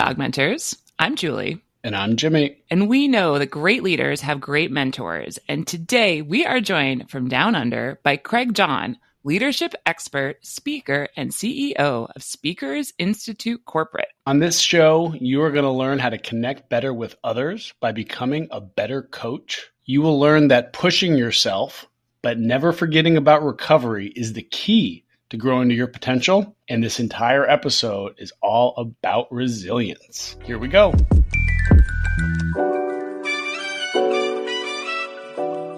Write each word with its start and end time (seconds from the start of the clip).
Augmenters. 0.00 0.76
I'm 0.98 1.14
Julie. 1.14 1.62
And 1.84 1.94
I'm 1.94 2.16
Jimmy. 2.16 2.56
And 2.70 2.88
we 2.88 3.06
know 3.06 3.38
that 3.38 3.46
great 3.46 3.82
leaders 3.82 4.20
have 4.22 4.40
great 4.40 4.70
mentors. 4.70 5.38
And 5.48 5.66
today 5.66 6.22
we 6.22 6.46
are 6.46 6.60
joined 6.60 7.10
from 7.10 7.28
Down 7.28 7.54
Under 7.54 8.00
by 8.02 8.16
Craig 8.16 8.54
Johns, 8.54 8.96
leadership 9.24 9.74
expert, 9.84 10.44
speaker, 10.44 11.08
and 11.16 11.30
CEO 11.30 12.10
of 12.14 12.22
Speakers 12.22 12.92
Institute 12.98 13.64
Corporate. 13.66 14.08
On 14.26 14.38
this 14.38 14.58
show, 14.58 15.14
you 15.20 15.42
are 15.42 15.52
going 15.52 15.64
to 15.64 15.70
learn 15.70 15.98
how 15.98 16.08
to 16.08 16.18
connect 16.18 16.70
better 16.70 16.94
with 16.94 17.16
others 17.22 17.74
by 17.80 17.92
becoming 17.92 18.48
a 18.50 18.60
better 18.60 19.02
coach. 19.02 19.70
You 19.84 20.00
will 20.00 20.18
learn 20.18 20.48
that 20.48 20.72
pushing 20.72 21.16
yourself, 21.16 21.86
but 22.22 22.38
never 22.38 22.72
forgetting 22.72 23.16
about 23.16 23.42
recovery 23.44 24.08
is 24.16 24.32
the 24.32 24.42
key 24.42 25.04
to 25.30 25.36
grow 25.36 25.60
into 25.60 25.74
your 25.74 25.86
potential. 25.86 26.56
And 26.68 26.84
this 26.84 27.00
entire 27.00 27.48
episode 27.48 28.14
is 28.18 28.32
all 28.42 28.74
about 28.76 29.32
resilience. 29.32 30.36
Here 30.44 30.58
we 30.58 30.68
go. 30.68 30.92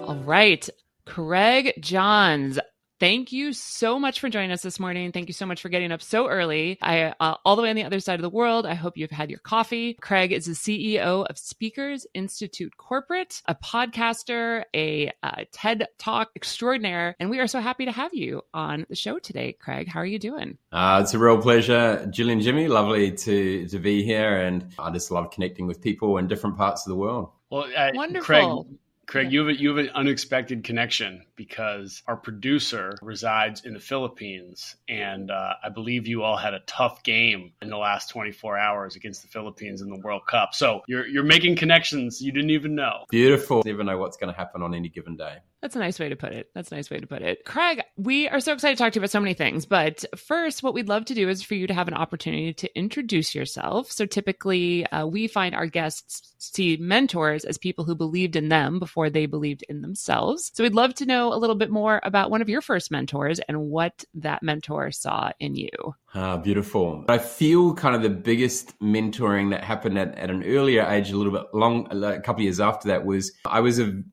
All 0.07 0.21
right. 0.25 0.69
Craig 1.05 1.73
Johns, 1.79 2.59
Thank 3.03 3.33
you 3.33 3.51
so 3.51 3.99
much 3.99 4.21
for 4.21 4.29
joining 4.29 4.51
us 4.51 4.61
this 4.61 4.79
morning. 4.79 5.11
Thank 5.11 5.27
you 5.27 5.33
so 5.33 5.45
much 5.45 5.61
for 5.61 5.67
getting 5.67 5.91
up 5.91 6.01
so 6.01 6.29
early. 6.29 6.77
I 6.81 7.13
uh, 7.19 7.35
all 7.43 7.57
the 7.57 7.61
way 7.61 7.69
on 7.69 7.75
the 7.75 7.83
other 7.83 7.99
side 7.99 8.15
of 8.15 8.21
the 8.21 8.29
world. 8.29 8.65
I 8.65 8.75
hope 8.75 8.95
you've 8.95 9.11
had 9.11 9.29
your 9.29 9.39
coffee. 9.41 9.95
Craig 9.95 10.31
is 10.31 10.45
the 10.45 10.53
CEO 10.53 11.25
of 11.29 11.37
Speakers 11.37 12.07
Institute 12.13 12.77
Corporate, 12.77 13.41
a 13.45 13.55
podcaster, 13.55 14.63
a 14.73 15.11
uh, 15.21 15.43
TED 15.51 15.89
Talk 15.97 16.29
extraordinaire, 16.37 17.17
and 17.19 17.29
we 17.29 17.41
are 17.41 17.47
so 17.47 17.59
happy 17.59 17.83
to 17.83 17.91
have 17.91 18.13
you 18.13 18.41
on 18.53 18.85
the 18.87 18.95
show 18.95 19.19
today, 19.19 19.51
Craig. 19.51 19.89
How 19.89 19.99
are 19.99 20.05
you 20.05 20.17
doing? 20.17 20.57
Uh, 20.71 21.01
it's 21.03 21.13
a 21.13 21.19
real 21.19 21.41
pleasure, 21.41 22.07
Julie 22.09 22.31
and 22.31 22.41
Jimmy. 22.41 22.69
Lovely 22.69 23.11
to 23.11 23.67
to 23.67 23.79
be 23.79 24.01
here, 24.05 24.37
and 24.37 24.73
I 24.79 24.91
just 24.91 25.11
love 25.11 25.29
connecting 25.29 25.67
with 25.67 25.81
people 25.81 26.19
in 26.19 26.27
different 26.27 26.55
parts 26.55 26.85
of 26.85 26.89
the 26.89 26.95
world. 26.95 27.31
Well, 27.49 27.67
uh, 27.75 27.91
Wonderful. 27.93 28.23
Craig, 28.23 28.77
Craig, 29.05 29.31
you 29.31 29.39
have 29.39 29.49
a, 29.49 29.59
you 29.59 29.69
have 29.69 29.77
an 29.77 29.91
unexpected 29.93 30.63
connection 30.63 31.25
because 31.35 32.01
our 32.07 32.15
producer 32.15 32.97
resides 33.01 33.65
in 33.65 33.73
the 33.73 33.79
Philippines, 33.79 34.75
and 34.87 35.29
uh, 35.29 35.53
I 35.63 35.69
believe 35.69 36.07
you 36.07 36.23
all 36.23 36.37
had 36.37 36.53
a 36.53 36.61
tough 36.61 37.03
game 37.03 37.51
in 37.61 37.69
the 37.69 37.77
last 37.77 38.09
24 38.09 38.57
hours 38.57 38.95
against 38.95 39.21
the 39.21 39.27
Philippines 39.27 39.81
in 39.81 39.89
the 39.89 39.99
World 39.99 40.25
Cup. 40.27 40.53
So 40.53 40.81
you're 40.87 41.05
you're 41.05 41.23
making 41.23 41.57
connections 41.57 42.21
you 42.21 42.31
didn't 42.31 42.51
even 42.51 42.75
know. 42.75 43.05
Beautiful. 43.09 43.61
Never 43.65 43.83
know 43.83 43.97
what's 43.97 44.17
going 44.17 44.33
to 44.33 44.37
happen 44.37 44.61
on 44.61 44.73
any 44.73 44.89
given 44.89 45.15
day. 45.15 45.37
That's 45.63 45.77
a 45.77 45.79
nice 45.79 45.97
way 45.97 46.09
to 46.09 46.17
put 46.17 46.33
it. 46.33 46.49
That's 46.53 46.73
a 46.73 46.75
nice 46.75 46.89
way 46.89 46.99
to 46.99 47.07
put 47.07 47.21
it. 47.21 47.45
Craig, 47.45 47.81
we 47.95 48.27
are 48.27 48.41
so 48.41 48.51
excited 48.51 48.77
to 48.77 48.83
talk 48.83 48.91
to 48.91 48.97
you 48.97 48.99
about 48.99 49.11
so 49.11 49.21
many 49.21 49.33
things. 49.33 49.65
But 49.65 50.03
first, 50.17 50.61
what 50.61 50.73
we'd 50.73 50.89
love 50.89 51.05
to 51.05 51.13
do 51.13 51.29
is 51.29 51.41
for 51.41 51.55
you 51.55 51.67
to 51.67 51.73
have 51.73 51.87
an 51.87 51.93
opportunity 51.93 52.53
to 52.55 52.77
introduce 52.77 53.33
yourself. 53.33 53.89
So 53.89 54.05
typically, 54.05 54.85
uh, 54.87 55.05
we 55.07 55.27
find 55.27 55.55
our 55.55 55.65
guests 55.65 56.33
see 56.37 56.75
mentors 56.75 57.45
as 57.45 57.57
people 57.57 57.85
who 57.85 57.95
believed 57.95 58.35
in 58.35 58.49
them 58.49 58.77
before 58.77 59.09
they 59.09 59.25
believed 59.25 59.63
in 59.69 59.81
themselves. 59.81 60.51
So 60.53 60.63
we'd 60.63 60.73
love 60.73 60.95
to 60.95 61.05
know 61.05 61.33
a 61.33 61.39
little 61.39 61.55
bit 61.55 61.69
more 61.69 62.01
about 62.03 62.29
one 62.29 62.41
of 62.41 62.49
your 62.49 62.61
first 62.61 62.91
mentors 62.91 63.39
and 63.47 63.61
what 63.61 64.03
that 64.15 64.43
mentor 64.43 64.91
saw 64.91 65.31
in 65.39 65.55
you. 65.55 65.69
Ah, 66.13 66.35
beautiful. 66.35 67.05
I 67.07 67.19
feel 67.19 67.73
kind 67.73 67.95
of 67.95 68.01
the 68.01 68.09
biggest 68.09 68.77
mentoring 68.81 69.51
that 69.51 69.63
happened 69.63 69.97
at, 69.97 70.17
at 70.17 70.29
an 70.29 70.43
earlier 70.43 70.85
age, 70.85 71.09
a 71.11 71.17
little 71.17 71.31
bit 71.31 71.45
long, 71.53 71.87
a 71.89 72.19
couple 72.19 72.41
of 72.41 72.43
years 72.43 72.59
after 72.59 72.89
that 72.89 73.05
was 73.05 73.31
I 73.45 73.61
was 73.61 73.79
a 73.79 74.03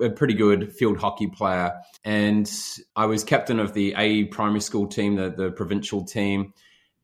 a, 0.00 0.10
pretty 0.10 0.34
good 0.34 0.72
field 0.72 0.98
hockey 0.98 1.26
player. 1.26 1.72
And 2.04 2.50
I 2.96 3.06
was 3.06 3.24
captain 3.24 3.60
of 3.60 3.74
the 3.74 3.94
A 3.96 4.24
primary 4.24 4.60
school 4.60 4.86
team, 4.86 5.16
the, 5.16 5.30
the 5.30 5.50
provincial 5.50 6.04
team. 6.04 6.52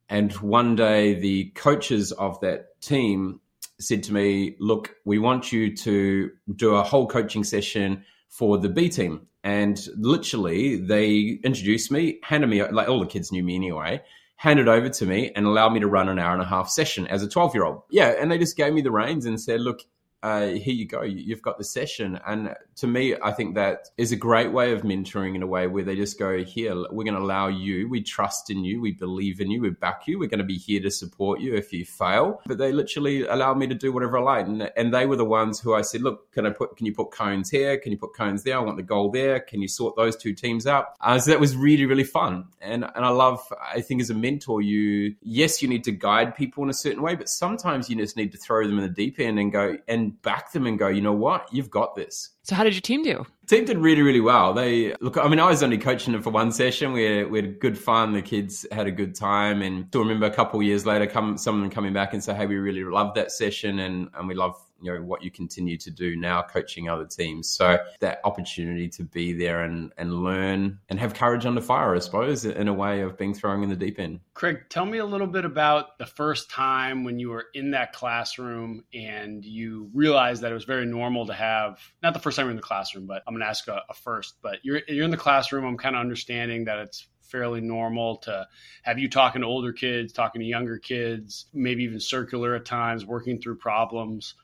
And 0.08 0.32
one 0.34 0.76
day, 0.76 1.14
the 1.14 1.50
coaches 1.54 2.12
of 2.12 2.40
that 2.40 2.80
team 2.80 3.40
said 3.80 4.02
to 4.04 4.12
me, 4.12 4.56
Look, 4.60 4.94
we 5.04 5.18
want 5.18 5.52
you 5.52 5.74
to 5.76 6.30
do 6.54 6.74
a 6.74 6.82
whole 6.82 7.08
coaching 7.08 7.44
session 7.44 8.04
for 8.28 8.58
the 8.58 8.68
B 8.68 8.88
team. 8.88 9.26
And 9.42 9.78
literally, 9.96 10.76
they 10.76 11.38
introduced 11.44 11.90
me, 11.90 12.18
handed 12.22 12.48
me, 12.48 12.62
like 12.64 12.88
all 12.88 13.00
the 13.00 13.06
kids 13.06 13.30
knew 13.30 13.44
me 13.44 13.56
anyway, 13.56 14.02
handed 14.36 14.68
over 14.68 14.88
to 14.88 15.06
me 15.06 15.32
and 15.36 15.46
allowed 15.46 15.70
me 15.70 15.80
to 15.80 15.86
run 15.86 16.08
an 16.08 16.18
hour 16.18 16.32
and 16.32 16.42
a 16.42 16.46
half 16.46 16.68
session 16.68 17.06
as 17.06 17.22
a 17.22 17.28
12 17.28 17.54
year 17.54 17.64
old. 17.64 17.82
Yeah. 17.90 18.14
And 18.18 18.30
they 18.30 18.38
just 18.38 18.56
gave 18.56 18.72
me 18.72 18.82
the 18.82 18.90
reins 18.90 19.26
and 19.26 19.40
said, 19.40 19.60
Look, 19.60 19.80
uh, 20.24 20.46
here 20.46 20.72
you 20.72 20.86
go, 20.86 21.02
you've 21.02 21.42
got 21.42 21.58
the 21.58 21.64
session. 21.64 22.18
And 22.26 22.54
to 22.76 22.86
me, 22.86 23.14
I 23.22 23.30
think 23.30 23.56
that 23.56 23.88
is 23.98 24.10
a 24.10 24.16
great 24.16 24.52
way 24.52 24.72
of 24.72 24.80
mentoring 24.80 25.34
in 25.34 25.42
a 25.42 25.46
way 25.46 25.66
where 25.66 25.84
they 25.84 25.94
just 25.94 26.18
go, 26.18 26.42
here, 26.42 26.74
we're 26.90 27.04
going 27.04 27.14
to 27.14 27.20
allow 27.20 27.48
you, 27.48 27.90
we 27.90 28.02
trust 28.02 28.48
in 28.48 28.64
you, 28.64 28.80
we 28.80 28.92
believe 28.92 29.38
in 29.42 29.50
you, 29.50 29.60
we 29.60 29.68
back 29.68 30.04
you, 30.06 30.18
we're 30.18 30.30
going 30.30 30.38
to 30.38 30.44
be 30.44 30.56
here 30.56 30.80
to 30.80 30.90
support 30.90 31.40
you 31.40 31.54
if 31.54 31.74
you 31.74 31.84
fail. 31.84 32.40
But 32.46 32.56
they 32.56 32.72
literally 32.72 33.26
allowed 33.26 33.58
me 33.58 33.66
to 33.66 33.74
do 33.74 33.92
whatever 33.92 34.16
I 34.16 34.22
like. 34.22 34.46
And, 34.46 34.72
and 34.78 34.94
they 34.94 35.04
were 35.04 35.16
the 35.16 35.26
ones 35.26 35.60
who 35.60 35.74
I 35.74 35.82
said, 35.82 36.00
look, 36.00 36.32
can 36.32 36.46
I 36.46 36.50
put, 36.50 36.78
can 36.78 36.86
you 36.86 36.94
put 36.94 37.10
cones 37.10 37.50
here? 37.50 37.76
Can 37.76 37.92
you 37.92 37.98
put 37.98 38.16
cones 38.16 38.44
there? 38.44 38.56
I 38.56 38.60
want 38.60 38.78
the 38.78 38.82
goal 38.82 39.10
there. 39.10 39.40
Can 39.40 39.60
you 39.60 39.68
sort 39.68 39.94
those 39.94 40.16
two 40.16 40.32
teams 40.32 40.66
out? 40.66 40.86
Uh, 41.02 41.18
so 41.18 41.32
that 41.32 41.40
was 41.40 41.54
really, 41.54 41.84
really 41.84 42.02
fun. 42.02 42.46
And, 42.62 42.82
and 42.82 43.04
I 43.04 43.10
love, 43.10 43.40
I 43.62 43.82
think 43.82 44.00
as 44.00 44.08
a 44.08 44.14
mentor, 44.14 44.62
you, 44.62 45.16
yes, 45.20 45.60
you 45.60 45.68
need 45.68 45.84
to 45.84 45.92
guide 45.92 46.34
people 46.34 46.64
in 46.64 46.70
a 46.70 46.74
certain 46.74 47.02
way, 47.02 47.14
but 47.14 47.28
sometimes 47.28 47.90
you 47.90 47.96
just 47.96 48.16
need 48.16 48.32
to 48.32 48.38
throw 48.38 48.66
them 48.66 48.78
in 48.78 48.84
the 48.84 48.88
deep 48.88 49.20
end 49.20 49.38
and 49.38 49.52
go 49.52 49.76
and 49.86 50.13
back 50.22 50.52
them 50.52 50.66
and 50.66 50.78
go, 50.78 50.88
you 50.88 51.00
know 51.00 51.12
what? 51.12 51.48
You've 51.52 51.70
got 51.70 51.94
this. 51.94 52.30
So, 52.42 52.54
how 52.54 52.64
did 52.64 52.74
your 52.74 52.80
team 52.80 53.02
do? 53.02 53.24
Team 53.46 53.64
did 53.64 53.78
really, 53.78 54.02
really 54.02 54.20
well. 54.20 54.54
They 54.54 54.94
look. 55.00 55.16
I 55.16 55.28
mean, 55.28 55.40
I 55.40 55.48
was 55.48 55.62
only 55.62 55.78
coaching 55.78 56.12
them 56.12 56.22
for 56.22 56.30
one 56.30 56.50
session. 56.52 56.92
We 56.92 57.04
had, 57.04 57.30
we 57.30 57.40
had 57.40 57.60
good 57.60 57.78
fun. 57.78 58.12
The 58.12 58.22
kids 58.22 58.66
had 58.72 58.86
a 58.86 58.90
good 58.90 59.14
time, 59.14 59.62
and 59.62 59.86
still 59.88 60.02
remember 60.02 60.26
a 60.26 60.30
couple 60.30 60.60
of 60.60 60.66
years 60.66 60.86
later, 60.86 61.06
come 61.06 61.36
some 61.36 61.56
of 61.56 61.60
them 61.60 61.70
coming 61.70 61.92
back 61.92 62.14
and 62.14 62.24
say, 62.24 62.34
"Hey, 62.34 62.46
we 62.46 62.56
really 62.56 62.84
loved 62.84 63.16
that 63.16 63.32
session, 63.32 63.78
and 63.80 64.08
and 64.14 64.28
we 64.28 64.34
love 64.34 64.56
you 64.84 64.94
know 64.94 65.02
what 65.02 65.22
you 65.22 65.30
continue 65.30 65.76
to 65.78 65.90
do 65.90 66.16
now 66.16 66.42
coaching 66.42 66.88
other 66.88 67.06
teams. 67.06 67.48
So 67.48 67.78
that 68.00 68.20
opportunity 68.24 68.88
to 68.90 69.04
be 69.04 69.32
there 69.32 69.62
and 69.62 69.92
and 69.98 70.22
learn 70.22 70.78
and 70.88 71.00
have 71.00 71.14
courage 71.14 71.46
under 71.46 71.60
fire 71.60 71.94
i 71.94 71.98
suppose 71.98 72.44
in 72.44 72.68
a 72.68 72.74
way 72.74 73.00
of 73.00 73.16
being 73.18 73.34
thrown 73.34 73.62
in 73.62 73.68
the 73.68 73.76
deep 73.76 73.98
end. 73.98 74.20
Craig 74.34 74.64
tell 74.68 74.86
me 74.86 74.98
a 74.98 75.04
little 75.04 75.26
bit 75.26 75.44
about 75.44 75.98
the 75.98 76.06
first 76.06 76.50
time 76.50 77.04
when 77.04 77.18
you 77.18 77.30
were 77.30 77.46
in 77.54 77.72
that 77.72 77.92
classroom 77.92 78.84
and 78.92 79.44
you 79.44 79.90
realized 79.94 80.42
that 80.42 80.50
it 80.50 80.54
was 80.54 80.64
very 80.64 80.86
normal 80.86 81.26
to 81.26 81.34
have 81.34 81.78
not 82.02 82.14
the 82.14 82.20
first 82.20 82.36
time 82.36 82.46
you're 82.46 82.50
in 82.50 82.56
the 82.56 82.62
classroom 82.62 83.06
but 83.06 83.22
i'm 83.26 83.34
going 83.34 83.42
to 83.42 83.48
ask 83.48 83.68
a, 83.68 83.82
a 83.88 83.94
first 83.94 84.36
but 84.42 84.58
you're 84.62 84.82
you're 84.88 85.04
in 85.04 85.10
the 85.10 85.16
classroom. 85.16 85.64
I'm 85.64 85.76
kind 85.76 85.96
of 85.96 86.00
understanding 86.00 86.64
that 86.64 86.78
it's 86.78 87.08
fairly 87.22 87.60
normal 87.60 88.16
to 88.18 88.46
have 88.82 88.98
you 88.98 89.08
talking 89.08 89.40
to 89.40 89.46
older 89.46 89.72
kids, 89.72 90.12
talking 90.12 90.40
to 90.40 90.46
younger 90.46 90.78
kids, 90.78 91.46
maybe 91.52 91.82
even 91.84 91.98
circular 91.98 92.54
at 92.54 92.64
times, 92.64 93.04
working 93.04 93.40
through 93.40 93.56
problems. 93.56 94.34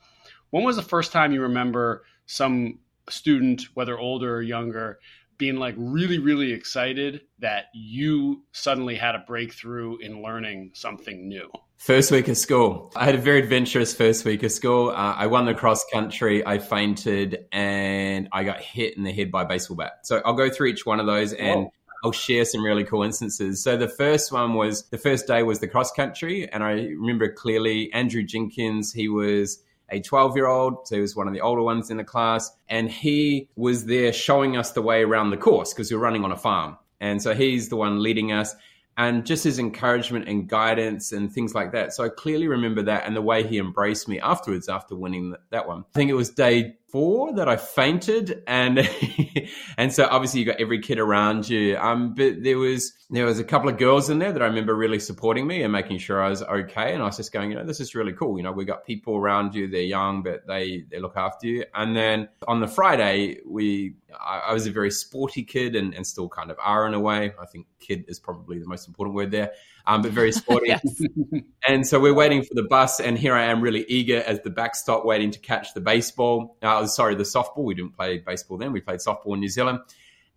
When 0.50 0.64
was 0.64 0.76
the 0.76 0.82
first 0.82 1.12
time 1.12 1.32
you 1.32 1.42
remember 1.42 2.04
some 2.26 2.80
student, 3.08 3.62
whether 3.74 3.98
older 3.98 4.36
or 4.36 4.42
younger, 4.42 4.98
being 5.38 5.56
like 5.56 5.74
really, 5.78 6.18
really 6.18 6.52
excited 6.52 7.22
that 7.38 7.66
you 7.72 8.42
suddenly 8.52 8.94
had 8.94 9.14
a 9.14 9.20
breakthrough 9.26 9.96
in 9.98 10.22
learning 10.22 10.72
something 10.74 11.28
new? 11.28 11.50
First 11.76 12.10
week 12.10 12.28
of 12.28 12.36
school. 12.36 12.92
I 12.94 13.06
had 13.06 13.14
a 13.14 13.18
very 13.18 13.38
adventurous 13.38 13.94
first 13.94 14.24
week 14.26 14.42
of 14.42 14.52
school. 14.52 14.90
Uh, 14.90 15.14
I 15.16 15.28
won 15.28 15.46
the 15.46 15.54
cross 15.54 15.82
country. 15.90 16.46
I 16.46 16.58
fainted 16.58 17.46
and 17.52 18.28
I 18.32 18.44
got 18.44 18.60
hit 18.60 18.98
in 18.98 19.04
the 19.04 19.12
head 19.12 19.30
by 19.30 19.42
a 19.42 19.46
baseball 19.46 19.78
bat. 19.78 19.92
So 20.02 20.20
I'll 20.24 20.34
go 20.34 20.50
through 20.50 20.68
each 20.68 20.84
one 20.84 21.00
of 21.00 21.06
those 21.06 21.32
and 21.32 21.62
Whoa. 21.62 21.72
I'll 22.04 22.12
share 22.12 22.44
some 22.44 22.62
really 22.62 22.84
cool 22.84 23.02
instances. 23.02 23.62
So 23.62 23.76
the 23.76 23.88
first 23.88 24.32
one 24.32 24.54
was 24.54 24.88
the 24.88 24.98
first 24.98 25.26
day 25.26 25.42
was 25.42 25.60
the 25.60 25.68
cross 25.68 25.90
country. 25.92 26.50
And 26.50 26.62
I 26.62 26.72
remember 26.72 27.32
clearly 27.32 27.90
Andrew 27.94 28.22
Jenkins, 28.22 28.92
he 28.92 29.08
was 29.08 29.62
a 29.90 30.00
12 30.00 30.36
year 30.36 30.46
old. 30.46 30.86
So 30.86 30.96
he 30.96 31.00
was 31.00 31.16
one 31.16 31.28
of 31.28 31.34
the 31.34 31.40
older 31.40 31.62
ones 31.62 31.90
in 31.90 31.96
the 31.96 32.04
class. 32.04 32.50
And 32.68 32.90
he 32.90 33.48
was 33.56 33.86
there 33.86 34.12
showing 34.12 34.56
us 34.56 34.72
the 34.72 34.82
way 34.82 35.02
around 35.02 35.30
the 35.30 35.36
course 35.36 35.72
because 35.72 35.90
we 35.90 35.96
were 35.96 36.02
running 36.02 36.24
on 36.24 36.32
a 36.32 36.36
farm. 36.36 36.76
And 37.00 37.22
so 37.22 37.34
he's 37.34 37.68
the 37.68 37.76
one 37.76 38.02
leading 38.02 38.32
us 38.32 38.54
and 38.96 39.24
just 39.24 39.44
his 39.44 39.58
encouragement 39.58 40.28
and 40.28 40.48
guidance 40.48 41.12
and 41.12 41.32
things 41.32 41.54
like 41.54 41.72
that. 41.72 41.94
So 41.94 42.04
I 42.04 42.10
clearly 42.10 42.48
remember 42.48 42.82
that 42.82 43.06
and 43.06 43.16
the 43.16 43.22
way 43.22 43.46
he 43.46 43.58
embraced 43.58 44.08
me 44.08 44.20
afterwards 44.20 44.68
after 44.68 44.94
winning 44.94 45.34
that 45.50 45.66
one. 45.66 45.84
I 45.94 45.98
think 45.98 46.10
it 46.10 46.14
was 46.14 46.30
day 46.30 46.76
four 46.90 47.32
that 47.34 47.48
I 47.48 47.56
fainted, 47.56 48.42
and 48.46 48.88
and 49.78 49.92
so 49.92 50.06
obviously 50.10 50.40
you 50.40 50.46
got 50.46 50.60
every 50.60 50.80
kid 50.80 50.98
around 50.98 51.48
you. 51.48 51.76
Um, 51.76 52.14
but 52.14 52.42
there 52.42 52.58
was 52.58 52.92
there 53.10 53.24
was 53.24 53.38
a 53.38 53.44
couple 53.44 53.68
of 53.68 53.78
girls 53.78 54.10
in 54.10 54.18
there 54.18 54.32
that 54.32 54.42
I 54.42 54.46
remember 54.46 54.74
really 54.74 54.98
supporting 54.98 55.46
me 55.46 55.62
and 55.62 55.72
making 55.72 55.98
sure 55.98 56.22
I 56.22 56.28
was 56.28 56.42
okay. 56.42 56.92
And 56.94 57.02
I 57.02 57.06
was 57.06 57.16
just 57.16 57.32
going, 57.32 57.50
you 57.50 57.56
know, 57.56 57.64
this 57.64 57.80
is 57.80 57.94
really 57.94 58.12
cool. 58.12 58.36
You 58.36 58.42
know, 58.42 58.52
we 58.52 58.64
got 58.64 58.84
people 58.84 59.16
around 59.16 59.54
you. 59.54 59.68
They're 59.68 59.82
young, 59.82 60.22
but 60.22 60.46
they 60.46 60.84
they 60.90 60.98
look 60.98 61.16
after 61.16 61.46
you. 61.46 61.64
And 61.74 61.96
then 61.96 62.28
on 62.46 62.60
the 62.60 62.68
Friday, 62.68 63.38
we 63.46 63.94
I, 64.18 64.38
I 64.48 64.52
was 64.52 64.66
a 64.66 64.70
very 64.70 64.90
sporty 64.90 65.42
kid 65.42 65.76
and, 65.76 65.94
and 65.94 66.06
still 66.06 66.28
kind 66.28 66.50
of 66.50 66.58
are 66.60 66.86
in 66.86 66.94
a 66.94 67.00
way. 67.00 67.32
I 67.40 67.46
think 67.46 67.66
kid 67.78 68.04
is 68.08 68.18
probably 68.18 68.58
the 68.58 68.66
most 68.66 68.88
important 68.88 69.14
word 69.14 69.30
there 69.30 69.52
um, 69.90 70.02
but 70.02 70.12
very 70.12 70.30
sporty. 70.30 70.72
and 71.66 71.86
so 71.86 71.98
we're 71.98 72.14
waiting 72.14 72.42
for 72.42 72.54
the 72.54 72.62
bus, 72.62 73.00
and 73.00 73.18
here 73.18 73.34
I 73.34 73.46
am, 73.46 73.60
really 73.60 73.84
eager 73.88 74.22
as 74.22 74.40
the 74.42 74.50
backstop, 74.50 75.04
waiting 75.04 75.32
to 75.32 75.38
catch 75.40 75.74
the 75.74 75.80
baseball. 75.80 76.56
Uh, 76.62 76.86
sorry, 76.86 77.16
the 77.16 77.24
softball. 77.24 77.64
We 77.64 77.74
didn't 77.74 77.96
play 77.96 78.18
baseball 78.18 78.56
then. 78.56 78.72
We 78.72 78.80
played 78.80 79.00
softball 79.00 79.34
in 79.34 79.40
New 79.40 79.48
Zealand, 79.48 79.80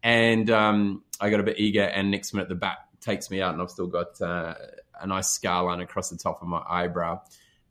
and 0.02 0.50
um, 0.50 1.04
I 1.20 1.30
got 1.30 1.40
a 1.40 1.44
bit 1.44 1.60
eager. 1.60 1.84
And 1.84 2.10
next 2.10 2.34
minute, 2.34 2.50
the 2.50 2.56
bat 2.56 2.78
takes 3.00 3.30
me 3.30 3.42
out, 3.42 3.54
and 3.54 3.62
I've 3.62 3.70
still 3.70 3.88
got 3.88 4.20
uh, 4.20 4.56
a 5.00 5.06
nice 5.06 5.30
scar 5.30 5.66
line 5.66 5.82
across 5.82 6.10
the 6.10 6.18
top 6.18 6.42
of 6.42 6.48
my 6.48 6.64
eyebrow. 6.68 7.22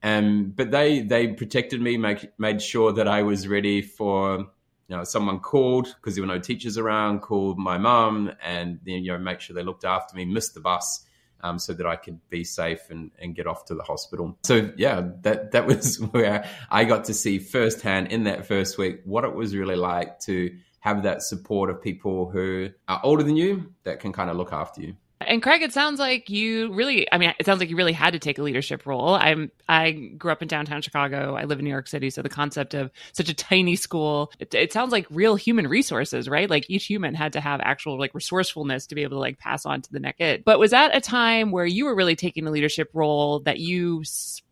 Um, 0.05 0.53
but 0.55 0.71
they 0.71 1.01
they 1.01 1.29
protected 1.29 1.81
me, 1.81 1.97
make, 1.97 2.39
made 2.39 2.63
sure 2.63 2.93
that 2.93 3.09
I 3.09 3.23
was 3.23 3.49
ready 3.49 3.83
for 3.83 4.39
you 4.39 4.97
know 4.97 5.03
someone 5.03 5.41
called 5.41 5.93
because 5.97 6.15
there 6.15 6.23
were 6.23 6.33
no 6.33 6.39
teachers 6.39 6.79
around, 6.79 7.23
called 7.23 7.59
my 7.59 7.77
mum, 7.77 8.31
and 8.41 8.79
then 8.85 9.03
you 9.03 9.11
know 9.11 9.19
make 9.19 9.41
sure 9.41 9.55
they 9.55 9.65
looked 9.65 9.85
after 9.85 10.17
me, 10.17 10.25
missed 10.25 10.55
the 10.55 10.61
bus. 10.61 11.07
Um, 11.45 11.59
so 11.59 11.73
that 11.73 11.87
I 11.87 11.97
could 11.97 12.21
be 12.31 12.45
safe 12.45 12.91
and, 12.91 13.11
and 13.19 13.35
get 13.35 13.49
off 13.49 13.65
to 13.65 13.75
the 13.75 13.83
hospital. 13.83 14.39
So 14.45 14.71
yeah, 14.77 15.09
that 15.23 15.51
that 15.53 15.67
was 15.73 15.97
where 15.97 16.49
I 16.71 16.85
got 16.85 17.05
to 17.07 17.15
see 17.15 17.39
firsthand 17.39 18.13
in 18.13 18.25
that 18.25 18.47
first 18.47 18.79
week 18.79 19.01
what 19.05 19.25
it 19.25 19.35
was 19.35 19.57
really 19.57 19.77
like 19.77 20.21
to 20.21 20.57
have 20.83 21.05
that 21.05 21.23
support 21.23 21.71
of 21.71 21.81
people 21.81 22.29
who 22.29 22.69
are 22.89 23.01
older 23.05 23.23
than 23.23 23.37
you 23.37 23.73
that 23.85 24.01
can 24.01 24.13
kind 24.13 24.29
of 24.31 24.37
look 24.37 24.53
after 24.53 24.81
you. 24.81 24.97
And 25.27 25.43
Craig, 25.43 25.63
it 25.63 25.73
sounds 25.73 25.99
like 25.99 26.31
you 26.31 26.73
really, 26.73 27.11
I 27.13 27.19
mean, 27.19 27.35
it 27.39 27.47
sounds 27.47 27.61
like 27.61 27.71
you 27.71 27.77
really 27.77 27.93
had 27.93 28.13
to 28.13 28.19
take 28.19 28.39
a 28.39 28.43
leadership 28.43 28.87
role. 28.87 29.15
I'm, 29.15 29.51
I 29.69 29.93
grew 29.93 30.33
up 30.33 30.43
in 30.43 30.49
downtown 30.49 30.83
Chicago. 30.83 31.35
I 31.37 31.45
live 31.45 31.59
in 31.59 31.65
New 31.65 31.71
York 31.71 31.89
City. 31.89 32.11
So 32.11 32.23
the 32.23 32.29
concept 32.29 32.75
of 32.75 32.91
such 33.13 33.29
a 33.29 33.35
tiny 33.35 33.77
school, 33.77 34.33
it, 34.39 34.55
it, 34.55 34.73
sounds 34.73 34.93
like 34.93 35.07
real 35.11 35.37
human 35.37 35.67
resources, 35.67 36.29
right? 36.29 36.49
Like 36.49 36.67
each 36.69 36.87
human 36.87 37.15
had 37.15 37.35
to 37.35 37.41
have 37.41 37.61
actual 37.61 37.99
like 37.99 38.15
resourcefulness 38.15 38.87
to 38.87 38.95
be 38.95 39.03
able 39.03 39.17
to 39.17 39.21
like 39.21 39.39
pass 39.39 39.67
on 39.67 39.83
to 39.83 39.93
the 39.93 40.01
next 40.01 40.19
kid. 40.19 40.45
But 40.45 40.59
was 40.59 40.71
that 40.71 40.97
a 40.97 41.01
time 41.01 41.51
where 41.51 41.67
you 41.67 41.85
were 41.85 41.95
really 41.95 42.17
taking 42.17 42.47
a 42.47 42.51
leadership 42.51 42.91
role 42.95 43.41
that 43.41 43.59
you 43.59 44.03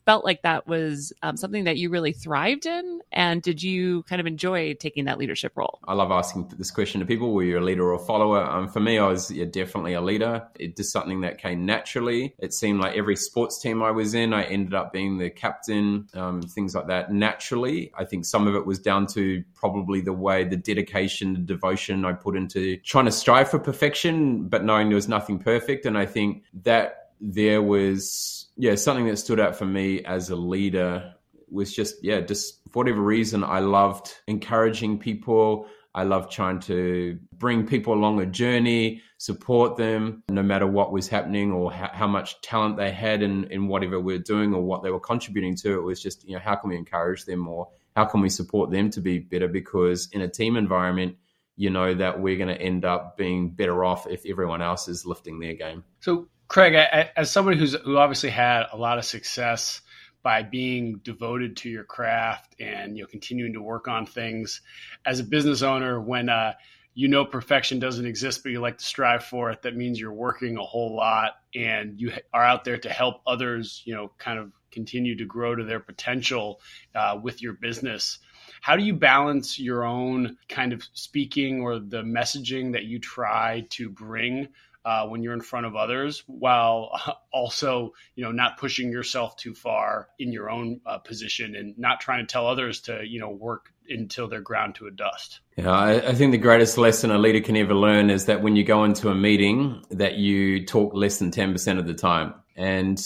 felt 0.05 0.25
like 0.25 0.43
that 0.43 0.67
was 0.67 1.13
um, 1.23 1.37
something 1.37 1.65
that 1.65 1.77
you 1.77 1.91
really 1.91 2.13
thrived 2.13 2.67
in? 2.67 3.01
And 3.13 3.43
did 3.43 3.63
you 3.63 4.03
kind 4.05 4.21
of 4.21 4.27
enjoy 4.27 4.75
taking 4.75 5.05
that 5.05 5.19
leadership 5.19 5.53
role? 5.57 5.79
I 5.87 5.95
love 5.95 6.11
asking 6.11 6.53
this 6.57 6.71
question 6.71 7.01
to 7.01 7.07
people 7.07 7.33
were 7.33 7.43
you 7.43 7.59
a 7.59 7.61
leader 7.61 7.85
or 7.85 7.95
a 7.95 7.99
follower? 7.99 8.43
Um, 8.43 8.69
for 8.69 8.81
me, 8.81 8.99
I 8.99 9.07
was 9.07 9.31
yeah, 9.31 9.47
definitely 9.47 9.95
a 9.95 10.01
leader. 10.01 10.47
It 10.59 10.77
just 10.77 10.93
something 10.93 11.21
that 11.23 11.39
came 11.39 11.65
naturally. 11.67 12.35
It 12.39 12.53
seemed 12.53 12.81
like 12.81 12.97
every 12.97 13.17
sports 13.17 13.61
team 13.61 13.83
I 13.83 13.91
was 13.91 14.15
in, 14.15 14.33
I 14.33 14.45
ended 14.45 14.75
up 14.75 14.93
being 14.93 15.19
the 15.19 15.31
captain, 15.31 16.09
um, 16.15 16.43
things 16.43 16.75
like 16.75 16.87
that 16.89 17.13
naturally. 17.13 17.93
I 17.97 18.05
think 18.05 18.25
some 18.25 18.47
of 18.47 18.55
it 18.55 18.67
was 18.67 18.79
down 18.79 19.07
to 19.09 19.43
probably 19.55 20.01
the 20.01 20.13
way, 20.13 20.45
the 20.45 20.57
dedication, 20.57 21.33
the 21.35 21.41
devotion 21.41 22.05
I 22.05 22.13
put 22.13 22.37
into 22.37 22.77
trying 22.79 23.07
to 23.07 23.13
strive 23.13 23.51
for 23.51 23.59
perfection, 23.59 24.49
but 24.49 24.65
knowing 24.65 24.89
there 24.89 24.97
was 24.97 25.09
nothing 25.09 25.39
perfect. 25.39 25.87
And 25.87 25.97
I 25.97 26.07
think 26.07 26.45
that 26.63 27.11
there 27.21 27.63
was 27.63 28.40
yeah 28.61 28.75
something 28.75 29.07
that 29.07 29.17
stood 29.17 29.41
out 29.41 29.57
for 29.57 29.65
me 29.65 30.05
as 30.05 30.31
a 30.31 30.37
leader 30.37 31.15
was 31.51 31.75
just 31.75 31.97
yeah 32.03 32.21
just 32.21 32.61
for 32.71 32.81
whatever 32.81 33.01
reason 33.01 33.43
i 33.43 33.59
loved 33.59 34.15
encouraging 34.27 34.99
people. 34.99 35.67
I 35.93 36.05
loved 36.05 36.31
trying 36.31 36.61
to 36.61 37.19
bring 37.37 37.67
people 37.67 37.95
along 37.95 38.21
a 38.21 38.27
journey 38.27 39.03
support 39.19 39.77
them 39.77 40.23
no 40.31 40.43
matter 40.43 40.67
what 40.67 40.93
was 40.93 41.09
happening 41.09 41.51
or 41.51 41.73
how, 41.73 41.91
how 41.93 42.07
much 42.07 42.41
talent 42.43 42.77
they 42.77 42.93
had 42.93 43.23
in, 43.23 43.45
in 43.51 43.67
whatever 43.67 43.99
we 43.99 44.15
we're 44.15 44.23
doing 44.23 44.55
or 44.55 44.63
what 44.63 44.85
they 44.85 44.91
were 44.91 45.01
contributing 45.01 45.57
to. 45.57 45.75
It 45.75 45.83
was 45.83 46.01
just 46.01 46.27
you 46.29 46.35
know 46.35 46.41
how 46.41 46.55
can 46.55 46.71
we 46.71 46.77
encourage 46.77 47.25
them 47.25 47.49
or 47.49 47.69
how 47.97 48.05
can 48.05 48.21
we 48.21 48.29
support 48.29 48.71
them 48.71 48.91
to 48.91 49.01
be 49.01 49.19
better? 49.19 49.49
Because 49.49 50.09
in 50.13 50.21
a 50.21 50.29
team 50.29 50.57
environment 50.57 51.17
you 51.57 51.69
know 51.69 51.93
that 51.93 52.21
we're 52.21 52.39
going 52.39 52.49
to 52.49 52.59
end 52.59 52.87
up 52.87 53.19
being 53.19 53.51
better 53.51 53.85
off 53.85 54.07
if 54.07 54.25
everyone 54.25 54.63
else 54.63 54.89
is 54.89 55.05
lifting 55.05 55.41
their 55.41 55.55
game. 55.55 55.85
So 56.01 56.29
Craig, 56.51 56.75
I, 56.75 57.11
as 57.17 57.31
somebody 57.31 57.59
who's 57.59 57.75
who 57.75 57.97
obviously 57.97 58.31
had 58.31 58.65
a 58.73 58.77
lot 58.77 58.99
of 58.99 59.05
success 59.05 59.83
by 60.25 60.43
being 60.43 60.97
devoted 61.05 61.57
to 61.59 61.71
your 61.71 61.85
craft 61.85 62.57
and 62.59 62.97
you 62.97 63.05
know 63.05 63.07
continuing 63.07 63.53
to 63.53 63.63
work 63.63 63.87
on 63.87 64.05
things 64.05 64.61
as 65.07 65.21
a 65.21 65.25
business 65.25 65.63
owner 65.63 66.01
when 66.01 66.29
uh, 66.29 66.55
you 66.93 67.07
know 67.07 67.25
perfection 67.25 67.79
doesn't 67.79 68.05
exist 68.05 68.43
but 68.43 68.51
you 68.51 68.59
like 68.59 68.79
to 68.79 68.85
strive 68.85 69.23
for 69.23 69.53
it 69.53 69.63
that 69.63 69.77
means 69.77 70.01
you're 70.01 70.13
working 70.13 70.57
a 70.57 70.63
whole 70.63 70.97
lot 70.97 71.35
and 71.55 72.01
you 72.01 72.13
are 72.35 72.45
out 72.45 72.65
there 72.65 72.79
to 72.79 72.91
help 72.91 73.21
others 73.29 73.81
you 73.85 73.95
know 73.95 74.11
kind 74.19 74.41
of 74.41 74.51
continue 74.73 75.17
to 75.17 75.25
grow 75.25 75.55
to 75.55 75.65
their 75.65 75.81
potential 75.81 76.61
uh, 76.95 77.19
with 77.23 77.43
your 77.43 77.53
business. 77.55 78.19
How 78.61 78.77
do 78.77 78.85
you 78.85 78.95
balance 78.95 79.59
your 79.59 79.85
own 79.85 80.37
kind 80.49 80.73
of 80.73 80.83
speaking 80.93 81.61
or 81.61 81.79
the 81.79 82.03
messaging 82.03 82.73
that 82.73 82.85
you 82.85 82.99
try 82.99 83.67
to 83.71 83.89
bring 83.89 84.49
uh, 84.85 85.07
when 85.07 85.23
you're 85.23 85.35
in 85.35 85.41
front 85.41 85.67
of 85.67 85.77
others, 85.77 86.23
while 86.27 86.91
also 87.33 87.93
you 88.15 88.25
know 88.25 88.33
not 88.33 88.59
pushing 88.59 88.91
yourself 88.91 89.37
too 89.37 89.55
far 89.55 90.09
in 90.19 90.33
your 90.33 90.51
own 90.51 90.81
uh, 90.87 90.99
position 90.99 91.55
and 91.55 91.79
not 91.79 92.01
trying 92.01 92.27
to 92.27 92.33
tell 92.33 92.47
others 92.47 92.81
to 92.83 93.03
you 93.07 93.21
know 93.21 93.31
work 93.31 93.73
until 93.89 94.29
they're 94.29 94.41
ground 94.41 94.77
to 94.77 94.87
a 94.87 94.91
dust. 94.91 95.41
Yeah, 95.57 95.71
I, 95.71 96.09
I, 96.09 96.15
think 96.15 96.31
the 96.31 96.39
greatest 96.39 96.79
lesson 96.79 97.11
a 97.11 97.19
leader 97.19 97.41
can 97.41 97.57
ever 97.57 97.75
learn 97.75 98.09
is 98.09 98.27
that 98.27 98.41
when 98.41 98.55
you 98.57 98.65
go 98.65 98.85
into 98.85 99.09
a 99.09 99.15
meeting, 99.15 99.85
that 99.91 100.15
you 100.15 100.65
talk 100.65 100.95
less 100.95 101.19
than 101.19 101.31
ten 101.31 101.53
percent 101.53 101.79
of 101.79 101.87
the 101.87 101.95
time. 101.95 102.35
And 102.57 103.01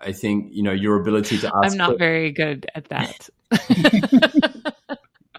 I 0.00 0.12
think 0.12 0.48
you 0.52 0.62
know 0.62 0.72
your 0.72 1.00
ability 1.00 1.38
to 1.38 1.46
ask. 1.46 1.72
I'm 1.72 1.76
not 1.76 1.98
very 1.98 2.32
good 2.32 2.66
at 2.74 2.88
that. 2.88 3.28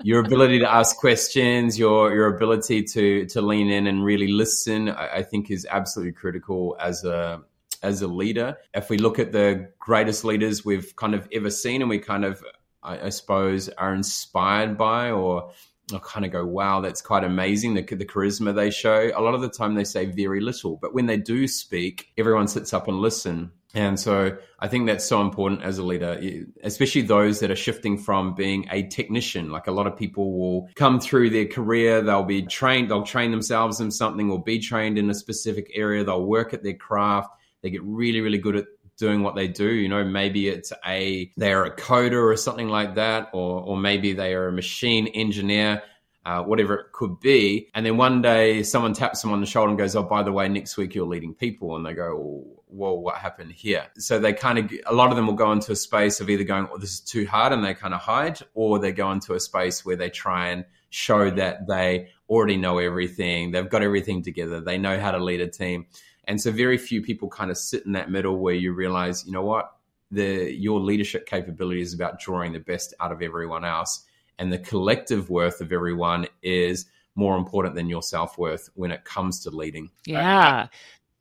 your 0.04 0.20
ability 0.20 0.60
to 0.60 0.72
ask 0.72 0.98
questions, 0.98 1.78
your 1.78 2.14
your 2.14 2.28
ability 2.28 2.84
to 2.84 3.26
to 3.28 3.42
lean 3.42 3.70
in 3.70 3.88
and 3.88 4.04
really 4.04 4.32
listen, 4.32 4.90
I, 4.90 5.18
I, 5.18 5.24
think 5.24 5.52
is 5.52 5.68
absolutely 5.70 6.14
critical 6.14 6.78
as 6.80 7.04
a 7.04 7.42
as 7.84 8.02
a 8.02 8.08
leader. 8.08 8.58
If 8.74 8.90
we 8.90 8.98
look 8.98 9.20
at 9.20 9.32
the 9.32 9.70
greatest 9.80 10.24
leaders 10.24 10.64
we've 10.64 10.96
kind 10.96 11.16
of 11.16 11.28
ever 11.32 11.50
seen, 11.50 11.82
and 11.82 11.90
we 11.90 12.00
kind 12.00 12.26
of, 12.26 12.44
I, 12.84 13.08
I 13.08 13.10
suppose, 13.10 13.70
are 13.70 13.94
inspired 13.94 14.78
by 14.78 15.12
or 15.12 15.52
I 15.94 16.00
kind 16.00 16.26
of 16.26 16.32
go, 16.32 16.46
wow, 16.46 16.82
that's 16.82 17.02
quite 17.02 17.24
amazing. 17.24 17.74
The, 17.74 17.82
the 17.82 18.06
charisma 18.06 18.56
they 18.56 18.70
show. 18.70 19.12
A 19.16 19.22
lot 19.22 19.34
of 19.34 19.42
the 19.42 19.50
time 19.50 19.76
they 19.76 19.84
say 19.84 20.06
very 20.06 20.40
little, 20.40 20.78
but 20.78 20.94
when 20.94 21.06
they 21.06 21.18
do 21.18 21.48
speak, 21.48 22.08
everyone 22.18 22.48
sits 22.48 22.74
up 22.74 22.88
and 22.88 23.00
listen. 23.00 23.52
And 23.74 24.00
so 24.00 24.38
I 24.60 24.68
think 24.68 24.86
that's 24.86 25.06
so 25.06 25.22
important 25.22 25.64
as 25.64 25.78
a 25.78 25.84
leader, 25.84 26.20
especially 26.64 27.02
those 27.02 27.40
that 27.40 27.50
are 27.52 27.56
shifting 27.56 27.98
from 27.98 28.36
being 28.36 28.68
a 28.70 28.84
technician. 28.84 29.50
Like 29.50 29.68
a 29.68 29.72
lot 29.72 29.88
of 29.88 29.96
people 29.96 30.34
will 30.38 30.70
come 30.76 31.00
through 31.00 31.30
their 31.30 31.46
career, 31.48 32.02
they'll 32.02 32.24
be 32.24 32.42
trained, 32.42 32.92
they'll 32.92 33.04
train 33.04 33.32
themselves 33.32 33.80
in 33.80 33.92
something 33.92 34.30
or 34.30 34.44
be 34.44 34.60
trained 34.60 34.98
in 34.98 35.10
a 35.10 35.14
specific 35.14 35.72
area, 35.74 36.04
they'll 36.04 36.26
work 36.26 36.54
at 36.54 36.64
their 36.64 36.74
craft, 36.74 37.30
they 37.62 37.70
get 37.70 37.84
really, 37.84 38.20
really 38.22 38.38
good 38.38 38.58
at 38.58 38.66
doing 38.98 39.24
what 39.24 39.36
they 39.36 39.48
do. 39.48 39.72
You 39.72 39.90
know, 39.90 40.04
maybe 40.04 40.48
it's 40.48 40.74
a 40.86 41.32
they're 41.38 41.66
a 41.66 41.76
coder 41.76 42.32
or 42.32 42.36
something 42.38 42.70
like 42.70 42.96
that, 42.96 43.30
or 43.34 43.62
or 43.62 43.78
maybe 43.78 44.14
they 44.14 44.34
are 44.34 44.48
a 44.48 44.52
machine 44.52 45.08
engineer 45.08 45.82
uh, 46.26 46.44
whatever 46.44 46.76
it 46.76 46.92
could 46.92 47.20
be. 47.20 47.70
And 47.74 47.86
then 47.86 47.98
one 47.98 48.22
day 48.22 48.64
someone 48.64 48.94
taps 48.94 49.22
them 49.22 49.32
on 49.32 49.40
the 49.40 49.48
shoulder 49.48 49.70
and 49.70 49.78
goes, 49.78 49.96
Oh, 49.96 50.04
by 50.04 50.24
the 50.24 50.32
way, 50.32 50.48
next 50.48 50.78
week 50.78 50.94
you're 50.94 51.08
leading 51.08 51.34
people. 51.34 51.76
And 51.76 51.86
they 51.86 51.94
go, 51.94 52.46
Whoa, 52.68 52.94
what 52.94 53.18
happened 53.18 53.52
here? 53.52 53.88
So 53.98 54.20
they 54.20 54.34
kind 54.34 54.60
of, 54.60 54.72
a 54.86 54.94
lot 54.94 55.10
of 55.10 55.16
them 55.16 55.28
will 55.28 55.34
go 55.34 55.52
into 55.52 55.72
a 55.72 55.76
space 55.76 56.20
of 56.20 56.30
either 56.30 56.44
going, 56.44 56.68
Oh, 56.72 56.78
this 56.78 56.94
is 56.94 57.00
too 57.00 57.26
hard 57.26 57.54
and 57.54 57.64
they 57.64 57.74
kind 57.74 57.94
of 57.94 58.02
hide, 58.02 58.40
or 58.54 58.80
they 58.80 58.92
go 58.92 59.12
into 59.12 59.34
a 59.34 59.40
space 59.40 59.84
where 59.84 59.96
they 59.96 60.10
try 60.10 60.50
and 60.50 60.66
show 60.90 61.32
that 61.32 61.68
they 61.68 62.10
already 62.30 62.58
know 62.58 62.78
everything. 62.78 63.52
They've 63.52 63.70
got 63.70 63.82
everything 63.82 64.22
together. 64.22 64.62
They 64.62 64.78
know 64.78 65.00
how 65.00 65.12
to 65.12 65.24
lead 65.24 65.42
a 65.42 65.48
team. 65.48 65.88
And 66.26 66.40
so 66.40 66.52
very 66.52 66.78
few 66.78 67.02
people 67.02 67.30
kind 67.30 67.50
of 67.50 67.58
sit 67.58 67.86
in 67.86 67.94
that 67.94 68.12
middle 68.12 68.38
where 68.38 68.54
you 68.54 68.74
realize, 68.74 69.26
you 69.26 69.32
know 69.32 69.42
what? 69.42 69.76
The, 70.12 70.54
your 70.54 70.80
leadership 70.82 71.26
capability 71.26 71.82
is 71.82 71.94
about 71.94 72.20
drawing 72.20 72.52
the 72.54 72.60
best 72.60 72.94
out 73.00 73.12
of 73.12 73.22
everyone 73.22 73.66
else 73.66 74.06
and 74.42 74.52
the 74.52 74.58
collective 74.58 75.30
worth 75.30 75.62
of 75.62 75.72
everyone 75.72 76.26
is 76.42 76.88
more 77.14 77.38
important 77.38 77.76
than 77.76 77.88
your 77.88 78.02
self 78.02 78.40
worth 78.40 78.72
when 78.74 78.90
it 78.90 79.06
comes 79.06 79.42
to 79.42 79.52
leading. 79.52 79.92
Yeah. 80.04 80.68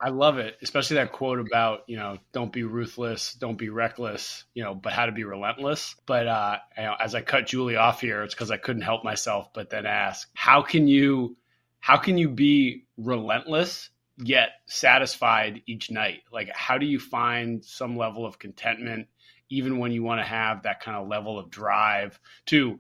I, 0.00 0.06
I, 0.06 0.08
love 0.08 0.38
it, 0.38 0.56
especially 0.62 0.94
that 0.96 1.12
quote 1.12 1.38
about, 1.38 1.80
you 1.86 1.98
know, 1.98 2.16
don't 2.32 2.50
be 2.50 2.62
ruthless, 2.62 3.34
don't 3.34 3.58
be 3.58 3.68
reckless, 3.68 4.44
you 4.54 4.64
know, 4.64 4.74
but 4.74 4.94
how 4.94 5.04
to 5.04 5.12
be 5.12 5.24
relentless. 5.24 5.96
But 6.06 6.28
uh, 6.28 6.56
you 6.78 6.84
know, 6.84 6.94
as 6.98 7.14
I 7.14 7.20
cut 7.20 7.46
Julie 7.46 7.76
off 7.76 8.00
here, 8.00 8.22
it's 8.22 8.34
because 8.34 8.50
I 8.50 8.56
couldn't 8.56 8.82
help 8.82 9.04
myself 9.04 9.52
but 9.52 9.68
then 9.68 9.84
ask, 9.84 10.26
how 10.32 10.62
can 10.62 10.88
you 10.88 11.36
how 11.80 11.98
can 11.98 12.16
you 12.16 12.30
be 12.30 12.86
relentless 12.96 13.90
yet 14.16 14.52
satisfied 14.64 15.60
each 15.66 15.90
night? 15.90 16.22
Like 16.32 16.48
how 16.54 16.78
do 16.78 16.86
you 16.86 16.98
find 16.98 17.62
some 17.62 17.98
level 17.98 18.24
of 18.24 18.38
contentment 18.38 19.08
even 19.50 19.78
when 19.78 19.92
you 19.92 20.02
want 20.02 20.20
to 20.20 20.26
have 20.26 20.62
that 20.62 20.80
kind 20.80 20.96
of 20.96 21.08
level 21.08 21.38
of 21.38 21.50
drive 21.50 22.18
to 22.46 22.78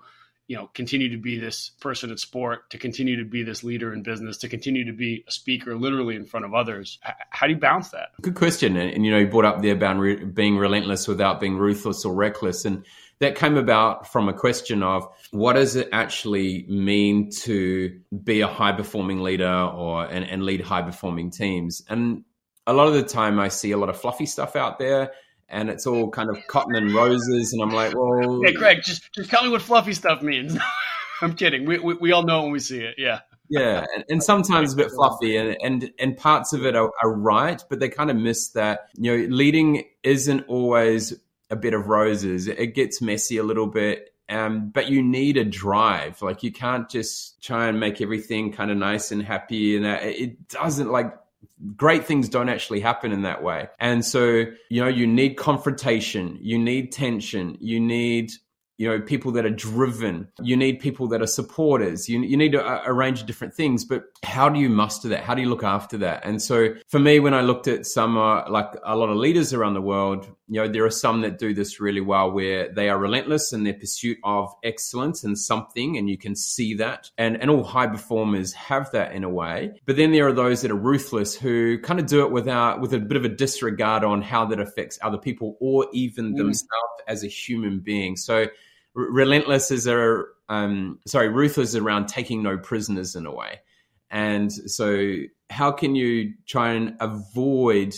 you 0.50 0.56
know 0.56 0.68
continue 0.74 1.08
to 1.08 1.16
be 1.16 1.38
this 1.38 1.70
person 1.80 2.10
in 2.10 2.16
sport 2.16 2.68
to 2.70 2.76
continue 2.76 3.16
to 3.16 3.24
be 3.24 3.44
this 3.44 3.62
leader 3.62 3.94
in 3.94 4.02
business 4.02 4.36
to 4.36 4.48
continue 4.48 4.84
to 4.84 4.92
be 4.92 5.24
a 5.28 5.30
speaker 5.30 5.76
literally 5.76 6.16
in 6.16 6.24
front 6.24 6.44
of 6.44 6.54
others. 6.54 6.98
How 7.30 7.46
do 7.46 7.52
you 7.52 7.58
balance 7.60 7.90
that? 7.90 8.08
Good 8.20 8.34
question. 8.34 8.76
And, 8.76 8.92
and 8.92 9.06
you 9.06 9.12
know 9.12 9.18
you 9.18 9.28
brought 9.28 9.44
up 9.44 9.62
there 9.62 9.74
about 9.74 9.96
re- 9.98 10.24
being 10.24 10.58
relentless 10.58 11.06
without 11.06 11.38
being 11.38 11.56
ruthless 11.56 12.04
or 12.04 12.12
reckless. 12.12 12.64
And 12.64 12.84
that 13.20 13.36
came 13.36 13.56
about 13.56 14.10
from 14.10 14.28
a 14.28 14.32
question 14.32 14.82
of 14.82 15.06
what 15.30 15.52
does 15.52 15.76
it 15.76 15.88
actually 15.92 16.66
mean 16.68 17.30
to 17.42 18.00
be 18.24 18.40
a 18.40 18.48
high 18.48 18.72
performing 18.72 19.20
leader 19.22 19.70
or 19.72 20.04
and, 20.04 20.24
and 20.24 20.42
lead 20.42 20.62
high 20.62 20.82
performing 20.82 21.30
teams? 21.30 21.84
And 21.88 22.24
a 22.66 22.72
lot 22.72 22.88
of 22.88 22.94
the 22.94 23.04
time 23.04 23.38
i 23.38 23.48
see 23.48 23.70
a 23.70 23.76
lot 23.76 23.88
of 23.88 24.00
fluffy 24.00 24.26
stuff 24.26 24.54
out 24.54 24.78
there 24.78 25.12
and 25.50 25.68
it's 25.68 25.86
all 25.86 26.10
kind 26.10 26.30
of 26.30 26.38
cotton 26.46 26.74
and 26.76 26.94
roses. 26.94 27.52
And 27.52 27.62
I'm 27.62 27.70
like, 27.70 27.94
well, 27.94 28.40
hey, 28.44 28.54
Craig, 28.54 28.78
just 28.82 29.12
just 29.14 29.30
tell 29.30 29.42
me 29.44 29.50
what 29.50 29.62
fluffy 29.62 29.92
stuff 29.92 30.22
means. 30.22 30.56
I'm 31.22 31.34
kidding. 31.34 31.66
We, 31.66 31.78
we, 31.78 31.94
we 31.94 32.12
all 32.12 32.22
know 32.22 32.42
when 32.42 32.52
we 32.52 32.60
see 32.60 32.80
it. 32.80 32.94
Yeah. 32.96 33.20
Yeah, 33.52 33.84
and, 33.92 34.04
and 34.08 34.22
sometimes 34.22 34.74
a 34.74 34.76
bit 34.76 34.92
fluffy, 34.92 35.36
and 35.36 35.56
and 35.60 35.90
and 35.98 36.16
parts 36.16 36.52
of 36.52 36.64
it 36.64 36.76
are, 36.76 36.92
are 37.02 37.12
right, 37.12 37.60
but 37.68 37.80
they 37.80 37.88
kind 37.88 38.08
of 38.08 38.16
miss 38.16 38.50
that. 38.50 38.90
You 38.94 39.26
know, 39.26 39.34
leading 39.34 39.82
isn't 40.04 40.42
always 40.46 41.14
a 41.50 41.56
bed 41.56 41.74
of 41.74 41.88
roses. 41.88 42.46
It 42.46 42.76
gets 42.76 43.02
messy 43.02 43.38
a 43.38 43.42
little 43.42 43.66
bit. 43.66 44.14
Um, 44.28 44.70
but 44.70 44.88
you 44.88 45.02
need 45.02 45.36
a 45.36 45.44
drive. 45.44 46.22
Like 46.22 46.44
you 46.44 46.52
can't 46.52 46.88
just 46.88 47.42
try 47.42 47.66
and 47.66 47.80
make 47.80 48.00
everything 48.00 48.52
kind 48.52 48.70
of 48.70 48.76
nice 48.76 49.10
and 49.10 49.20
happy. 49.20 49.74
And 49.74 49.84
that. 49.84 50.04
it 50.04 50.46
doesn't 50.46 50.92
like 50.92 51.12
great 51.76 52.04
things 52.04 52.28
don't 52.28 52.48
actually 52.48 52.80
happen 52.80 53.12
in 53.12 53.22
that 53.22 53.42
way. 53.42 53.68
And 53.78 54.04
so, 54.04 54.44
you 54.68 54.82
know, 54.82 54.88
you 54.88 55.06
need 55.06 55.36
confrontation, 55.36 56.38
you 56.40 56.58
need 56.58 56.92
tension, 56.92 57.56
you 57.60 57.80
need 57.80 58.32
you 58.80 58.88
know 58.88 58.98
people 58.98 59.30
that 59.32 59.44
are 59.44 59.50
driven. 59.50 60.26
You 60.40 60.56
need 60.56 60.80
people 60.80 61.06
that 61.08 61.20
are 61.20 61.26
supporters. 61.26 62.08
You, 62.08 62.20
you 62.20 62.34
need 62.34 62.54
a, 62.54 62.88
a, 62.88 62.94
range 62.94 63.20
of 63.20 63.26
different 63.26 63.52
things 63.52 63.84
but 63.84 64.04
how 64.22 64.48
do 64.48 64.58
you 64.58 64.70
muster 64.70 65.06
that? 65.08 65.22
How 65.22 65.34
do 65.34 65.42
you 65.42 65.50
look 65.50 65.62
after 65.62 65.98
that? 65.98 66.24
And 66.24 66.40
so 66.40 66.74
for 66.88 66.98
me 66.98 67.20
when 67.20 67.34
i 67.34 67.42
looked 67.42 67.68
at 67.68 67.84
some 67.84 68.16
uh, 68.16 68.48
like 68.48 68.70
a 68.84 68.96
lot 68.96 69.10
of 69.10 69.18
leaders 69.18 69.52
around 69.52 69.74
the 69.74 69.82
world 69.82 70.26
you 70.50 70.60
know 70.60 70.66
there 70.66 70.84
are 70.84 70.90
some 70.90 71.20
that 71.20 71.38
do 71.38 71.54
this 71.54 71.78
really 71.78 72.00
well 72.00 72.30
where 72.30 72.72
they 72.72 72.88
are 72.88 72.98
relentless 72.98 73.52
in 73.52 73.62
their 73.62 73.74
pursuit 73.74 74.18
of 74.24 74.52
excellence 74.64 75.22
and 75.22 75.38
something 75.38 75.96
and 75.96 76.10
you 76.10 76.18
can 76.18 76.34
see 76.34 76.74
that. 76.74 77.08
And 77.18 77.40
and 77.40 77.50
all 77.50 77.62
high 77.62 77.86
performers 77.86 78.52
have 78.54 78.90
that 78.90 79.12
in 79.12 79.22
a 79.22 79.28
way. 79.28 79.80
But 79.86 79.96
then 79.96 80.10
there 80.10 80.26
are 80.26 80.32
those 80.32 80.62
that 80.62 80.72
are 80.72 80.74
ruthless 80.74 81.36
who 81.36 81.78
kind 81.78 82.00
of 82.00 82.06
do 82.06 82.24
it 82.24 82.32
without 82.32 82.80
with 82.80 82.92
a 82.94 82.98
bit 82.98 83.16
of 83.16 83.24
a 83.24 83.28
disregard 83.28 84.02
on 84.02 84.22
how 84.22 84.44
that 84.46 84.58
affects 84.58 84.98
other 85.02 85.18
people 85.18 85.56
or 85.60 85.86
even 85.92 86.32
mm. 86.32 86.38
themselves 86.38 86.90
as 87.06 87.22
a 87.22 87.28
human 87.28 87.78
being. 87.78 88.16
So 88.16 88.46
relentless 88.94 89.70
is 89.70 89.86
a 89.86 90.24
um, 90.50 90.98
sorry, 91.06 91.28
ruthless 91.28 91.74
around 91.74 92.08
taking 92.08 92.42
no 92.42 92.58
prisoners 92.58 93.14
in 93.14 93.24
a 93.24 93.32
way. 93.32 93.60
And 94.10 94.52
so, 94.52 95.14
how 95.48 95.70
can 95.70 95.94
you 95.94 96.34
try 96.46 96.72
and 96.72 96.96
avoid 97.00 97.94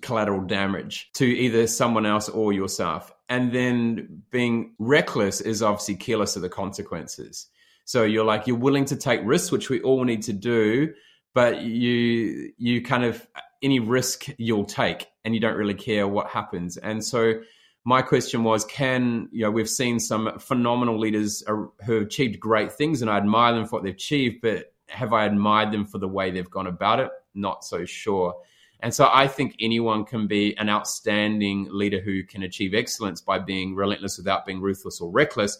collateral 0.00 0.46
damage 0.46 1.10
to 1.14 1.24
either 1.24 1.66
someone 1.66 2.06
else 2.06 2.28
or 2.28 2.52
yourself? 2.52 3.12
And 3.28 3.52
then 3.52 4.22
being 4.30 4.74
reckless 4.78 5.40
is 5.40 5.62
obviously 5.62 5.96
careless 5.96 6.36
of 6.36 6.42
the 6.42 6.48
consequences. 6.48 7.48
So 7.84 8.04
you're 8.04 8.24
like 8.24 8.46
you're 8.46 8.56
willing 8.56 8.84
to 8.86 8.96
take 8.96 9.20
risks, 9.24 9.50
which 9.52 9.68
we 9.68 9.80
all 9.82 10.04
need 10.04 10.22
to 10.22 10.32
do, 10.32 10.94
but 11.34 11.62
you 11.62 12.52
you 12.56 12.82
kind 12.82 13.04
of 13.04 13.26
any 13.62 13.80
risk 13.80 14.26
you'll 14.38 14.64
take, 14.64 15.08
and 15.24 15.34
you 15.34 15.40
don't 15.40 15.56
really 15.56 15.74
care 15.74 16.06
what 16.06 16.28
happens. 16.28 16.76
And 16.76 17.04
so 17.04 17.34
my 17.84 18.00
question 18.02 18.42
was 18.42 18.64
can 18.64 19.28
you 19.30 19.42
know 19.42 19.50
we've 19.50 19.68
seen 19.68 20.00
some 20.00 20.38
phenomenal 20.38 20.98
leaders 20.98 21.42
who 21.46 21.72
have 21.80 22.02
achieved 22.02 22.40
great 22.40 22.72
things 22.72 23.02
and 23.02 23.10
i 23.10 23.16
admire 23.16 23.54
them 23.54 23.64
for 23.64 23.76
what 23.76 23.84
they've 23.84 23.94
achieved 23.94 24.40
but 24.42 24.72
have 24.88 25.12
i 25.12 25.24
admired 25.24 25.72
them 25.72 25.84
for 25.84 25.98
the 25.98 26.08
way 26.08 26.30
they've 26.30 26.50
gone 26.50 26.66
about 26.66 27.00
it? 27.00 27.10
Not 27.34 27.64
so 27.64 27.84
sure. 27.84 28.34
And 28.80 28.92
so 28.92 29.08
i 29.12 29.26
think 29.26 29.56
anyone 29.60 30.04
can 30.04 30.26
be 30.26 30.56
an 30.56 30.68
outstanding 30.68 31.68
leader 31.70 32.00
who 32.00 32.22
can 32.24 32.42
achieve 32.42 32.74
excellence 32.74 33.20
by 33.20 33.38
being 33.38 33.74
relentless 33.74 34.18
without 34.18 34.46
being 34.46 34.60
ruthless 34.60 35.00
or 35.00 35.10
reckless. 35.10 35.58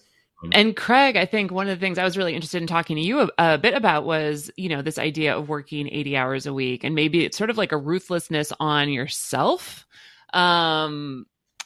And 0.52 0.76
Craig, 0.76 1.16
I 1.16 1.24
think 1.24 1.50
one 1.50 1.68
of 1.68 1.78
the 1.78 1.80
things 1.80 1.96
I 1.96 2.04
was 2.04 2.18
really 2.18 2.34
interested 2.34 2.60
in 2.60 2.66
talking 2.66 2.96
to 2.96 3.02
you 3.02 3.20
a, 3.20 3.28
a, 3.38 3.56
bit 3.56 3.72
about 3.72 4.04
was, 4.04 4.50
you 4.58 4.68
know, 4.68 4.82
this 4.82 4.98
idea 4.98 5.34
of 5.34 5.48
working 5.48 5.88
80 5.88 6.16
hours 6.18 6.44
a 6.44 6.52
week 6.52 6.84
and 6.84 6.94
maybe 6.94 7.24
it's 7.24 7.38
sort 7.38 7.48
of 7.48 7.56
like 7.56 7.72
a 7.72 7.78
ruthlessness 7.78 8.52
on 8.60 8.90
yourself. 8.90 9.86
Um, 10.34 11.24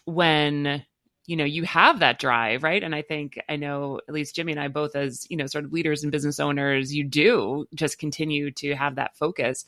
when 0.09 0.83
you 1.27 1.37
know 1.37 1.45
you 1.45 1.62
have 1.65 2.00
that 2.00 2.19
drive 2.19 2.62
right? 2.62 2.83
And 2.83 2.95
i 2.95 3.03
think 3.03 3.38
i 3.49 3.57
know 3.57 4.00
at 4.09 4.15
least 4.15 4.35
jimmy 4.35 4.53
and 4.53 4.61
i 4.61 4.69
both 4.69 4.97
as 4.97 5.27
you 5.29 5.37
know 5.37 5.47
sort 5.47 5.65
of 5.65 5.73
leaders 5.73 6.03
and 6.03 6.11
business 6.11 6.41
owners 6.41 6.95
you 6.95 7.05
do 7.05 7.67
just 7.75 7.99
continue 7.99 8.50
to 8.53 8.75
have 8.75 8.97
that 8.97 9.17
focus. 9.17 9.65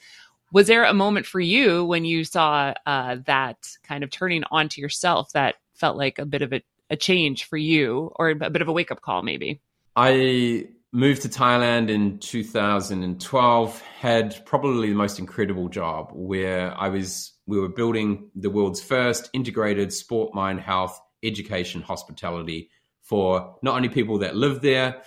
Was 0.52 0.66
there 0.66 0.84
a 0.84 0.94
moment 0.94 1.26
for 1.26 1.38
you 1.38 1.84
when 1.84 2.04
you 2.04 2.24
saw 2.24 2.74
uh, 2.84 3.18
that 3.26 3.58
kind 3.84 4.02
of 4.02 4.10
turning 4.10 4.42
onto 4.50 4.80
yourself 4.80 5.32
that 5.32 5.56
felt 5.74 5.96
like 5.96 6.18
a 6.18 6.26
bit 6.26 6.42
of 6.42 6.52
a, 6.52 6.60
a 6.88 6.96
change 6.96 7.44
for 7.44 7.56
you 7.56 8.10
or 8.16 8.30
a 8.30 8.34
bit 8.34 8.60
of 8.60 8.66
a 8.66 8.72
wake-up 8.72 9.00
call 9.00 9.22
maybe? 9.22 9.60
I 9.94 10.66
moved 10.92 11.22
to 11.22 11.28
thailand 11.28 11.88
in 11.88 12.18
2012 12.18 13.80
had 13.82 14.44
probably 14.44 14.88
the 14.88 14.94
most 14.96 15.20
incredible 15.20 15.68
job 15.68 16.10
where 16.12 16.76
i 16.76 16.88
was 16.88 17.34
we 17.50 17.58
were 17.58 17.68
building 17.68 18.30
the 18.36 18.48
world's 18.48 18.80
first 18.80 19.28
integrated 19.32 19.92
sport, 19.92 20.32
mind, 20.34 20.60
health, 20.60 20.98
education, 21.24 21.82
hospitality 21.82 22.70
for 23.02 23.56
not 23.60 23.74
only 23.74 23.88
people 23.88 24.18
that 24.18 24.36
live 24.36 24.60
there, 24.62 25.02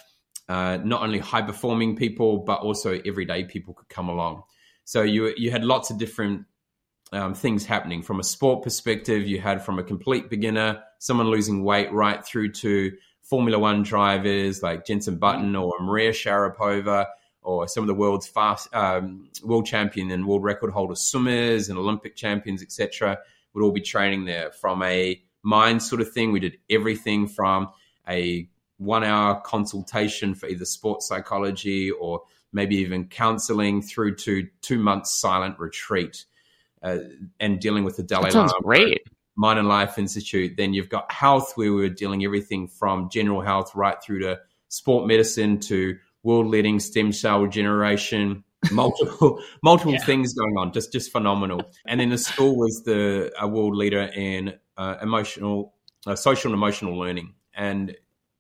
uh, 0.50 0.77
not 0.83 1.01
only 1.01 1.19
high 1.19 1.41
performing 1.41 1.95
people, 1.95 2.39
but 2.39 2.59
also 2.59 3.00
everyday 3.05 3.45
people 3.45 3.73
could 3.73 3.88
come 3.88 4.09
along. 4.09 4.43
So 4.83 5.03
you 5.03 5.33
you 5.38 5.51
had 5.51 5.63
lots 5.63 5.89
of 5.89 5.97
different 5.97 6.45
um, 7.13 7.33
things 7.33 7.65
happening 7.65 8.01
from 8.01 8.19
a 8.19 8.23
sport 8.23 8.62
perspective. 8.62 9.25
You 9.25 9.39
had 9.39 9.63
from 9.63 9.79
a 9.79 9.83
complete 9.83 10.29
beginner, 10.29 10.83
someone 11.00 11.29
losing 11.29 11.63
weight, 11.63 11.93
right 11.93 12.25
through 12.25 12.51
to 12.63 12.91
Formula 13.21 13.57
One 13.57 13.83
drivers 13.83 14.62
like 14.62 14.85
Jenson 14.85 15.17
Button 15.17 15.55
or 15.55 15.71
Maria 15.79 16.12
Sharapova 16.12 17.05
or 17.43 17.67
some 17.67 17.83
of 17.83 17.88
the 17.88 17.93
world's 17.93 18.27
fast 18.27 18.73
um, 18.73 19.29
world 19.43 19.65
champion 19.65 20.12
and 20.12 20.25
world 20.25 20.43
record 20.43 20.71
holder 20.71 20.95
swimmers 20.95 21.69
and 21.69 21.77
Olympic 21.77 22.15
champions, 22.15 22.62
etc., 22.62 23.19
would 23.53 23.63
all 23.63 23.71
be 23.71 23.81
training 23.81 24.25
there. 24.25 24.51
From 24.51 24.81
a 24.83 25.21
mind 25.43 25.83
sort 25.83 26.01
of 26.01 26.12
thing, 26.12 26.31
we 26.31 26.39
did 26.39 26.57
everything 26.69 27.27
from 27.27 27.69
a 28.07 28.50
one-hour 28.77 29.41
consultation 29.41 30.33
for 30.35 30.47
either 30.47 30.65
sports 30.65 31.07
psychology 31.07 31.91
or 31.91 32.21
maybe 32.51 32.77
even 32.77 33.07
counseling 33.07 33.81
through 33.81 34.15
to 34.15 34.47
two 34.62 34.79
months 34.79 35.12
silent 35.12 35.59
retreat 35.59 36.25
uh, 36.81 36.97
and 37.39 37.59
dealing 37.59 37.83
with 37.83 37.97
the 37.97 38.03
Dalai 38.03 38.31
Lama. 38.31 38.51
Great. 38.62 39.01
Mind 39.35 39.57
and 39.57 39.67
Life 39.67 39.97
Institute. 39.97 40.57
Then 40.57 40.73
you've 40.73 40.89
got 40.89 41.12
health, 41.12 41.53
where 41.55 41.73
we 41.73 41.81
were 41.81 41.89
dealing 41.89 42.23
everything 42.23 42.67
from 42.67 43.09
general 43.09 43.41
health 43.41 43.73
right 43.73 44.01
through 44.03 44.19
to 44.19 44.39
sport 44.67 45.07
medicine 45.07 45.59
to 45.59 45.97
world 46.24 46.48
leading 46.48 46.80
stem 46.80 47.12
cell 47.12 47.46
generation, 47.48 48.44
multiple 48.72 49.42
multiple 49.63 49.94
yeah. 49.94 50.06
things 50.06 50.34
going 50.34 50.58
on, 50.58 50.72
just 50.72 50.92
just 50.92 51.12
phenomenal. 51.12 51.62
And 51.86 52.00
then 52.00 52.10
the 52.10 52.18
school 52.18 52.56
was 52.58 52.84
the 52.84 53.32
a 53.39 53.48
world 53.48 53.75
leader 53.75 54.01
in 54.01 54.53
uh, 54.77 54.96
emotional, 55.01 55.74
uh, 56.08 56.15
social 56.15 56.51
and 56.51 56.58
emotional 56.58 56.98
learning, 56.98 57.34
and 57.56 57.96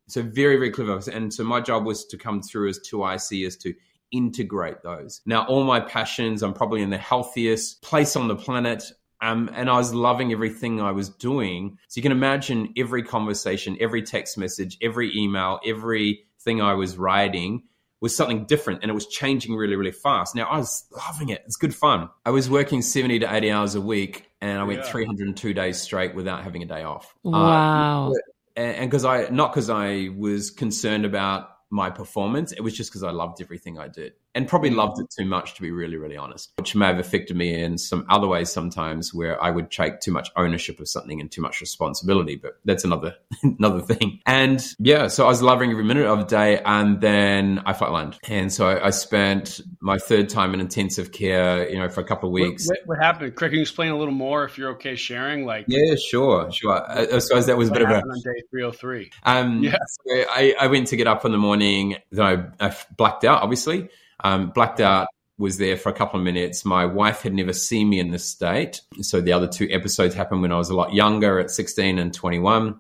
so 0.07 0.21
very 0.21 0.55
very 0.55 0.71
clever. 0.71 0.99
And 1.11 1.33
so 1.33 1.43
my 1.43 1.61
job 1.61 1.85
was 1.85 2.05
to 2.05 2.17
come 2.17 2.41
through 2.41 2.69
as 2.69 2.79
two 2.79 3.05
IC 3.05 3.45
as 3.45 3.57
to 3.57 3.73
integrate 4.11 4.83
those. 4.83 5.21
Now 5.25 5.45
all 5.45 5.63
my 5.63 5.79
passions, 5.79 6.43
I'm 6.43 6.53
probably 6.53 6.81
in 6.81 6.89
the 6.89 6.97
healthiest 6.97 7.81
place 7.81 8.15
on 8.15 8.27
the 8.27 8.35
planet. 8.35 8.83
Um, 9.21 9.49
and 9.53 9.69
I 9.69 9.77
was 9.77 9.93
loving 9.93 10.33
everything 10.33 10.81
I 10.81 10.91
was 10.91 11.07
doing. 11.07 11.77
So 11.87 11.97
you 11.97 12.01
can 12.01 12.11
imagine 12.11 12.73
every 12.75 13.03
conversation, 13.03 13.77
every 13.79 14.01
text 14.01 14.37
message, 14.37 14.77
every 14.81 15.17
email, 15.17 15.61
everything 15.65 16.61
I 16.61 16.73
was 16.73 16.97
writing 16.97 17.63
was 18.03 18.13
something 18.13 18.43
different 18.43 18.81
and 18.81 18.91
it 18.91 18.93
was 18.93 19.07
changing 19.07 19.55
really, 19.55 19.77
really 19.77 19.93
fast. 19.93 20.35
Now 20.35 20.43
I 20.43 20.57
was 20.57 20.83
loving 20.91 21.29
it. 21.29 21.41
It's 21.45 21.55
good 21.55 21.73
fun. 21.73 22.09
I 22.25 22.31
was 22.31 22.49
working 22.49 22.81
70 22.81 23.19
to 23.19 23.33
80 23.33 23.49
hours 23.49 23.75
a 23.75 23.81
week 23.81 24.29
and 24.41 24.59
I 24.59 24.63
went 24.65 24.81
yeah. 24.81 24.91
302 24.91 25.53
days 25.53 25.79
straight 25.79 26.13
without 26.13 26.43
having 26.43 26.61
a 26.61 26.65
day 26.65 26.83
off. 26.83 27.15
Wow. 27.23 28.11
Uh, 28.11 28.59
and 28.59 28.91
because 28.91 29.05
I, 29.05 29.29
not 29.29 29.53
because 29.53 29.69
I 29.69 30.09
was 30.17 30.51
concerned 30.51 31.05
about 31.05 31.49
my 31.69 31.89
performance. 31.89 32.51
It 32.51 32.59
was 32.59 32.73
just 32.73 32.91
because 32.91 33.03
I 33.03 33.11
loved 33.11 33.41
everything 33.41 33.79
I 33.79 33.87
did 33.87 34.13
and 34.35 34.47
probably 34.47 34.69
mm. 34.69 34.75
loved 34.75 34.99
it 34.99 35.07
too 35.09 35.25
much, 35.25 35.55
to 35.55 35.61
be 35.61 35.71
really, 35.71 35.97
really 35.97 36.17
honest, 36.17 36.51
which 36.57 36.75
may 36.75 36.87
have 36.87 36.99
affected 36.99 37.35
me 37.35 37.61
in 37.61 37.77
some 37.77 38.05
other 38.09 38.27
ways 38.27 38.51
sometimes 38.51 39.13
where 39.13 39.41
I 39.41 39.49
would 39.49 39.71
take 39.71 39.99
too 39.99 40.11
much 40.11 40.29
ownership 40.35 40.79
of 40.79 40.89
something 40.89 41.21
and 41.21 41.31
too 41.31 41.41
much 41.41 41.61
responsibility. 41.61 42.35
But 42.35 42.59
that's 42.65 42.83
another 42.83 43.15
another 43.43 43.81
thing. 43.81 44.19
And 44.25 44.63
yeah, 44.79 45.07
so 45.07 45.25
I 45.25 45.29
was 45.29 45.41
loving 45.41 45.71
every 45.71 45.83
minute 45.83 46.05
of 46.05 46.19
the 46.19 46.25
day, 46.25 46.61
and 46.63 47.01
then 47.01 47.61
I 47.65 47.73
flatlined, 47.73 48.17
and 48.27 48.51
so 48.51 48.67
I, 48.67 48.87
I 48.87 48.89
spent 48.89 49.61
my 49.79 49.97
third 49.97 50.29
time 50.29 50.53
in 50.53 50.59
intensive 50.59 51.11
care, 51.11 51.69
you 51.69 51.77
know, 51.77 51.89
for 51.89 52.01
a 52.01 52.05
couple 52.05 52.29
of 52.29 52.33
weeks. 52.33 52.67
What, 52.67 52.79
what, 52.85 52.97
what 52.97 53.05
happened? 53.05 53.35
Craig, 53.35 53.51
can 53.51 53.57
you 53.57 53.61
explain 53.61 53.91
a 53.91 53.97
little 53.97 54.13
more 54.13 54.43
if 54.43 54.57
you're 54.57 54.71
okay 54.71 54.95
sharing? 54.95 55.45
Like, 55.45 55.65
yeah, 55.67 55.95
sure, 55.95 56.51
sure. 56.51 56.73
I, 56.73 57.07
I 57.15 57.19
suppose 57.19 57.45
that 57.47 57.57
was 57.57 57.69
a 57.69 57.71
bit 57.71 57.81
of 57.81 57.89
a 57.89 57.95
on 57.95 58.21
day 58.23 58.41
303. 58.51 59.11
Um, 59.23 59.63
yeah, 59.63 59.77
so 59.87 60.25
I, 60.29 60.55
I 60.59 60.67
went 60.67 60.87
to 60.87 60.95
get 60.95 61.07
up 61.07 61.25
in 61.25 61.31
the 61.31 61.37
morning. 61.37 61.97
Then 62.11 62.25
I, 62.59 62.67
I 62.67 62.75
blacked 62.97 63.23
out, 63.23 63.41
obviously. 63.41 63.89
Um, 64.23 64.51
blacked 64.51 64.79
out 64.79 65.07
was 65.37 65.57
there 65.57 65.75
for 65.75 65.89
a 65.89 65.93
couple 65.93 66.19
of 66.19 66.23
minutes. 66.23 66.63
My 66.63 66.85
wife 66.85 67.21
had 67.21 67.33
never 67.33 67.53
seen 67.53 67.89
me 67.89 67.99
in 67.99 68.11
this 68.11 68.25
state. 68.25 68.81
So 69.01 69.19
the 69.19 69.33
other 69.33 69.47
two 69.47 69.67
episodes 69.71 70.13
happened 70.13 70.41
when 70.41 70.51
I 70.51 70.57
was 70.57 70.69
a 70.69 70.75
lot 70.75 70.93
younger 70.93 71.39
at 71.39 71.49
16 71.51 71.97
and 71.97 72.13
21. 72.13 72.79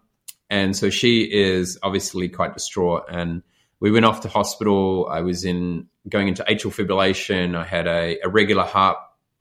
And 0.49 0.75
so 0.75 0.89
she 0.89 1.23
is 1.23 1.79
obviously 1.81 2.29
quite 2.29 2.53
distraught. 2.53 3.05
And 3.09 3.41
we 3.79 3.91
went 3.91 4.05
off 4.05 4.21
to 4.21 4.29
hospital. 4.29 5.07
I 5.09 5.21
was 5.21 5.43
in 5.45 5.87
going 6.07 6.27
into 6.27 6.43
atrial 6.43 6.73
fibrillation. 6.73 7.55
I 7.55 7.63
had 7.63 7.87
a, 7.87 8.19
a 8.23 8.29
regular 8.29 8.63
heart. 8.63 8.97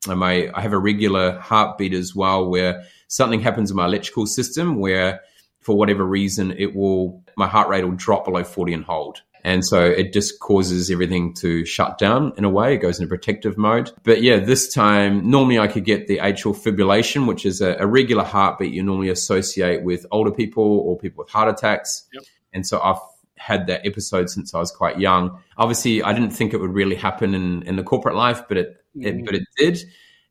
My, 0.06 0.50
I 0.54 0.60
have 0.62 0.72
a 0.72 0.78
regular 0.78 1.38
heartbeat 1.38 1.92
as 1.92 2.14
well, 2.14 2.48
where 2.48 2.82
something 3.06 3.40
happens 3.40 3.70
in 3.70 3.76
my 3.76 3.84
electrical 3.84 4.26
system 4.26 4.80
where 4.80 5.20
for 5.60 5.76
whatever 5.76 6.04
reason, 6.04 6.50
it 6.58 6.74
will, 6.74 7.22
my 7.36 7.46
heart 7.46 7.68
rate 7.68 7.84
will 7.84 7.92
drop 7.92 8.24
below 8.24 8.42
40 8.42 8.72
and 8.72 8.84
hold 8.84 9.22
And 9.44 9.64
so 9.64 9.84
it 9.84 10.12
just 10.12 10.38
causes 10.38 10.90
everything 10.90 11.34
to 11.34 11.64
shut 11.64 11.98
down 11.98 12.32
in 12.36 12.44
a 12.44 12.50
way. 12.50 12.74
It 12.74 12.78
goes 12.78 13.00
into 13.00 13.08
protective 13.08 13.58
mode. 13.58 13.90
But 14.04 14.22
yeah, 14.22 14.38
this 14.38 14.72
time, 14.72 15.28
normally 15.28 15.58
I 15.58 15.66
could 15.66 15.84
get 15.84 16.06
the 16.06 16.18
atrial 16.18 16.56
fibrillation, 16.56 17.26
which 17.26 17.44
is 17.44 17.60
a, 17.60 17.76
a 17.80 17.86
regular 17.86 18.22
heartbeat 18.22 18.72
you 18.72 18.82
normally 18.82 19.08
associate 19.08 19.82
with 19.82 20.06
older 20.12 20.30
people 20.30 20.62
or 20.62 20.96
people 20.96 21.24
with 21.24 21.32
heart 21.32 21.48
attacks. 21.48 22.06
Yep. 22.12 22.22
And 22.52 22.66
so 22.66 22.80
I've 22.80 23.00
had 23.36 23.66
that 23.66 23.84
episode 23.84 24.30
since 24.30 24.54
I 24.54 24.58
was 24.58 24.70
quite 24.70 25.00
young. 25.00 25.40
Obviously, 25.56 26.02
I 26.02 26.12
didn't 26.12 26.30
think 26.30 26.54
it 26.54 26.60
would 26.60 26.72
really 26.72 26.96
happen 26.96 27.34
in, 27.34 27.62
in 27.64 27.74
the 27.74 27.82
corporate 27.82 28.14
life, 28.14 28.42
but 28.46 28.56
it, 28.56 28.76
mm. 28.96 29.06
it 29.06 29.24
but 29.24 29.34
it 29.34 29.42
did. 29.56 29.82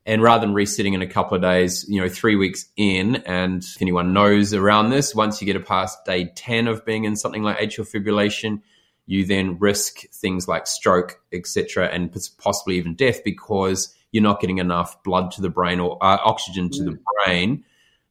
And 0.06 0.22
rather 0.24 0.46
than 0.46 0.56
resetting 0.56 0.94
in 0.94 1.02
a 1.02 1.08
couple 1.08 1.36
of 1.36 1.42
days, 1.42 1.86
you 1.88 2.02
know, 2.02 2.10
three 2.10 2.36
weeks 2.36 2.66
in, 2.76 3.18
and 3.18 3.62
if 3.62 3.82
anyone 3.82 4.14
knows 4.14 4.54
around 4.54 4.90
this, 4.90 5.14
once 5.14 5.42
you 5.42 5.52
get 5.52 5.64
past 5.66 6.06
day 6.06 6.32
10 6.36 6.68
of 6.68 6.86
being 6.86 7.04
in 7.04 7.16
something 7.16 7.44
like 7.44 7.58
atrial 7.60 7.88
fibrillation, 7.88 8.62
you 9.06 9.26
then 9.26 9.58
risk 9.60 10.02
things 10.12 10.48
like 10.48 10.68
stroke, 10.68 11.20
etc., 11.34 11.88
and 11.88 12.16
possibly 12.38 12.78
even 12.78 12.96
death 12.96 13.24
because 13.24 13.94
you're 14.12 14.24
not 14.24 14.40
getting 14.40 14.58
enough 14.58 15.02
blood 15.04 15.32
to 15.32 15.42
the 15.42 15.50
brain 15.50 15.80
or 15.80 15.98
uh, 16.02 16.18
oxygen 16.24 16.70
to 16.70 16.82
mm. 16.82 16.86
the 16.86 17.00
brain 17.26 17.64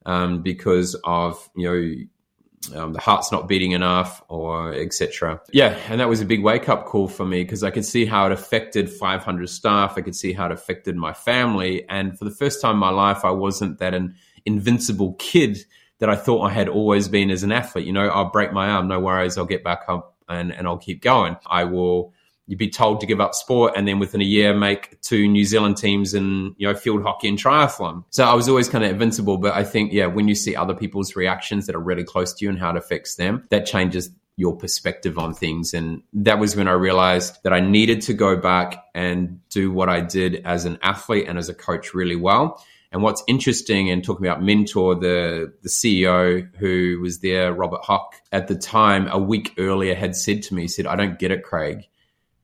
um, 0.06 0.42
because 0.42 0.94
of 1.04 1.49
you 1.54 1.64
know 1.64 2.82
um, 2.82 2.92
the 2.92 3.00
heart's 3.00 3.32
not 3.32 3.49
beating 3.49 3.73
enough 3.73 4.23
or 4.28 4.75
etc 4.75 5.40
yeah 5.52 5.78
and 5.88 6.00
that 6.00 6.09
was 6.09 6.20
a 6.20 6.26
big 6.26 6.42
wake 6.42 6.68
up 6.68 6.85
call 6.85 7.09
for 7.09 7.25
me 7.25 7.42
because 7.42 7.64
i 7.64 7.70
could 7.70 7.85
see 7.85 8.04
how 8.04 8.26
it 8.26 8.32
affected 8.32 8.90
500 8.90 9.49
staff 9.49 9.94
i 9.97 10.02
could 10.02 10.14
see 10.14 10.32
how 10.32 10.47
it 10.47 10.52
affected 10.52 10.94
my 10.94 11.12
family 11.12 11.88
and 11.88 12.18
for 12.18 12.26
the 12.26 12.30
first 12.30 12.61
time 12.61 12.73
in 12.73 12.78
my 12.78 12.90
life 12.90 13.25
i 13.25 13.30
wasn't 13.30 13.78
that 13.78 13.94
an 13.94 14.14
invincible 14.44 15.14
kid 15.14 15.59
that 16.00 16.11
i 16.11 16.16
thought 16.16 16.42
i 16.42 16.50
had 16.50 16.68
always 16.68 17.09
been 17.09 17.30
as 17.30 17.42
an 17.42 17.50
athlete 17.50 17.87
you 17.87 17.94
know 17.94 18.09
i'll 18.09 18.30
break 18.30 18.52
my 18.52 18.68
arm 18.68 18.88
no 18.88 19.00
worries 19.00 19.38
i'll 19.38 19.47
get 19.47 19.64
back 19.64 19.85
up 19.88 20.10
and, 20.31 20.53
and 20.53 20.67
i'll 20.67 20.79
keep 20.79 21.03
going 21.03 21.37
i 21.47 21.65
will 21.65 22.13
you'd 22.51 22.59
be 22.59 22.69
told 22.69 23.01
to 23.01 23.07
give 23.07 23.21
up 23.21 23.33
sport 23.33 23.75
and 23.77 23.87
then 23.87 24.01
within 24.01 24.21
a 24.21 24.25
year 24.25 24.53
make 24.53 25.01
two 25.03 25.29
New 25.29 25.45
Zealand 25.45 25.77
teams 25.77 26.15
in, 26.15 26.53
you 26.59 26.67
know, 26.67 26.75
field 26.75 27.01
hockey 27.01 27.29
and 27.29 27.39
triathlon. 27.39 28.03
So 28.11 28.25
I 28.25 28.35
was 28.35 28.49
always 28.49 28.69
kind 28.69 28.83
of 28.83 28.91
invincible. 28.91 29.39
But 29.39 29.55
I 29.55 29.63
think, 29.63 29.93
yeah, 29.93 30.07
when 30.07 30.27
you 30.27 30.35
see 30.35 30.57
other 30.57 30.75
people's 30.75 31.15
reactions 31.15 31.67
that 31.67 31.77
are 31.77 31.81
really 31.81 32.03
close 32.03 32.35
to 32.35 32.45
you 32.45 32.51
and 32.51 32.59
how 32.59 32.71
it 32.71 32.77
affects 32.77 33.15
them, 33.15 33.47
that 33.51 33.67
changes 33.67 34.11
your 34.35 34.57
perspective 34.57 35.17
on 35.17 35.33
things. 35.33 35.75
And 35.75 36.03
that 36.13 36.41
was 36.41 36.57
when 36.57 36.67
I 36.67 36.73
realized 36.73 37.39
that 37.45 37.53
I 37.53 37.61
needed 37.61 38.01
to 38.03 38.15
go 38.15 38.37
back 38.37 38.83
and 38.97 39.41
do 39.51 39.71
what 39.71 39.89
I 39.89 40.01
did 40.01 40.43
as 40.45 40.65
an 40.65 40.77
athlete 40.83 41.27
and 41.29 41.39
as 41.39 41.49
a 41.49 41.55
coach 41.55 41.95
really 41.95 42.17
well. 42.17 42.65
And 42.92 43.02
what's 43.02 43.23
interesting 43.28 43.90
and 43.90 44.02
talking 44.02 44.26
about 44.26 44.42
mentor, 44.42 44.97
the 44.97 45.52
the 45.62 45.68
CEO 45.68 46.49
who 46.56 46.99
was 47.00 47.20
there, 47.20 47.52
Robert 47.52 47.82
Hock, 47.82 48.16
at 48.32 48.49
the 48.49 48.56
time, 48.56 49.09
a 49.09 49.18
week 49.18 49.54
earlier 49.59 49.94
had 49.94 50.16
said 50.16 50.42
to 50.44 50.54
me, 50.54 50.62
he 50.62 50.68
said, 50.68 50.87
I 50.87 50.97
don't 50.97 51.18
get 51.18 51.30
it, 51.30 51.44
Craig 51.44 51.87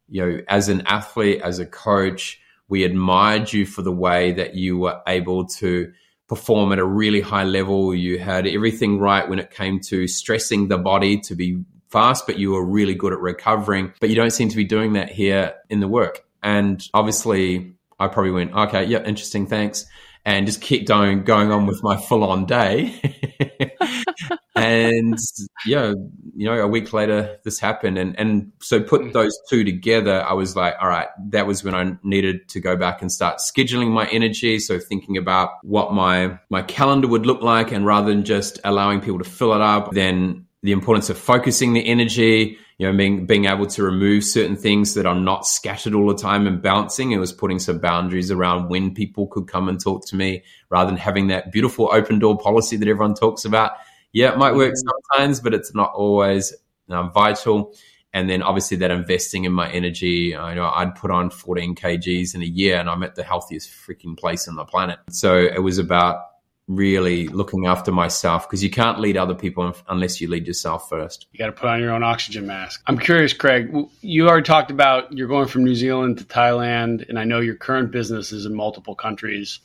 you 0.09 0.25
know, 0.25 0.41
as 0.49 0.69
an 0.69 0.83
athlete, 0.87 1.41
as 1.43 1.59
a 1.59 1.67
coach, 1.67 2.41
we 2.69 2.85
admired 2.85 3.53
you 3.53 3.67
for 3.67 3.83
the 3.83 3.93
way 3.93 4.33
that 4.33 4.55
you 4.55 4.79
were 4.79 5.01
able 5.07 5.47
to 5.47 5.93
perform 6.29 6.73
at 6.73 6.79
a 6.79 6.85
really 6.85 7.21
high 7.21 7.45
level. 7.45 7.95
You 7.95 8.19
had 8.19 8.47
everything 8.47 8.99
right 8.99 9.29
when 9.29 9.39
it 9.39 9.51
came 9.51 9.81
to 9.81 10.09
stressing 10.09 10.69
the 10.69 10.79
body 10.79 11.21
to 11.21 11.35
be 11.35 11.65
fast, 11.89 12.27
but 12.27 12.39
you 12.39 12.53
were 12.53 12.65
really 12.65 12.95
good 12.95 13.13
at 13.13 13.21
recovering. 13.21 13.93
But 14.01 14.11
you 14.11 14.17
don't 14.17 14.33
seem 14.33 14.49
to 14.49 14.57
be 14.57 14.65
doing 14.65 14.95
that 14.95 15.11
here 15.11 15.55
in 15.71 15.81
the 15.81 15.89
work. 15.89 16.25
And 16.43 16.85
obviously, 16.93 17.75
I 17.99 18.09
probably 18.09 18.33
went, 18.33 18.53
okay, 18.53 18.85
yeah, 18.85 19.03
interesting, 19.05 19.47
thanks. 19.47 19.87
And 20.27 20.45
just 20.45 20.61
keep 20.61 20.87
going, 20.87 21.23
going 21.23 21.51
on 21.53 21.67
with 21.67 21.83
my 21.83 21.97
full 21.97 22.25
on 22.25 22.45
day. 22.45 23.01
and 24.57 25.19
yeah, 25.67 25.93
you 26.35 26.47
know, 26.47 26.59
a 26.61 26.67
week 26.67 26.93
later, 26.93 27.39
this 27.45 27.61
happened, 27.61 27.99
and 27.99 28.19
and 28.19 28.51
so 28.61 28.83
put 28.83 29.03
mm. 29.03 29.13
those 29.13 29.39
two 29.49 29.65
together, 29.65 30.23
I 30.23 30.33
was 30.33 30.57
like, 30.57 30.75
all 30.81 30.89
right, 30.89 31.09
that 31.29 31.47
was 31.47 31.63
when 31.63 31.75
I 31.75 31.97
needed 32.03 32.49
to 32.49 32.61
go 32.61 32.75
back 32.75 33.03
and 33.03 33.13
start 33.13 33.39
scheduling 33.39 33.91
my 33.91 34.07
energy. 34.07 34.59
So 34.59 34.79
thinking 34.79 35.17
about 35.17 35.51
what 35.63 35.93
my 35.93 36.39
my 36.51 36.63
calendar 36.63 37.07
would 37.07 37.27
look 37.27 37.43
like, 37.43 37.71
and 37.71 37.85
rather 37.85 38.09
than 38.09 38.25
just 38.25 38.59
allowing 38.65 39.01
people 39.01 39.19
to 39.19 39.29
fill 39.29 39.53
it 39.53 39.61
up, 39.61 39.93
then 39.93 40.46
the 40.67 40.73
importance 40.73 41.09
of 41.09 41.17
focusing 41.17 41.73
the 41.73 41.87
energy, 41.87 42.59
you 42.77 42.87
know, 42.87 42.97
being 42.97 43.25
being 43.25 43.47
able 43.47 43.67
to 43.67 43.83
remove 43.83 44.25
certain 44.25 44.57
things 44.57 44.95
that 44.95 45.07
are 45.07 45.15
not 45.15 45.47
scattered 45.47 45.95
all 45.95 46.09
the 46.09 46.15
time 46.15 46.47
and 46.47 46.61
bouncing. 46.61 47.13
It 47.13 47.19
was 47.19 47.33
putting 47.33 47.59
some 47.59 47.79
boundaries 47.79 48.31
around 48.31 48.69
when 48.69 48.95
people 48.95 49.27
could 49.29 49.49
come 49.49 49.69
and 49.69 49.81
talk 49.81 50.07
to 50.07 50.17
me, 50.17 50.43
rather 50.69 50.91
than 50.91 50.99
having 50.99 51.29
that 51.29 51.53
beautiful 51.53 51.89
open 51.93 52.19
door 52.19 52.37
policy 52.37 52.77
that 52.77 52.89
everyone 52.89 53.15
talks 53.15 53.45
about 53.45 53.73
yeah, 54.17 54.33
it 54.33 54.39
might 54.39 54.55
work 54.55 54.73
sometimes, 54.75 55.41
but 55.41 55.53
it's 55.53 55.75
not 55.75 55.93
always 55.93 56.55
um, 56.89 57.13
vital. 57.13 57.75
And 58.15 58.31
then 58.31 58.43
obviously 58.43 58.79
that 58.79 58.91
investing 58.91 59.45
in 59.45 59.53
my 59.53 59.71
energy, 59.71 60.35
I 60.35 60.55
know 60.55 60.71
I'd 60.75 60.95
put 60.95 61.11
on 61.11 61.29
14 61.29 61.75
kgs 61.75 62.35
in 62.35 62.41
a 62.41 62.47
year 62.47 62.79
and 62.79 62.89
I'm 62.89 63.03
at 63.03 63.15
the 63.15 63.23
healthiest 63.23 63.71
freaking 63.71 64.17
place 64.17 64.49
on 64.49 64.55
the 64.55 64.65
planet. 64.65 65.01
So 65.11 65.37
it 65.37 65.63
was 65.63 65.77
about 65.77 66.21
really 66.69 67.29
looking 67.29 67.67
after 67.67 67.93
myself 67.93 68.49
because 68.49 68.63
you 68.63 68.71
can't 68.71 68.99
lead 68.99 69.17
other 69.17 69.35
people 69.35 69.75
unless 69.89 70.21
you 70.21 70.29
lead 70.29 70.47
yourself 70.47 70.89
first. 70.89 71.27
You 71.33 71.39
got 71.39 71.47
to 71.47 71.53
put 71.53 71.69
on 71.69 71.81
your 71.81 71.93
own 71.93 72.03
oxygen 72.03 72.47
mask. 72.47 72.83
I'm 72.87 72.99
curious, 72.99 73.33
Craig, 73.33 73.73
you 74.01 74.29
already 74.29 74.45
talked 74.45 74.71
about 74.71 75.13
you're 75.13 75.29
going 75.29 75.47
from 75.47 75.65
New 75.65 75.77
Zealand 75.77 76.19
to 76.19 76.25
Thailand, 76.25 77.09
and 77.09 77.19
I 77.19 77.25
know 77.25 77.41
your 77.41 77.55
current 77.55 77.93
business 77.93 78.33
is 78.33 78.47
in 78.47 78.55
multiple 78.55 78.97
countries. 78.97 79.61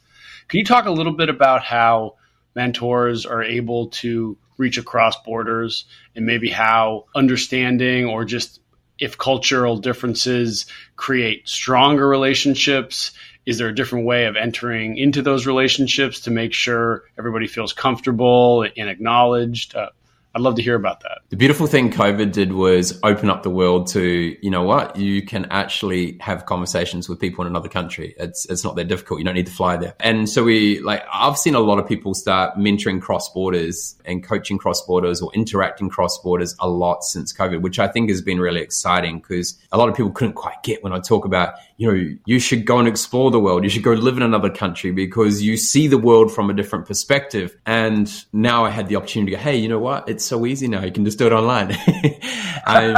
Can 0.47 0.59
you 0.59 0.65
talk 0.65 0.85
a 0.85 0.91
little 0.91 1.13
bit 1.13 1.29
about 1.29 1.63
how 1.63 2.17
mentors 2.55 3.25
are 3.25 3.43
able 3.43 3.87
to 3.87 4.37
reach 4.57 4.77
across 4.77 5.15
borders 5.23 5.85
and 6.15 6.25
maybe 6.25 6.49
how 6.49 7.05
understanding 7.15 8.05
or 8.05 8.25
just 8.25 8.59
if 8.99 9.17
cultural 9.17 9.77
differences 9.77 10.67
create 10.95 11.49
stronger 11.49 12.07
relationships 12.07 13.11
is 13.45 13.57
there 13.57 13.67
a 13.67 13.75
different 13.75 14.05
way 14.05 14.25
of 14.25 14.35
entering 14.35 14.97
into 14.97 15.21
those 15.21 15.47
relationships 15.47 16.21
to 16.21 16.31
make 16.31 16.53
sure 16.53 17.03
everybody 17.17 17.47
feels 17.47 17.73
comfortable 17.73 18.65
and 18.77 18.89
acknowledged? 18.89 19.75
Uh, 19.75 19.89
I'd 20.33 20.41
love 20.41 20.55
to 20.55 20.61
hear 20.61 20.75
about 20.75 21.01
that. 21.01 21.19
The 21.29 21.35
beautiful 21.35 21.67
thing 21.67 21.91
COVID 21.91 22.31
did 22.31 22.53
was 22.53 22.99
open 23.03 23.29
up 23.29 23.43
the 23.43 23.49
world 23.49 23.87
to, 23.87 24.37
you 24.41 24.49
know 24.49 24.63
what, 24.63 24.95
you 24.95 25.21
can 25.21 25.45
actually 25.45 26.17
have 26.21 26.45
conversations 26.45 27.09
with 27.09 27.19
people 27.19 27.43
in 27.43 27.51
another 27.51 27.67
country. 27.67 28.15
It's 28.17 28.45
it's 28.45 28.63
not 28.63 28.75
that 28.77 28.85
difficult. 28.85 29.19
You 29.19 29.25
don't 29.25 29.35
need 29.35 29.47
to 29.47 29.51
fly 29.51 29.75
there. 29.75 29.93
And 29.99 30.29
so 30.29 30.43
we 30.43 30.79
like 30.79 31.03
I've 31.11 31.37
seen 31.37 31.53
a 31.55 31.59
lot 31.59 31.79
of 31.79 31.87
people 31.87 32.13
start 32.13 32.57
mentoring 32.57 33.01
cross 33.01 33.27
borders 33.33 33.95
and 34.05 34.23
coaching 34.23 34.57
cross 34.57 34.85
borders 34.85 35.21
or 35.21 35.31
interacting 35.33 35.89
cross 35.89 36.17
borders 36.19 36.55
a 36.59 36.69
lot 36.69 37.03
since 37.03 37.33
COVID, 37.33 37.61
which 37.61 37.79
I 37.79 37.87
think 37.87 38.09
has 38.09 38.21
been 38.21 38.39
really 38.39 38.61
exciting 38.61 39.19
because 39.19 39.57
a 39.71 39.77
lot 39.77 39.89
of 39.89 39.95
people 39.95 40.11
couldn't 40.11 40.33
quite 40.35 40.63
get 40.63 40.81
when 40.81 40.93
I 40.93 40.99
talk 40.99 41.25
about, 41.25 41.55
you 41.75 41.91
know, 41.91 42.15
you 42.25 42.39
should 42.39 42.65
go 42.65 42.79
and 42.79 42.87
explore 42.87 43.31
the 43.31 43.39
world. 43.39 43.63
You 43.63 43.69
should 43.69 43.83
go 43.83 43.93
live 43.93 44.15
in 44.15 44.23
another 44.23 44.49
country 44.49 44.91
because 44.91 45.41
you 45.41 45.57
see 45.57 45.87
the 45.87 45.97
world 45.97 46.33
from 46.33 46.49
a 46.49 46.53
different 46.53 46.85
perspective. 46.85 47.57
And 47.65 48.09
now 48.31 48.63
I 48.63 48.69
had 48.69 48.87
the 48.87 48.95
opportunity 48.95 49.31
to 49.31 49.37
go, 49.37 49.43
hey, 49.43 49.57
you 49.57 49.67
know 49.67 49.79
what? 49.79 50.07
It's 50.07 50.20
it's 50.21 50.27
so 50.27 50.45
easy 50.45 50.67
now. 50.67 50.83
You 50.83 50.91
can 50.91 51.03
just 51.03 51.17
do 51.17 51.25
it 51.25 51.33
online. 51.33 51.75
um, 52.67 52.95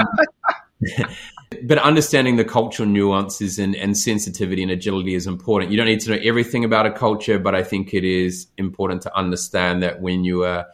but 1.64 1.78
understanding 1.78 2.36
the 2.36 2.44
cultural 2.44 2.88
nuances 2.88 3.60
and, 3.60 3.76
and 3.76 3.98
sensitivity 3.98 4.62
and 4.62 4.72
agility 4.72 5.16
is 5.16 5.26
important. 5.26 5.72
You 5.72 5.78
don't 5.78 5.86
need 5.86 6.02
to 6.02 6.12
know 6.12 6.22
everything 6.22 6.66
about 6.66 6.86
a 6.86 6.92
culture, 6.92 7.40
but 7.40 7.56
I 7.56 7.64
think 7.64 7.94
it 7.94 8.04
is 8.04 8.48
important 8.58 9.04
to 9.04 9.18
understand 9.18 9.84
that 9.84 10.02
when 10.02 10.26
you 10.26 10.44
are 10.44 10.66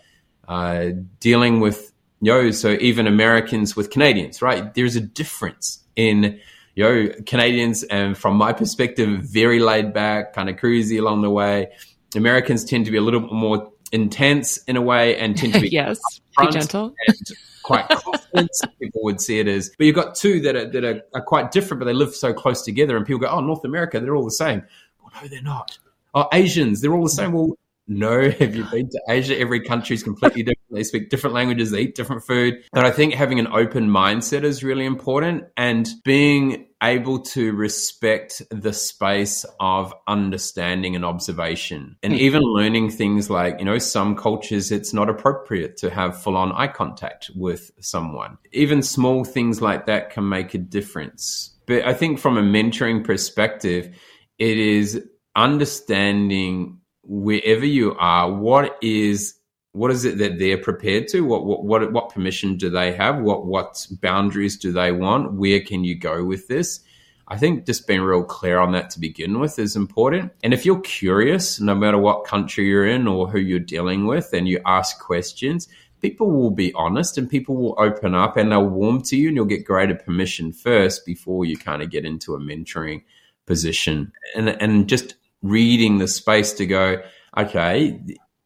uh, 0.48 0.88
dealing 1.20 1.60
with, 1.60 1.94
you 2.20 2.32
know, 2.32 2.50
so 2.50 2.72
even 2.82 3.06
Americans 3.06 3.76
with 3.76 3.92
Canadians, 3.92 4.42
right? 4.42 4.74
There's 4.74 4.96
a 4.96 5.02
difference 5.02 5.84
in, 5.96 6.40
you 6.74 6.84
know, 6.84 7.14
Canadians, 7.28 7.84
and 7.84 8.18
from 8.18 8.38
my 8.38 8.54
perspective, 8.54 9.22
very 9.22 9.60
laid 9.60 9.94
back, 9.94 10.34
kind 10.34 10.50
of 10.50 10.56
cruisy 10.56 10.98
along 10.98 11.22
the 11.22 11.30
way. 11.30 11.70
Americans 12.16 12.66
tend 12.66 12.86
to 12.86 12.92
be 12.92 12.98
a 12.98 13.02
little 13.02 13.20
bit 13.20 13.32
more 13.32 13.72
intense 13.92 14.58
in 14.64 14.78
a 14.78 14.82
way 14.82 15.18
and 15.18 15.38
tend 15.38 15.54
to 15.54 15.62
be 15.62 15.70
yes, 15.72 16.00
be 16.38 16.50
gentle 16.50 16.94
and 17.08 17.18
quite 17.64 17.88
confident. 17.90 18.50
people 18.80 19.04
would 19.04 19.22
see 19.22 19.40
it 19.40 19.48
as, 19.48 19.70
but 19.78 19.86
you've 19.86 19.96
got 19.96 20.16
two 20.16 20.40
that 20.42 20.56
are 20.56 20.70
that 20.70 20.84
are, 20.84 21.02
are, 21.14 21.22
quite 21.22 21.52
different, 21.52 21.80
but 21.80 21.86
they 21.86 21.94
live 21.94 22.16
so 22.16 22.34
close 22.34 22.64
together, 22.64 22.98
and 22.98 23.06
people 23.06 23.20
go, 23.20 23.28
"Oh, 23.28 23.42
North 23.42 23.66
America, 23.66 24.00
they're 24.00 24.16
all 24.16 24.26
the 24.26 24.32
same." 24.32 24.64
Well, 25.02 25.12
no, 25.22 25.28
they're 25.28 25.42
not. 25.42 25.78
Oh, 26.14 26.28
Asians, 26.34 26.82
they're 26.82 26.94
all 26.94 27.04
the 27.04 27.10
same. 27.10 27.34
Well, 27.34 27.58
no, 27.90 28.30
have 28.40 28.56
you 28.56 28.64
been 28.66 28.88
to 28.90 29.02
Asia? 29.10 29.38
Every 29.38 29.62
country 29.62 29.96
is 29.96 30.04
completely 30.04 30.44
different. 30.44 30.60
They 30.72 30.84
speak 30.84 31.10
different 31.10 31.34
languages, 31.34 31.72
they 31.72 31.82
eat 31.82 31.96
different 31.96 32.24
food. 32.24 32.64
But 32.72 32.86
I 32.86 32.92
think 32.92 33.16
having 33.16 33.40
an 33.40 33.48
open 33.48 33.90
mindset 33.90 34.44
is 34.44 34.64
really 34.64 34.86
important 34.86 35.46
and 35.58 35.90
being 36.06 36.68
able 36.82 37.20
to 37.20 37.52
respect 37.54 38.42
the 38.52 38.72
space 38.72 39.46
of 39.60 39.94
understanding 40.08 40.96
and 40.96 41.04
observation 41.04 41.98
and 42.04 42.14
mm-hmm. 42.14 42.22
even 42.22 42.42
learning 42.42 42.92
things 42.92 43.30
like, 43.30 43.60
you 43.60 43.66
know, 43.66 43.80
some 43.80 44.16
cultures 44.16 44.72
it's 44.72 44.94
not 44.94 45.10
appropriate 45.10 45.76
to 45.78 45.90
have 45.90 46.22
full 46.22 46.38
on 46.38 46.52
eye 46.54 46.68
contact 46.68 47.32
with 47.36 47.72
someone. 47.82 48.38
Even 48.54 48.82
small 48.82 49.26
things 49.26 49.62
like 49.62 49.88
that 49.88 50.12
can 50.12 50.30
make 50.30 50.54
a 50.54 50.60
difference. 50.60 51.58
But 51.66 51.86
I 51.86 51.94
think 51.94 52.20
from 52.20 52.38
a 52.38 52.44
mentoring 52.44 53.04
perspective, 53.04 53.94
it 54.38 54.58
is 54.58 55.04
understanding 55.36 56.79
wherever 57.10 57.66
you 57.66 57.96
are, 57.96 58.32
what 58.32 58.78
is 58.82 59.36
what 59.72 59.92
is 59.92 60.04
it 60.04 60.18
that 60.18 60.40
they're 60.40 60.58
prepared 60.58 61.08
to? 61.10 61.22
What 61.22 61.46
what 61.46 61.66
what 61.66 61.92
what 61.92 62.10
permission 62.10 62.56
do 62.56 62.70
they 62.70 62.94
have? 62.94 63.20
What 63.20 63.46
what 63.46 63.86
boundaries 64.02 64.58
do 64.58 64.72
they 64.72 64.92
want? 64.92 65.34
Where 65.34 65.60
can 65.60 65.84
you 65.84 65.96
go 65.96 66.24
with 66.24 66.48
this? 66.48 66.82
I 67.28 67.38
think 67.38 67.66
just 67.66 67.88
being 67.88 68.02
real 68.02 68.24
clear 68.24 68.60
on 68.60 68.72
that 68.72 68.90
to 68.92 69.00
begin 69.00 69.40
with 69.40 69.60
is 69.60 69.76
important. 69.76 70.32
And 70.44 70.54
if 70.54 70.66
you're 70.66 70.82
curious, 70.82 71.60
no 71.60 71.76
matter 71.76 71.98
what 71.98 72.26
country 72.26 72.66
you're 72.66 72.88
in 72.88 73.08
or 73.08 73.28
who 73.28 73.40
you're 73.40 73.60
dealing 73.60 74.08
with, 74.08 74.34
and 74.34 74.48
you 74.48 74.60
ask 74.66 75.00
questions, 75.00 75.68
people 76.02 76.32
will 76.32 76.50
be 76.50 76.74
honest 76.74 77.20
and 77.20 77.30
people 77.30 77.56
will 77.56 77.76
open 77.78 78.16
up 78.16 78.36
and 78.36 78.52
they'll 78.52 78.66
warm 78.66 79.02
to 79.04 79.16
you 79.16 79.28
and 79.28 79.36
you'll 79.36 79.46
get 79.46 79.66
greater 79.66 79.94
permission 79.94 80.52
first 80.52 81.06
before 81.06 81.46
you 81.46 81.56
kind 81.56 81.84
of 81.84 81.92
get 81.92 82.06
into 82.06 82.34
a 82.34 82.40
mentoring 82.40 83.04
position. 83.46 84.12
And 84.36 84.50
and 84.50 84.90
just 84.90 85.16
reading 85.42 85.98
the 85.98 86.08
space 86.08 86.54
to 86.54 86.66
go, 86.66 87.02
okay, 87.38 88.00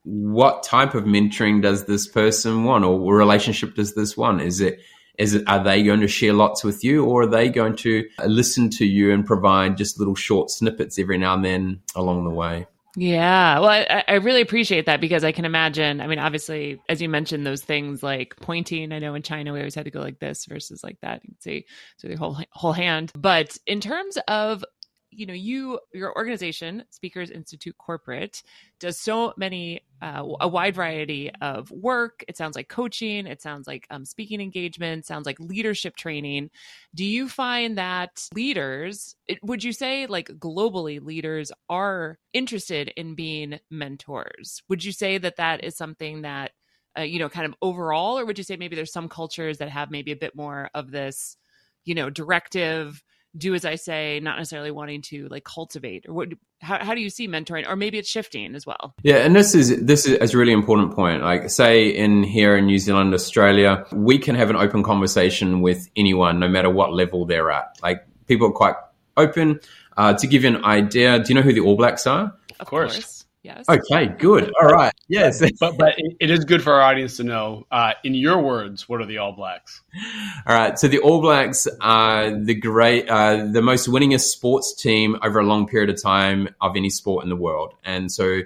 what 0.04 0.64
type 0.64 0.96
of 0.96 1.06
mentoring 1.06 1.62
does 1.62 1.86
this 1.86 2.08
person 2.08 2.64
want 2.64 2.84
or 2.84 3.16
relationship 3.16 3.76
does 3.76 3.96
this 3.96 4.18
want? 4.18 4.42
Is 4.42 4.60
it 4.60 4.80
is 5.18 5.36
it 5.36 5.44
are 5.48 5.64
they 5.64 5.84
going 5.84 6.02
to 6.02 6.08
share 6.08 6.34
lots 6.34 6.64
with 6.64 6.84
you 6.84 7.06
or 7.06 7.24
are 7.24 7.28
they 7.28 7.50
going 7.50 7.76
to 7.78 8.08
listen 8.26 8.70
to 8.72 8.86
you 8.86 9.12
and 9.12 9.26
provide 9.26 9.78
just 9.78 10.00
little 10.00 10.16
short 10.16 10.50
snippets 10.50 10.98
every 10.98 11.18
now 11.18 11.36
and 11.36 11.46
then 11.46 11.82
along 11.96 12.24
the 12.26 12.32
way? 12.32 12.68
Yeah. 12.96 13.60
Well, 13.60 13.70
I, 13.70 14.04
I, 14.08 14.14
really 14.16 14.42
appreciate 14.42 14.86
that 14.86 15.02
because 15.02 15.24
I 15.24 15.32
can 15.32 15.46
imagine. 15.46 16.00
I 16.00 16.06
mean, 16.06 16.20
obviously, 16.20 16.80
as 16.88 17.02
you 17.02 17.10
mentioned, 17.10 17.44
those 17.44 17.64
things 17.64 18.04
like 18.04 18.36
pointing. 18.40 18.92
I 18.92 19.00
know 19.00 19.16
in 19.16 19.24
China 19.24 19.52
we 19.52 19.60
always 19.60 19.74
had 19.74 19.86
to 19.86 19.92
go 19.92 20.00
like 20.00 20.20
this 20.20 20.46
versus 20.46 20.84
like 20.84 21.00
that. 21.02 21.24
You 21.24 21.30
can 21.30 21.42
see 21.42 21.66
so 21.98 22.08
the 22.08 22.18
whole 22.18 22.38
whole 22.52 22.72
hand. 22.72 23.12
But 23.16 23.58
in 23.66 23.80
terms 23.80 24.20
of 24.28 24.64
you 25.16 25.26
know 25.26 25.34
you 25.34 25.80
your 25.94 26.16
organization 26.16 26.84
speakers 26.90 27.30
institute 27.30 27.78
corporate 27.78 28.44
does 28.80 28.98
so 29.00 29.34
many 29.38 29.82
uh, 30.02 30.26
a 30.42 30.48
wide 30.48 30.76
variety 30.76 31.32
of 31.42 31.72
work. 31.72 32.26
It 32.28 32.36
sounds 32.36 32.58
like 32.58 32.68
coaching. 32.68 33.26
It 33.26 33.42
sounds 33.42 33.68
like 33.68 33.88
um, 33.90 34.04
speaking 34.04 34.42
engagement. 34.42 35.06
Sounds 35.06 35.26
like 35.26 35.40
leadership 35.40 35.96
training. 35.96 36.50
Do 36.94 37.06
you 37.06 37.30
find 37.30 37.78
that 37.78 38.28
leaders 38.34 39.16
it, 39.28 39.40
would 39.44 39.64
you 39.64 39.72
say 39.72 40.06
like 40.08 40.28
globally 40.28 41.04
leaders 41.04 41.52
are 41.70 42.20
interested 42.34 42.92
in 42.98 43.16
being 43.16 43.60
mentors? 43.70 44.62
Would 44.68 44.84
you 44.84 44.92
say 44.92 45.18
that 45.18 45.38
that 45.38 45.64
is 45.64 45.78
something 45.78 46.24
that 46.24 46.52
uh, 46.98 47.02
you 47.02 47.20
know 47.20 47.30
kind 47.30 47.46
of 47.46 47.56
overall 47.62 48.20
or 48.20 48.26
would 48.26 48.38
you 48.38 48.44
say 48.44 48.58
maybe 48.58 48.76
there's 48.76 48.92
some 48.92 49.10
cultures 49.10 49.58
that 49.58 49.70
have 49.70 49.90
maybe 49.90 50.12
a 50.12 50.18
bit 50.18 50.36
more 50.36 50.70
of 50.74 50.92
this 50.92 51.38
you 51.86 51.96
know 51.96 52.10
directive 52.10 53.04
do 53.36 53.56
as 53.56 53.66
I 53.66 53.76
say, 53.76 54.20
not 54.22 54.38
necessarily 54.38 54.72
wanting 54.72 55.02
to 55.04 55.28
like 55.30 55.44
cultivate 55.44 56.06
or 56.08 56.14
what 56.14 56.30
how, 56.62 56.84
how 56.84 56.96
do 56.96 57.02
you 57.02 57.10
see 57.10 57.28
mentoring 57.28 57.68
or 57.68 57.76
maybe 57.76 57.98
it's 57.98 58.10
shifting 58.10 58.56
as 58.56 58.66
well? 58.66 58.94
Yeah, 59.04 59.18
and 59.18 59.36
this 59.36 59.56
is 59.56 59.84
this 59.84 60.06
is 60.06 60.34
a 60.34 60.38
really 60.38 60.54
important 60.54 60.96
point. 60.96 61.24
Like 61.24 61.50
say 61.50 61.90
in 61.90 62.24
here 62.24 62.56
in 62.56 62.66
New 62.66 62.80
Zealand, 62.80 63.14
Australia, 63.14 63.86
we 63.92 64.18
can 64.18 64.36
have 64.36 64.50
an 64.50 64.56
open 64.56 64.84
conversation 64.84 65.62
with 65.62 65.90
anyone 65.96 66.40
no 66.40 66.48
matter 66.48 66.70
what 66.70 66.94
level 66.94 67.26
they're 67.26 67.52
at. 67.52 67.78
Like 67.82 68.06
people 68.28 68.48
are 68.48 68.52
quite 68.52 68.76
open. 69.18 69.60
Uh, 69.96 70.14
to 70.14 70.26
give 70.26 70.44
you 70.44 70.50
an 70.50 70.66
idea, 70.66 71.20
do 71.20 71.30
you 71.30 71.36
know 71.36 71.42
who 71.42 71.54
the 71.54 71.60
All 71.60 71.76
Blacks 71.76 72.08
are? 72.08 72.36
Of 72.60 72.66
course. 72.68 73.23
Yes. 73.44 73.66
Okay, 73.68 74.08
good. 74.08 74.54
All 74.62 74.70
right. 74.70 74.94
Yes. 75.10 75.42
but 75.60 75.78
but 75.78 75.96
it 75.98 76.32
is 76.32 76.46
good 76.46 76.64
for 76.64 76.74
our 76.74 76.82
audience 76.82 77.18
to 77.18 77.26
know. 77.26 77.68
Uh, 77.70 77.92
in 78.06 78.16
your 78.16 78.42
words, 78.42 78.88
what 78.88 79.02
are 79.02 79.06
the 79.06 79.18
All 79.18 79.34
Blacks? 79.34 79.82
All 80.48 80.56
right. 80.56 80.80
So 80.80 80.88
the 80.88 81.00
All 81.00 81.20
Blacks 81.20 81.68
are 81.82 82.32
the 82.32 82.56
great, 82.56 83.10
uh, 83.10 83.48
the 83.52 83.62
most 83.62 83.90
winningest 83.90 84.28
sports 84.28 84.74
team 84.74 85.18
over 85.22 85.40
a 85.40 85.44
long 85.44 85.68
period 85.68 85.90
of 85.90 86.02
time 86.02 86.56
of 86.62 86.78
any 86.78 86.90
sport 86.90 87.24
in 87.24 87.30
the 87.30 87.36
world, 87.36 87.74
and 87.84 88.12
so. 88.12 88.42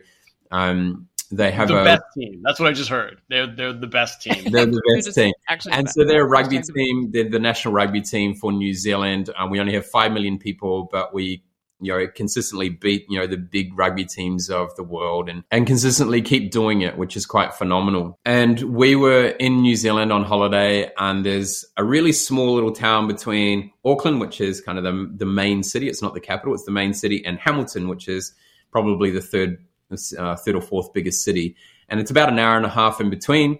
Um, 0.50 1.10
they 1.30 1.52
have 1.52 1.68
the 1.68 1.82
a, 1.82 1.84
best 1.84 2.04
team. 2.18 2.42
That's 2.42 2.58
what 2.58 2.70
I 2.70 2.72
just 2.72 2.90
heard. 2.90 3.20
They're 3.28 3.54
they're 3.54 3.74
the 3.74 3.86
best 3.86 4.22
team. 4.22 4.50
they're 4.50 4.66
the 4.66 4.82
best 4.96 5.14
team. 5.14 5.34
Actually, 5.50 5.74
and 5.74 5.90
so 5.90 6.06
they're 6.06 6.24
a 6.24 6.28
rugby 6.28 6.62
team. 6.62 7.12
They're 7.12 7.30
the 7.30 7.40
national 7.40 7.74
rugby 7.74 8.00
team 8.00 8.34
for 8.34 8.54
New 8.54 8.74
Zealand. 8.74 9.30
Um, 9.38 9.50
we 9.50 9.60
only 9.60 9.74
have 9.74 9.86
five 9.86 10.14
million 10.14 10.40
people, 10.40 10.88
but 10.90 11.14
we 11.14 11.44
you 11.80 11.94
know, 11.94 12.08
consistently 12.08 12.70
beat, 12.70 13.06
you 13.10 13.20
know, 13.20 13.28
the 13.28 13.38
big 13.38 13.78
rugby 13.78 14.06
teams 14.06 14.50
of 14.50 14.76
the 14.76 14.84
world 14.84 15.30
and, 15.30 15.44
and 15.52 15.68
consistently 15.68 16.22
keep 16.22 16.52
doing 16.52 16.82
it, 16.82 16.98
which 16.98 17.16
is 17.16 17.26
quite 17.26 17.54
phenomenal. 17.54 18.18
And 18.26 18.60
we 18.62 18.96
were 18.96 19.28
in 19.28 19.62
New 19.62 19.76
Zealand 19.76 20.12
on 20.12 20.24
holiday 20.24 20.92
and 20.98 21.26
there's 21.26 21.66
a 21.78 21.84
really 21.84 22.12
small 22.12 22.56
little 22.56 22.72
town 22.72 23.08
between 23.08 23.72
Auckland, 23.86 24.20
which 24.20 24.42
is 24.42 24.60
kind 24.62 24.78
of 24.78 24.84
the, 24.84 25.12
the 25.16 25.26
main 25.26 25.64
city. 25.64 25.88
It's 25.88 26.02
not 26.02 26.14
the 26.14 26.20
capital, 26.20 26.54
it's 26.54 26.66
the 26.66 26.72
main 26.72 26.94
city 26.94 27.24
and 27.24 27.38
Hamilton, 27.38 27.88
which 27.88 28.08
is 28.08 28.34
probably 28.72 29.12
the 29.12 29.22
third, 29.22 29.64
uh, 30.18 30.36
third 30.36 30.56
or 30.56 30.62
fourth 30.62 30.94
biggest 30.94 31.24
city. 31.24 31.56
And 31.90 32.00
it's 32.00 32.12
about 32.12 32.30
an 32.30 32.40
hour 32.40 32.58
and 32.58 32.66
a 32.66 32.70
half 32.70 33.00
in 33.00 33.10
between. 33.10 33.60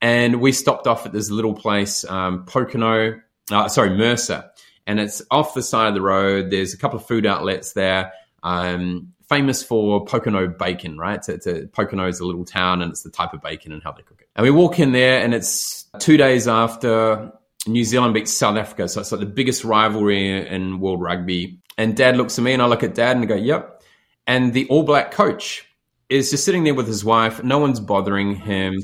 And 0.00 0.40
we 0.40 0.50
stopped 0.50 0.88
off 0.88 1.06
at 1.06 1.12
this 1.12 1.30
little 1.30 1.54
place, 1.54 2.04
um, 2.04 2.44
Pokeno, 2.44 3.22
uh, 3.52 3.68
sorry, 3.68 3.90
Mercer 3.90 4.50
and 4.86 5.00
it's 5.00 5.22
off 5.30 5.54
the 5.54 5.62
side 5.62 5.88
of 5.88 5.94
the 5.94 6.00
road. 6.00 6.50
There's 6.50 6.74
a 6.74 6.78
couple 6.78 6.98
of 6.98 7.06
food 7.06 7.26
outlets 7.26 7.72
there. 7.72 8.12
Um, 8.42 9.12
famous 9.28 9.62
for 9.62 10.04
Pokeno 10.04 10.58
bacon, 10.58 10.98
right? 10.98 11.16
It's, 11.16 11.28
it's 11.28 11.46
a, 11.46 11.62
Pokeno 11.62 12.08
is 12.08 12.20
a 12.20 12.26
little 12.26 12.44
town 12.44 12.82
and 12.82 12.90
it's 12.90 13.02
the 13.02 13.10
type 13.10 13.32
of 13.32 13.40
bacon 13.40 13.72
and 13.72 13.82
how 13.82 13.92
they 13.92 14.02
cook 14.02 14.20
it. 14.20 14.28
And 14.36 14.44
we 14.44 14.50
walk 14.50 14.78
in 14.78 14.92
there 14.92 15.22
and 15.22 15.32
it's 15.32 15.84
two 15.98 16.16
days 16.16 16.48
after 16.48 17.32
New 17.66 17.84
Zealand 17.84 18.14
beats 18.14 18.32
South 18.32 18.56
Africa. 18.56 18.88
So 18.88 19.00
it's 19.00 19.12
like 19.12 19.20
the 19.20 19.26
biggest 19.26 19.64
rivalry 19.64 20.46
in 20.46 20.80
world 20.80 21.00
rugby. 21.00 21.60
And 21.78 21.96
dad 21.96 22.16
looks 22.16 22.38
at 22.38 22.44
me 22.44 22.52
and 22.52 22.60
I 22.60 22.66
look 22.66 22.82
at 22.82 22.94
dad 22.94 23.16
and 23.16 23.24
I 23.24 23.26
go, 23.26 23.36
yep. 23.36 23.82
And 24.26 24.52
the 24.52 24.68
all 24.68 24.82
black 24.82 25.12
coach 25.12 25.66
is 26.08 26.30
just 26.30 26.44
sitting 26.44 26.64
there 26.64 26.74
with 26.74 26.86
his 26.86 27.04
wife. 27.04 27.42
No 27.42 27.58
one's 27.58 27.80
bothering 27.80 28.34
him. 28.36 28.82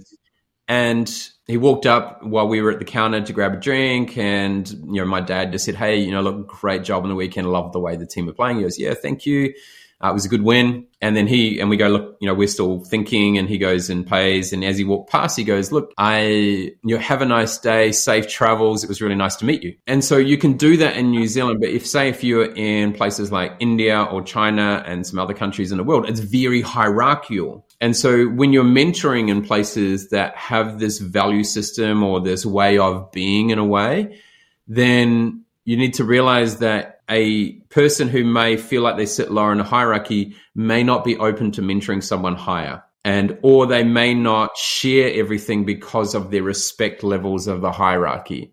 And 0.67 1.31
he 1.49 1.57
walked 1.57 1.87
up 1.87 2.23
while 2.23 2.47
we 2.47 2.61
were 2.61 2.71
at 2.71 2.79
the 2.79 2.85
counter 2.85 3.21
to 3.21 3.33
grab 3.33 3.55
a 3.55 3.57
drink, 3.57 4.17
and 4.17 4.69
you 4.71 5.01
know, 5.01 5.07
my 5.07 5.21
dad 5.21 5.51
just 5.51 5.65
said, 5.65 5.75
"Hey, 5.75 5.97
you 5.97 6.13
know, 6.13 6.21
look, 6.21 6.47
great 6.47 6.85
job 6.85 7.03
on 7.03 7.09
the 7.09 7.15
weekend. 7.17 7.51
Love 7.51 7.73
the 7.73 7.81
way 7.81 7.97
the 7.97 8.07
team 8.07 8.29
are 8.29 8.33
playing." 8.33 8.59
He 8.59 8.63
goes, 8.63 8.79
"Yeah, 8.79 8.95
thank 8.95 9.27
you." 9.27 9.55
Uh, 10.03 10.11
it 10.11 10.13
was 10.13 10.25
a 10.25 10.29
good 10.29 10.43
win. 10.43 10.87
And 11.01 11.17
then 11.17 11.27
he 11.27 11.59
and 11.59 11.69
we 11.69 11.77
go, 11.77 11.89
look, 11.89 12.17
you 12.21 12.29
know, 12.29 12.35
we're 12.35 12.49
still 12.49 12.81
thinking. 12.85 13.37
And 13.37 13.49
he 13.49 13.59
goes 13.59 13.91
and 13.91 14.07
pays. 14.07 14.53
And 14.53 14.65
as 14.65 14.79
he 14.79 14.85
walked 14.85 15.11
past, 15.11 15.37
he 15.37 15.43
goes, 15.43 15.73
look, 15.73 15.93
I, 15.99 16.21
you 16.23 16.77
know, 16.85 16.99
have 16.99 17.21
a 17.21 17.25
nice 17.25 17.59
day, 17.59 17.91
safe 17.91 18.29
travels. 18.29 18.85
It 18.85 18.89
was 18.89 19.01
really 19.01 19.17
nice 19.17 19.37
to 19.37 19.45
meet 19.45 19.63
you. 19.63 19.75
And 19.87 20.05
so 20.05 20.17
you 20.17 20.39
can 20.39 20.57
do 20.57 20.77
that 20.77 20.97
in 20.97 21.11
New 21.11 21.27
Zealand. 21.27 21.61
But 21.61 21.71
if, 21.71 21.87
say, 21.87 22.09
if 22.09 22.23
you're 22.23 22.53
in 22.55 22.93
places 22.93 23.33
like 23.33 23.55
India 23.59 24.03
or 24.03 24.23
China 24.23 24.85
and 24.87 25.05
some 25.05 25.19
other 25.19 25.35
countries 25.35 25.73
in 25.73 25.79
the 25.79 25.85
world, 25.85 26.09
it's 26.09 26.21
very 26.21 26.63
hierarchical. 26.63 27.67
And 27.81 27.97
so 27.97 28.27
when 28.27 28.53
you're 28.53 28.65
mentoring 28.65 29.29
in 29.29 29.45
places 29.45 30.11
that 30.11 30.37
have 30.37 30.79
this 30.79 30.99
value 30.99 31.45
system 31.45 32.03
or 32.03 32.21
this 32.21 32.45
way 32.45 32.79
of 32.79 33.13
being 33.13 33.51
in 33.51 33.59
a 33.59 33.65
way, 33.65 34.21
then 34.67 35.45
you 35.65 35.77
need 35.77 35.95
to 35.95 36.05
realize 36.05 36.59
that 36.59 37.03
a 37.09 37.53
person 37.71 38.09
who 38.09 38.25
may 38.25 38.57
feel 38.57 38.83
like 38.83 38.97
they 38.97 39.07
sit 39.07 39.31
lower 39.31 39.53
in 39.53 39.61
a 39.61 39.65
hierarchy 39.65 40.35
may 40.55 40.83
not 40.83 41.05
be 41.05 41.17
open 41.19 41.53
to 41.53 41.63
mentoring 41.63 42.03
someone 42.03 42.35
higher. 42.35 42.83
And 43.05 43.39
or 43.43 43.67
they 43.67 43.85
may 43.85 44.13
not 44.13 44.57
share 44.57 45.13
everything 45.15 45.65
because 45.65 46.15
of 46.15 46.31
their 46.31 46.43
respect 46.43 47.03
levels 47.03 47.47
of 47.47 47.61
the 47.61 47.71
hierarchy. 47.71 48.53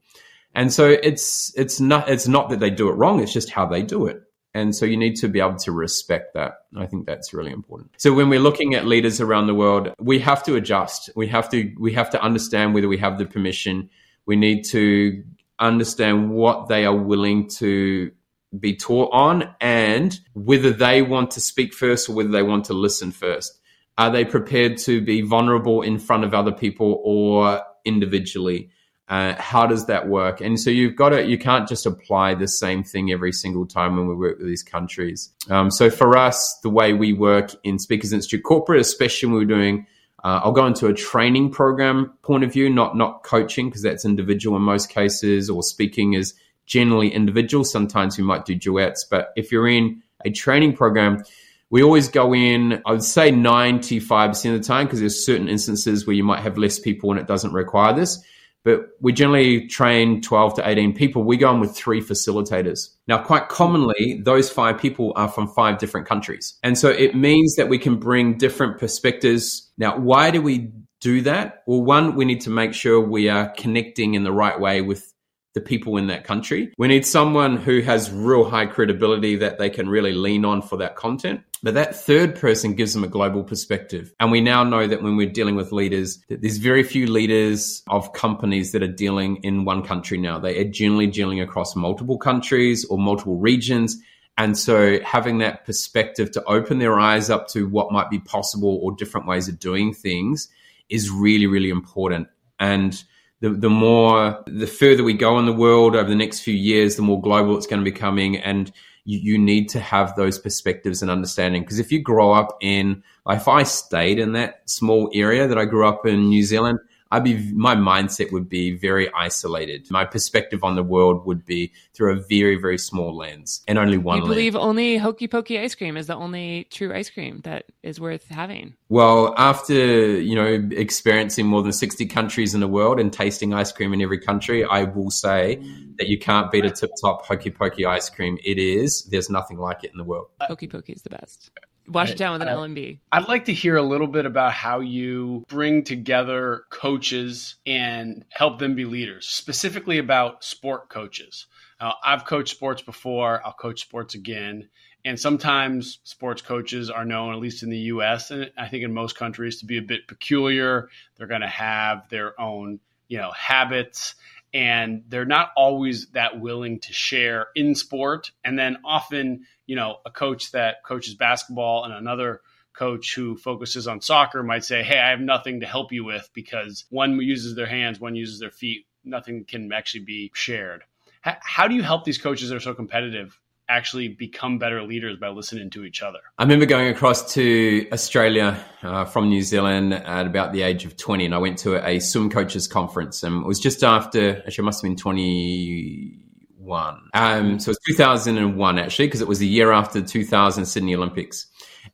And 0.53 0.71
so 0.71 0.87
it's 0.89 1.51
it's 1.57 1.79
not 1.81 2.09
it's 2.09 2.27
not 2.27 2.49
that 2.49 2.61
they 2.61 2.69
do 2.69 2.87
it 2.87 2.93
wrong 2.93 3.19
it's 3.19 3.33
just 3.33 3.49
how 3.49 3.65
they 3.65 3.81
do 3.81 4.07
it 4.07 4.21
and 4.55 4.73
so 4.73 4.85
you 4.85 4.95
need 4.95 5.17
to 5.17 5.27
be 5.27 5.41
able 5.41 5.57
to 5.57 5.71
respect 5.73 6.33
that. 6.33 6.59
I 6.77 6.85
think 6.85 7.05
that's 7.05 7.33
really 7.33 7.51
important. 7.51 7.91
So 7.97 8.13
when 8.13 8.29
we're 8.29 8.39
looking 8.39 8.73
at 8.73 8.85
leaders 8.85 9.19
around 9.19 9.47
the 9.47 9.53
world, 9.53 9.93
we 9.99 10.17
have 10.19 10.43
to 10.43 10.55
adjust. 10.55 11.09
We 11.13 11.27
have 11.27 11.49
to 11.49 11.75
we 11.77 11.91
have 11.93 12.09
to 12.11 12.23
understand 12.23 12.73
whether 12.73 12.87
we 12.87 12.97
have 12.97 13.17
the 13.17 13.25
permission. 13.25 13.89
We 14.25 14.37
need 14.37 14.63
to 14.67 15.23
understand 15.59 16.29
what 16.31 16.69
they 16.69 16.85
are 16.85 16.95
willing 16.95 17.49
to 17.49 18.11
be 18.57 18.77
taught 18.77 19.09
on 19.11 19.53
and 19.59 20.17
whether 20.33 20.71
they 20.71 21.01
want 21.01 21.31
to 21.31 21.41
speak 21.41 21.73
first 21.73 22.07
or 22.07 22.15
whether 22.15 22.29
they 22.29 22.43
want 22.43 22.65
to 22.65 22.73
listen 22.73 23.11
first. 23.11 23.59
Are 23.97 24.09
they 24.09 24.23
prepared 24.23 24.77
to 24.79 25.01
be 25.01 25.19
vulnerable 25.19 25.81
in 25.81 25.99
front 25.99 26.23
of 26.23 26.33
other 26.33 26.53
people 26.53 27.01
or 27.03 27.61
individually? 27.83 28.69
Uh, 29.07 29.35
how 29.37 29.67
does 29.67 29.85
that 29.85 30.07
work? 30.07 30.41
And 30.41 30.59
so 30.59 30.71
you've 30.71 30.95
got 30.95 31.09
to, 31.09 31.23
you 31.23 31.37
can't 31.37 31.67
just 31.67 31.85
apply 31.85 32.33
the 32.33 32.47
same 32.47 32.83
thing 32.83 33.11
every 33.11 33.31
single 33.31 33.67
time 33.67 33.97
when 33.97 34.07
we 34.07 34.15
work 34.15 34.39
with 34.39 34.47
these 34.47 34.63
countries. 34.63 35.29
Um, 35.49 35.69
so 35.69 35.91
for 35.91 36.17
us, 36.17 36.59
the 36.63 36.71
way 36.71 36.93
we 36.93 37.13
work 37.13 37.51
in 37.63 37.77
Speakers 37.77 38.13
Institute 38.13 38.43
Corporate, 38.43 38.81
especially 38.81 39.29
when 39.29 39.37
we're 39.37 39.45
doing, 39.45 39.85
uh, 40.23 40.41
I'll 40.43 40.53
go 40.53 40.65
into 40.65 40.87
a 40.87 40.93
training 40.93 41.51
program 41.51 42.11
point 42.23 42.43
of 42.43 42.51
view, 42.51 42.67
not 42.67 42.97
not 42.97 43.21
coaching 43.21 43.69
because 43.69 43.83
that's 43.83 44.05
individual 44.05 44.57
in 44.57 44.63
most 44.63 44.89
cases, 44.89 45.51
or 45.51 45.61
speaking 45.61 46.13
is 46.13 46.33
generally 46.65 47.13
individual. 47.13 47.63
Sometimes 47.63 48.17
we 48.17 48.23
might 48.23 48.43
do 48.43 48.55
duets, 48.55 49.03
but 49.03 49.33
if 49.35 49.51
you're 49.51 49.67
in 49.67 50.01
a 50.25 50.31
training 50.31 50.75
program, 50.75 51.23
we 51.69 51.83
always 51.83 52.07
go 52.07 52.33
in, 52.33 52.81
I 52.87 52.93
would 52.93 53.03
say 53.03 53.31
95% 53.31 54.55
of 54.55 54.59
the 54.59 54.65
time, 54.65 54.87
because 54.87 54.99
there's 54.99 55.23
certain 55.23 55.47
instances 55.47 56.07
where 56.07 56.15
you 56.15 56.23
might 56.23 56.41
have 56.41 56.57
less 56.57 56.79
people 56.79 57.11
and 57.11 57.19
it 57.19 57.27
doesn't 57.27 57.53
require 57.53 57.93
this 57.93 58.23
but 58.65 58.89
we 58.99 59.13
generally 59.13 59.67
train 59.67 60.21
12 60.21 60.55
to 60.55 60.67
18 60.67 60.93
people. 60.95 61.23
We 61.23 61.37
go 61.37 61.53
in 61.53 61.59
with 61.59 61.75
three 61.75 62.01
facilitators. 62.01 62.89
Now, 63.07 63.23
quite 63.23 63.47
commonly, 63.47 64.21
those 64.25 64.49
five 64.49 64.79
people 64.79 65.13
are 65.15 65.29
from 65.29 65.47
five 65.47 65.77
different 65.77 66.07
countries. 66.07 66.57
And 66.63 66.75
so 66.77 66.89
it 66.89 67.15
means 67.15 67.55
that 67.55 67.69
we 67.69 67.77
can 67.77 67.97
bring 67.97 68.39
different 68.39 68.79
perspectives. 68.79 69.71
Now, 69.77 69.99
why 69.99 70.31
do 70.31 70.41
we 70.41 70.71
do 70.99 71.21
that? 71.21 71.61
Well, 71.67 71.83
one, 71.83 72.15
we 72.15 72.25
need 72.25 72.41
to 72.41 72.49
make 72.49 72.73
sure 72.73 72.99
we 72.99 73.29
are 73.29 73.49
connecting 73.49 74.15
in 74.15 74.23
the 74.23 74.31
right 74.31 74.59
way 74.59 74.81
with 74.81 75.13
the 75.55 75.61
people 75.61 75.97
in 75.97 76.07
that 76.07 76.25
country. 76.25 76.71
We 76.77 76.89
need 76.89 77.05
someone 77.05 77.55
who 77.55 77.79
has 77.81 78.11
real 78.11 78.43
high 78.47 78.67
credibility 78.67 79.37
that 79.37 79.57
they 79.57 79.69
can 79.69 79.89
really 79.89 80.13
lean 80.13 80.45
on 80.45 80.61
for 80.61 80.77
that 80.77 80.97
content. 80.97 81.41
But 81.63 81.73
that 81.73 81.95
third 81.95 82.35
person 82.35 82.75
gives 82.75 82.93
them 82.93 83.05
a 83.05 83.07
global 83.07 83.41
perspective. 83.41 84.13
And 84.19 84.31
we 84.31 84.41
now 84.41 84.63
know 84.63 84.85
that 84.85 85.01
when 85.01 85.15
we're 85.15 85.31
dealing 85.31 85.55
with 85.55 85.71
leaders, 85.71 86.19
that 86.27 86.41
there's 86.41 86.57
very 86.57 86.83
few 86.83 87.07
leaders 87.07 87.81
of 87.87 88.13
companies 88.13 88.73
that 88.73 88.83
are 88.83 88.87
dealing 88.87 89.37
in 89.37 89.65
one 89.65 89.81
country 89.81 90.17
now. 90.17 90.37
They 90.37 90.59
are 90.59 90.69
generally 90.69 91.07
dealing 91.07 91.39
across 91.39 91.75
multiple 91.75 92.19
countries 92.19 92.85
or 92.85 92.99
multiple 92.99 93.37
regions. 93.37 93.97
And 94.37 94.57
so 94.57 94.99
having 94.99 95.37
that 95.37 95.65
perspective 95.65 96.31
to 96.31 96.43
open 96.43 96.79
their 96.79 96.99
eyes 96.99 97.29
up 97.29 97.47
to 97.49 97.67
what 97.67 97.93
might 97.93 98.09
be 98.09 98.19
possible 98.19 98.77
or 98.83 98.91
different 98.91 99.25
ways 99.25 99.47
of 99.47 99.57
doing 99.57 99.93
things 99.93 100.49
is 100.89 101.09
really, 101.09 101.47
really 101.47 101.69
important. 101.69 102.27
And 102.59 103.01
the, 103.41 103.49
the 103.49 103.69
more, 103.69 104.43
the 104.47 104.67
further 104.67 105.03
we 105.03 105.13
go 105.13 105.37
in 105.39 105.45
the 105.45 105.53
world 105.53 105.95
over 105.95 106.09
the 106.09 106.15
next 106.15 106.39
few 106.39 106.53
years, 106.53 106.95
the 106.95 107.01
more 107.01 107.21
global 107.21 107.57
it's 107.57 107.67
going 107.67 107.83
to 107.83 107.83
be 107.83 107.91
becoming. 107.91 108.37
And 108.37 108.71
you, 109.03 109.19
you 109.19 109.37
need 109.37 109.69
to 109.69 109.79
have 109.79 110.15
those 110.15 110.39
perspectives 110.39 111.01
and 111.01 111.11
understanding. 111.11 111.61
Because 111.61 111.79
if 111.79 111.91
you 111.91 112.01
grow 112.01 112.31
up 112.31 112.57
in, 112.61 113.03
like 113.25 113.41
if 113.41 113.47
I 113.47 113.63
stayed 113.63 114.19
in 114.19 114.33
that 114.33 114.69
small 114.69 115.09
area 115.13 115.47
that 115.47 115.57
I 115.57 115.65
grew 115.65 115.87
up 115.87 116.05
in 116.05 116.29
New 116.29 116.43
Zealand, 116.43 116.79
I'd 117.11 117.23
be 117.23 117.51
my 117.53 117.75
mindset 117.75 118.31
would 118.31 118.49
be 118.49 118.71
very 118.71 119.11
isolated. 119.13 119.89
My 119.91 120.05
perspective 120.05 120.63
on 120.63 120.75
the 120.75 120.83
world 120.83 121.25
would 121.25 121.45
be 121.45 121.71
through 121.93 122.13
a 122.13 122.21
very 122.21 122.55
very 122.55 122.77
small 122.77 123.15
lens 123.15 123.61
and 123.67 123.77
only 123.77 123.97
one. 123.97 124.19
You 124.19 124.27
believe 124.27 124.55
lens. 124.55 124.65
only 124.65 124.97
Hokey 124.97 125.27
Pokey 125.27 125.59
ice 125.59 125.75
cream 125.75 125.97
is 125.97 126.07
the 126.07 126.15
only 126.15 126.67
true 126.71 126.93
ice 126.93 127.09
cream 127.09 127.41
that 127.43 127.65
is 127.83 127.99
worth 127.99 128.27
having. 128.29 128.75
Well, 128.89 129.35
after 129.37 129.73
you 129.73 130.35
know 130.35 130.67
experiencing 130.71 131.45
more 131.45 131.61
than 131.61 131.73
sixty 131.73 132.05
countries 132.05 132.53
in 132.53 132.59
the 132.59 132.67
world 132.67 132.99
and 132.99 133.13
tasting 133.13 133.53
ice 133.53 133.71
cream 133.71 133.93
in 133.93 134.01
every 134.01 134.19
country, 134.19 134.63
I 134.63 134.83
will 134.83 135.11
say 135.11 135.57
that 135.97 136.07
you 136.07 136.17
can't 136.17 136.51
beat 136.51 136.65
a 136.65 136.71
tip 136.71 136.91
top 136.99 137.25
Hokey 137.25 137.51
Pokey 137.51 137.85
ice 137.85 138.09
cream. 138.09 138.37
It 138.43 138.57
is. 138.57 139.03
There's 139.11 139.29
nothing 139.29 139.57
like 139.57 139.83
it 139.83 139.91
in 139.91 139.97
the 139.97 140.03
world. 140.03 140.27
Hokey 140.41 140.67
Pokey 140.67 140.93
is 140.93 141.03
the 141.03 141.11
best. 141.11 141.51
Wash 141.87 142.11
it 142.11 142.17
down 142.17 142.33
with 142.33 142.41
an 142.41 142.47
L&P. 142.47 142.99
I'd 143.11 143.27
like 143.27 143.45
to 143.45 143.53
hear 143.53 143.77
a 143.77 143.83
little 143.83 144.07
bit 144.07 144.25
about 144.25 144.53
how 144.53 144.79
you 144.79 145.45
bring 145.47 145.83
together 145.83 146.63
coaches 146.69 147.55
and 147.65 148.25
help 148.29 148.59
them 148.59 148.75
be 148.75 148.85
leaders, 148.85 149.27
specifically 149.27 149.97
about 149.97 150.43
sport 150.43 150.89
coaches. 150.89 151.47
Uh, 151.79 151.91
I've 152.03 152.25
coached 152.25 152.55
sports 152.55 152.81
before, 152.81 153.41
I'll 153.45 153.53
coach 153.53 153.81
sports 153.81 154.15
again. 154.15 154.69
And 155.03 155.19
sometimes 155.19 155.99
sports 156.03 156.41
coaches 156.41 156.89
are 156.89 157.05
known, 157.05 157.33
at 157.33 157.39
least 157.39 157.61
in 157.61 157.69
the 157.69 157.77
US, 157.77 158.31
and 158.31 158.51
I 158.57 158.67
think 158.67 158.83
in 158.83 158.91
most 158.91 159.15
countries, 159.15 159.59
to 159.59 159.65
be 159.65 159.77
a 159.77 159.81
bit 159.81 160.07
peculiar. 160.07 160.89
They're 161.15 161.27
going 161.27 161.41
to 161.41 161.47
have 161.47 162.09
their 162.09 162.39
own, 162.41 162.79
you 163.07 163.19
know, 163.19 163.31
habits 163.31 164.15
and 164.55 165.03
they're 165.09 165.25
not 165.25 165.51
always 165.57 166.07
that 166.11 166.39
willing 166.39 166.79
to 166.79 166.93
share 166.93 167.47
in 167.55 167.75
sport. 167.75 168.31
And 168.41 168.57
then 168.57 168.77
often, 168.85 169.45
you 169.67 169.75
know, 169.75 169.97
a 170.05 170.09
coach 170.09 170.53
that 170.53 170.77
coaches 170.85 171.13
basketball 171.13 171.83
and 171.83 171.93
another 171.93 172.39
coach 172.71 173.15
who 173.15 173.35
focuses 173.35 173.85
on 173.85 173.99
soccer 173.99 174.43
might 174.43 174.63
say, 174.63 174.81
Hey, 174.81 174.97
I 174.97 175.09
have 175.09 175.19
nothing 175.19 175.59
to 175.59 175.65
help 175.65 175.91
you 175.91 176.05
with 176.05 176.29
because 176.33 176.85
one 176.89 177.19
uses 177.19 177.55
their 177.55 177.65
hands, 177.65 177.99
one 177.99 178.15
uses 178.15 178.39
their 178.39 178.49
feet. 178.49 178.85
Nothing 179.03 179.43
can 179.43 179.73
actually 179.73 180.05
be 180.05 180.31
shared. 180.33 180.83
How 181.21 181.67
do 181.67 181.75
you 181.75 181.83
help 181.83 182.05
these 182.05 182.17
coaches 182.17 182.49
that 182.49 182.55
are 182.55 182.61
so 182.61 182.73
competitive 182.73 183.37
actually 183.69 184.09
become 184.09 184.59
better 184.59 184.83
leaders 184.83 185.17
by 185.17 185.29
listening 185.29 185.69
to 185.71 185.85
each 185.85 186.01
other. 186.01 186.19
I 186.37 186.43
remember 186.43 186.65
going 186.65 186.89
across 186.89 187.33
to 187.33 187.87
Australia 187.91 188.63
uh, 188.83 189.05
from 189.05 189.29
New 189.29 189.41
Zealand 189.41 189.93
at 189.93 190.27
about 190.27 190.53
the 190.53 190.61
age 190.61 190.85
of 190.85 190.95
20, 190.97 191.25
and 191.25 191.35
I 191.35 191.37
went 191.37 191.57
to 191.59 191.85
a 191.85 191.99
swim 191.99 192.29
coaches 192.29 192.67
conference, 192.67 193.23
and 193.23 193.43
it 193.43 193.47
was 193.47 193.59
just 193.59 193.83
after, 193.83 194.43
actually, 194.45 194.63
it 194.63 194.65
must 194.65 194.81
have 194.81 194.89
been 194.89 194.97
21. 194.97 197.09
Um, 197.13 197.59
so 197.59 197.69
it 197.69 197.71
was 197.71 197.79
2001, 197.87 198.79
actually, 198.79 199.07
because 199.07 199.21
it 199.21 199.27
was 199.27 199.39
the 199.39 199.47
year 199.47 199.71
after 199.71 200.01
the 200.01 200.07
2000 200.07 200.65
Sydney 200.65 200.95
Olympics. 200.95 201.47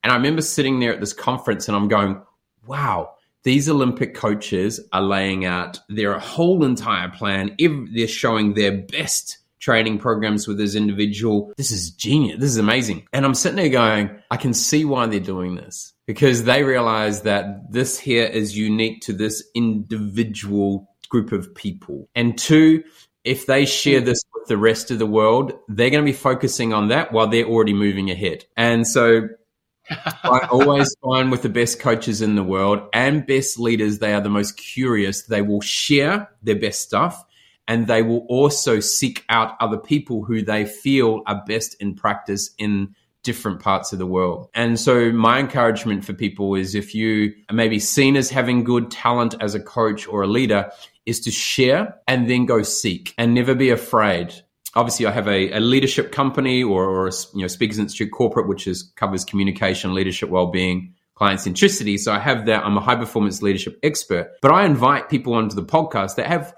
And 0.03 0.12
I 0.12 0.15
remember 0.15 0.41
sitting 0.41 0.79
there 0.79 0.93
at 0.93 0.99
this 0.99 1.13
conference, 1.13 1.67
and 1.67 1.77
I'm 1.77 1.88
going, 1.88 2.21
wow. 2.65 3.12
These 3.43 3.69
Olympic 3.69 4.13
coaches 4.13 4.79
are 4.93 5.01
laying 5.01 5.45
out 5.45 5.79
their 5.89 6.19
whole 6.19 6.63
entire 6.63 7.10
plan. 7.10 7.55
They're 7.57 8.07
showing 8.07 8.53
their 8.53 8.71
best 8.71 9.39
training 9.62 10.00
programs 10.00 10.47
with 10.47 10.58
this 10.58 10.76
individual. 10.76 11.54
This 11.56 11.71
is 11.71 11.91
genius. 11.91 12.39
This 12.39 12.50
is 12.50 12.58
amazing. 12.58 13.08
And 13.13 13.26
I'm 13.26 13.36
sitting 13.36 13.58
there 13.58 13.69
going, 13.69 14.10
I 14.30 14.38
can 14.38 14.54
see 14.54 14.84
why 14.84 15.06
they're 15.06 15.19
doing 15.19 15.56
this 15.56 15.93
because 16.08 16.43
they 16.43 16.63
realize 16.63 17.21
that 17.21 17.71
this 17.71 17.97
here 17.97 18.26
is 18.26 18.58
unique 18.58 19.02
to 19.04 19.13
this 19.13 19.43
individual 19.56 20.89
group 21.10 21.32
of 21.32 21.54
people. 21.56 22.10
And 22.15 22.38
two, 22.38 22.84
if 23.24 23.45
they 23.45 23.65
share 23.65 24.02
this 24.02 24.24
with 24.34 24.47
the 24.47 24.58
rest 24.58 24.89
of 24.89 24.97
the 24.97 25.06
world, 25.06 25.54
they're 25.67 25.91
going 25.91 26.04
to 26.04 26.12
be 26.12 26.17
focusing 26.17 26.74
on 26.74 26.88
that 26.88 27.12
while 27.12 27.28
they're 27.28 27.45
already 27.45 27.74
moving 27.74 28.10
ahead. 28.10 28.45
And 28.58 28.88
so 28.88 29.28
I 29.89 30.47
always 30.50 30.95
find 31.04 31.32
with 31.32 31.43
the 31.43 31.50
best 31.50 31.80
coaches 31.80 32.21
in 32.21 32.36
the 32.36 32.43
world 32.43 32.82
and 32.93 33.28
best 33.28 33.60
leaders, 33.60 34.00
they 34.00 34.13
are 34.13 34.21
the 34.21 34.30
most 34.30 34.58
curious. 34.58 35.24
They 35.24 35.41
will 35.43 35.62
share 35.62 36.30
their 36.41 36.56
best 36.56 36.82
stuff 36.82 37.24
and 37.71 37.88
they 37.88 38.01
will 38.01 38.25
also 38.27 38.81
seek 38.81 39.23
out 39.29 39.55
other 39.62 39.77
people 39.77 40.25
who 40.25 40.41
they 40.41 40.65
feel 40.65 41.21
are 41.25 41.41
best 41.47 41.73
in 41.79 41.95
practice 41.95 42.49
in 42.57 42.93
different 43.23 43.62
parts 43.62 43.93
of 43.93 43.97
the 43.97 44.05
world. 44.05 44.49
And 44.53 44.77
so 44.77 45.10
my 45.13 45.39
encouragement 45.39 46.03
for 46.03 46.12
people 46.12 46.55
is 46.55 46.75
if 46.75 46.93
you 46.93 47.34
are 47.49 47.55
maybe 47.55 47.79
seen 47.79 48.17
as 48.17 48.29
having 48.29 48.65
good 48.65 48.91
talent 48.91 49.36
as 49.39 49.55
a 49.55 49.60
coach 49.62 50.05
or 50.05 50.23
a 50.23 50.27
leader 50.27 50.69
is 51.05 51.21
to 51.21 51.31
share 51.31 51.95
and 52.10 52.29
then 52.29 52.45
go 52.45 52.62
seek 52.62 53.13
and 53.17 53.34
never 53.34 53.55
be 53.55 53.69
afraid. 53.69 54.34
Obviously, 54.75 55.05
I 55.05 55.12
have 55.12 55.29
a, 55.29 55.53
a 55.53 55.62
leadership 55.62 56.12
company 56.12 56.62
or, 56.62 56.84
or 56.84 57.07
a, 57.07 57.12
you 57.34 57.39
know 57.39 57.47
Speakers 57.47 57.79
Institute 57.79 58.12
corporate, 58.12 58.49
which 58.49 58.67
is 58.67 58.91
covers 58.97 59.23
communication, 59.23 59.93
leadership, 59.93 60.29
well-being, 60.29 60.93
client 61.15 61.39
centricity. 61.39 61.97
So 61.97 62.12
I 62.12 62.19
have 62.19 62.47
that. 62.47 62.65
I'm 62.65 62.75
a 62.75 62.81
high 62.81 62.95
performance 62.97 63.41
leadership 63.41 63.79
expert, 63.81 64.31
but 64.41 64.51
I 64.51 64.65
invite 64.65 65.07
people 65.07 65.36
onto 65.36 65.55
the 65.55 65.63
podcast 65.63 66.15
that 66.15 66.27
have 66.27 66.53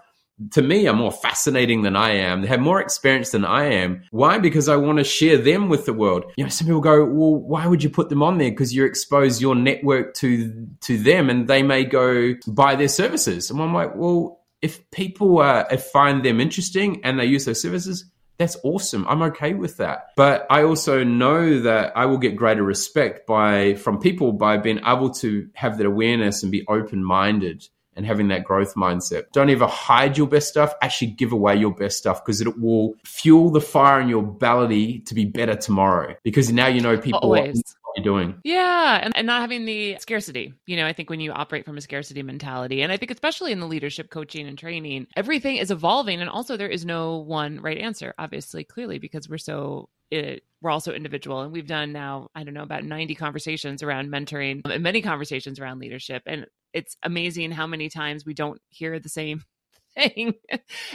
to 0.51 0.61
me 0.61 0.87
are 0.87 0.95
more 0.95 1.11
fascinating 1.11 1.83
than 1.83 1.95
I 1.95 2.11
am. 2.11 2.41
They 2.41 2.47
have 2.47 2.59
more 2.59 2.81
experience 2.81 3.31
than 3.31 3.45
I 3.45 3.65
am. 3.65 4.03
Why? 4.11 4.39
Because 4.39 4.67
I 4.67 4.75
want 4.75 4.97
to 4.97 5.03
share 5.03 5.37
them 5.37 5.69
with 5.69 5.85
the 5.85 5.93
world. 5.93 6.25
You 6.37 6.43
know, 6.43 6.49
some 6.49 6.67
people 6.67 6.81
go, 6.81 7.05
well, 7.05 7.35
why 7.35 7.67
would 7.67 7.83
you 7.83 7.89
put 7.89 8.09
them 8.09 8.23
on 8.23 8.37
there? 8.37 8.49
Because 8.49 8.73
you 8.73 8.85
expose 8.85 9.41
your 9.41 9.55
network 9.55 10.13
to 10.15 10.67
to 10.81 10.97
them 10.97 11.29
and 11.29 11.47
they 11.47 11.63
may 11.63 11.85
go 11.85 12.33
buy 12.47 12.75
their 12.75 12.87
services. 12.87 13.51
And 13.51 13.61
I'm 13.61 13.73
like, 13.73 13.95
well, 13.95 14.41
if 14.61 14.89
people 14.91 15.39
uh, 15.39 15.65
find 15.77 16.23
them 16.23 16.39
interesting 16.39 17.03
and 17.03 17.19
they 17.19 17.25
use 17.25 17.45
those 17.45 17.61
services, 17.61 18.05
that's 18.37 18.57
awesome. 18.63 19.05
I'm 19.07 19.21
okay 19.23 19.53
with 19.53 19.77
that. 19.77 20.07
But 20.15 20.47
I 20.49 20.63
also 20.63 21.03
know 21.03 21.59
that 21.61 21.95
I 21.95 22.05
will 22.07 22.17
get 22.17 22.35
greater 22.35 22.63
respect 22.63 23.27
by 23.27 23.75
from 23.75 23.99
people 23.99 24.31
by 24.31 24.57
being 24.57 24.79
able 24.85 25.11
to 25.15 25.47
have 25.53 25.77
that 25.77 25.85
awareness 25.85 26.41
and 26.41 26.51
be 26.51 26.65
open 26.67 27.03
minded 27.03 27.67
and 27.95 28.05
having 28.05 28.27
that 28.29 28.43
growth 28.43 28.75
mindset. 28.75 29.23
Don't 29.33 29.49
ever 29.49 29.67
hide 29.67 30.17
your 30.17 30.27
best 30.27 30.47
stuff. 30.47 30.73
Actually, 30.81 31.11
give 31.11 31.31
away 31.31 31.55
your 31.55 31.73
best 31.73 31.97
stuff 31.97 32.23
because 32.23 32.41
it 32.41 32.59
will 32.59 32.95
fuel 33.05 33.49
the 33.49 33.61
fire 33.61 34.01
in 34.01 34.09
your 34.09 34.23
belly 34.23 34.99
to 34.99 35.15
be 35.15 35.25
better 35.25 35.55
tomorrow. 35.55 36.15
Because 36.23 36.51
now 36.51 36.67
you 36.67 36.81
know 36.81 36.97
people 36.97 37.19
Always. 37.21 37.61
what 37.83 37.97
you're 37.97 38.03
doing. 38.03 38.35
Yeah, 38.43 38.99
and, 39.03 39.15
and 39.15 39.27
not 39.27 39.41
having 39.41 39.65
the 39.65 39.97
scarcity. 39.99 40.53
You 40.65 40.77
know, 40.77 40.87
I 40.87 40.93
think 40.93 41.09
when 41.09 41.19
you 41.19 41.31
operate 41.31 41.65
from 41.65 41.77
a 41.77 41.81
scarcity 41.81 42.23
mentality, 42.23 42.81
and 42.81 42.91
I 42.91 42.97
think 42.97 43.11
especially 43.11 43.51
in 43.51 43.59
the 43.59 43.67
leadership 43.67 44.09
coaching 44.09 44.47
and 44.47 44.57
training, 44.57 45.07
everything 45.15 45.57
is 45.57 45.71
evolving, 45.71 46.21
and 46.21 46.29
also 46.29 46.57
there 46.57 46.67
is 46.67 46.85
no 46.85 47.17
one 47.17 47.61
right 47.61 47.77
answer. 47.77 48.13
Obviously, 48.17 48.63
clearly, 48.63 48.99
because 48.99 49.29
we're 49.29 49.37
so 49.37 49.89
it, 50.11 50.43
we're 50.61 50.69
also 50.69 50.93
individual 50.93 51.41
and 51.41 51.51
we've 51.51 51.65
done 51.65 51.91
now 51.91 52.29
i 52.35 52.43
don't 52.43 52.53
know 52.53 52.61
about 52.61 52.83
90 52.83 53.15
conversations 53.15 53.81
around 53.81 54.09
mentoring 54.09 54.61
and 54.65 54.83
many 54.83 55.01
conversations 55.01 55.59
around 55.59 55.79
leadership 55.79 56.21
and 56.27 56.45
it's 56.73 56.97
amazing 57.03 57.51
how 57.51 57.67
many 57.67 57.89
times 57.89 58.25
we 58.25 58.33
don't 58.33 58.61
hear 58.69 58.99
the 58.99 59.09
same 59.09 59.43
thing 59.95 60.33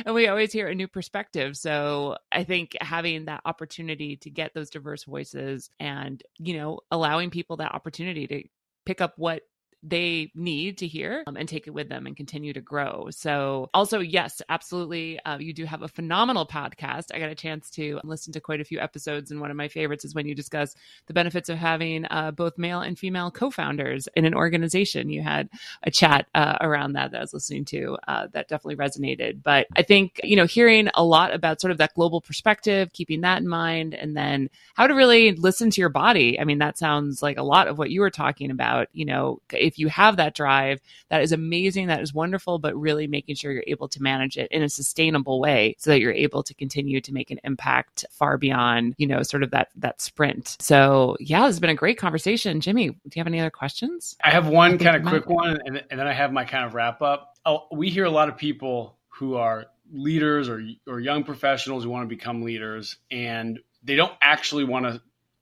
and 0.05 0.15
we 0.15 0.27
always 0.27 0.53
hear 0.53 0.67
a 0.69 0.75
new 0.75 0.89
perspective. 0.89 1.57
So 1.57 2.17
i 2.33 2.45
think 2.45 2.77
having 2.81 3.27
that 3.27 3.43
opportunity 3.45 4.17
to 4.17 4.31
get 4.31 4.55
those 4.55 4.71
diverse 4.71 5.05
voices 5.05 5.71
and 5.79 6.23
you 6.39 6.57
know 6.57 6.81
allowing 6.91 7.31
people 7.31 7.59
that 7.59 7.75
opportunity 7.75 8.27
to 8.27 8.43
pick 8.87 9.01
up 9.01 9.15
what 9.17 9.43
they 9.83 10.31
need 10.35 10.79
to 10.79 10.87
hear 10.87 11.25
um, 11.27 11.37
and 11.37 11.49
take 11.49 11.67
it 11.67 11.71
with 11.71 11.89
them 11.89 12.07
and 12.07 12.17
continue 12.17 12.53
to 12.53 12.61
grow. 12.61 13.09
So, 13.11 13.71
also, 13.75 14.01
yes, 14.01 14.43
absolutely. 14.49 15.21
Uh, 15.21 15.39
you 15.39 15.53
do 15.53 15.65
have 15.65 15.83
a 15.83 15.89
phenomenal 15.89 16.47
podcast. 16.47 17.15
I 17.15 17.19
got 17.19 17.31
a 17.31 17.35
chance 17.35 17.71
to 17.71 18.01
listen 18.05 18.33
to 18.33 18.41
quite 18.41 18.61
a 18.61 18.65
few 18.65 18.81
episodes, 18.81 19.31
and 19.31 19.41
one 19.41 19.51
of 19.51 19.57
my 19.57 19.69
favorites 19.69 20.05
is 20.05 20.15
when 20.15 20.27
you 20.27 20.35
discuss 20.35 20.75
the 21.07 21.15
benefits 21.15 21.49
of 21.49 21.59
having 21.59 22.07
uh, 22.11 22.31
both 22.31 22.59
male 22.59 22.81
and 22.81 22.99
female 22.99 23.31
co 23.31 23.51
founders 23.51 24.09
in 24.15 24.25
an 24.25 24.35
organization. 24.35 25.11
You 25.11 25.23
had 25.23 25.49
a 25.83 25.91
chat 25.91 26.27
uh, 26.35 26.57
around 26.61 26.93
that 26.93 27.13
that 27.13 27.19
I 27.19 27.21
was 27.21 27.35
listening 27.35 27.65
to 27.67 27.99
uh, 28.07 28.27
that 28.33 28.49
definitely 28.49 28.77
resonated. 28.77 29.43
But 29.43 29.67
I 29.77 29.83
think, 29.83 30.21
you 30.23 30.37
know, 30.37 30.47
hearing 30.47 30.89
a 30.95 31.05
lot 31.05 31.33
about 31.35 31.61
sort 31.61 31.71
of 31.71 31.79
that 31.79 31.95
global 31.95 32.21
perspective, 32.21 32.93
keeping 32.93 33.21
that 33.23 33.41
in 33.41 33.49
mind, 33.49 33.95
and 33.95 34.17
then 34.17 34.51
how 34.75 34.87
to 34.87 34.95
really 34.95 35.33
listen 35.33 35.71
to 35.71 35.81
your 35.81 35.89
body. 35.89 36.39
I 36.41 36.45
mean, 36.45 36.59
that 36.59 36.79
sounds 36.79 37.23
like 37.23 37.39
a 37.39 37.43
lot 37.43 37.69
of 37.69 37.79
what 37.79 37.91
you 37.91 38.01
were 38.01 38.11
talking 38.11 38.51
about. 38.51 38.89
You 38.93 39.05
know, 39.05 39.41
if 39.69 39.79
you 39.79 39.89
have 39.89 40.17
that 40.17 40.35
drive, 40.35 40.81
that 41.11 41.23
is 41.23 41.33
amazing. 41.33 41.87
That 41.87 42.01
is 42.01 42.13
wonderful, 42.13 42.59
but 42.59 42.75
really 42.77 43.07
making 43.07 43.37
sure 43.37 43.53
you're 43.53 43.65
able 43.67 43.89
to 43.89 44.03
manage 44.03 44.37
it 44.37 44.51
in 44.51 44.63
a 44.63 44.69
sustainable 44.69 45.41
way 45.41 45.77
so 45.79 45.91
that 45.91 46.01
you're 46.01 46.13
able 46.13 46.43
to 46.43 46.55
continue 46.55 47.01
to 47.01 47.13
make 47.13 47.31
an 47.31 47.39
impact 47.45 48.05
far 48.11 48.37
beyond, 48.37 48.95
you 48.99 49.07
know, 49.07 49.23
sort 49.23 49.43
of 49.43 49.51
that, 49.53 49.69
that 49.77 50.01
sprint. 50.01 50.57
So 50.61 51.17
yeah, 51.21 51.41
this 51.41 51.49
has 51.49 51.61
been 51.61 51.71
a 51.71 51.75
great 51.75 51.99
conversation. 51.99 52.61
Jimmy, 52.61 52.89
do 52.89 52.97
you 53.15 53.21
have 53.21 53.27
any 53.27 53.41
other 53.41 53.51
questions? 53.51 54.17
I 54.25 54.31
have 54.31 54.49
one 54.49 54.79
kind 54.79 54.97
of 54.97 55.05
quick 55.05 55.29
one 55.29 55.61
and, 55.65 55.85
and 55.91 56.01
then 56.01 56.07
I 56.07 56.13
have 56.13 56.33
my 56.33 56.45
kind 56.45 56.65
of 56.65 56.75
wrap 56.75 57.03
up. 57.03 57.37
Oh, 57.47 57.69
we 57.71 57.91
hear 57.91 58.05
a 58.05 58.11
lot 58.11 58.29
of 58.29 58.37
people 58.37 58.97
who 59.09 59.37
are 59.37 59.67
leaders 59.93 60.49
or, 60.49 60.63
or 60.87 61.01
young 61.01 61.25
professionals 61.25 61.85
who 61.85 61.91
want 61.91 62.09
to 62.09 62.15
become 62.15 62.43
leaders 62.43 62.97
and 63.11 63.59
they 63.83 63.97
don't 63.97 64.13
actually 64.21 64.65
want 64.65 64.87
to 64.87 65.01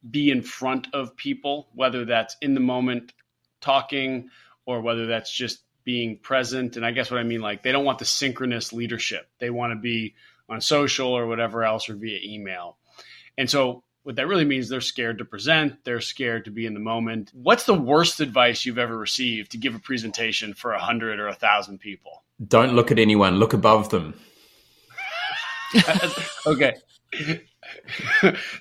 be 0.09 0.31
in 0.31 0.43
front 0.43 0.89
of 0.93 1.17
people, 1.17 1.69
whether 1.75 2.05
that's 2.05 2.37
in 2.41 2.55
the 2.55 2.61
moment 2.61 3.13
talking 3.61 4.31
or 4.65 4.81
whether 4.81 5.07
that's 5.07 5.31
just 5.31 5.63
being 5.85 6.19
present. 6.19 6.77
And 6.77 6.85
I 6.85 6.91
guess 6.91 7.11
what 7.11 7.21
I 7.21 7.23
mean, 7.23 7.41
like 7.41 7.63
they 7.63 7.73
don't 7.73 7.85
want 7.85 7.99
the 7.99 8.05
synchronous 8.05 8.73
leadership. 8.73 9.29
They 9.39 9.51
want 9.51 9.73
to 9.73 9.77
be 9.77 10.15
on 10.49 10.61
social 10.61 11.09
or 11.09 11.27
whatever 11.27 11.65
else 11.65 11.89
or 11.89 11.95
via 11.95 12.19
email. 12.23 12.77
And 13.39 13.49
so 13.49 13.85
what 14.03 14.17
that 14.17 14.29
really 14.29 14.45
means 14.45 14.69
they're 14.69 14.81
scared 14.81 15.19
to 15.19 15.25
present, 15.25 15.85
they're 15.85 16.01
scared 16.01 16.45
to 16.45 16.51
be 16.51 16.65
in 16.67 16.75
the 16.75 16.81
moment. 16.81 17.33
What's 17.35 17.65
the 17.65 17.75
worst 17.75 18.21
advice 18.21 18.65
you've 18.65 18.79
ever 18.79 18.97
received 18.97 19.51
to 19.53 19.59
give 19.59 19.75
a 19.75 19.81
presentation 19.81 20.55
for 20.55 20.73
a 20.73 20.79
hundred 20.79 21.19
or 21.19 21.27
a 21.27 21.35
thousand 21.35 21.79
people? 21.79 22.23
Don't 22.47 22.75
look 22.75 22.93
at 22.93 22.99
anyone, 22.99 23.37
look 23.37 23.53
above 23.53 23.89
them. 23.89 24.15
okay. 26.47 26.75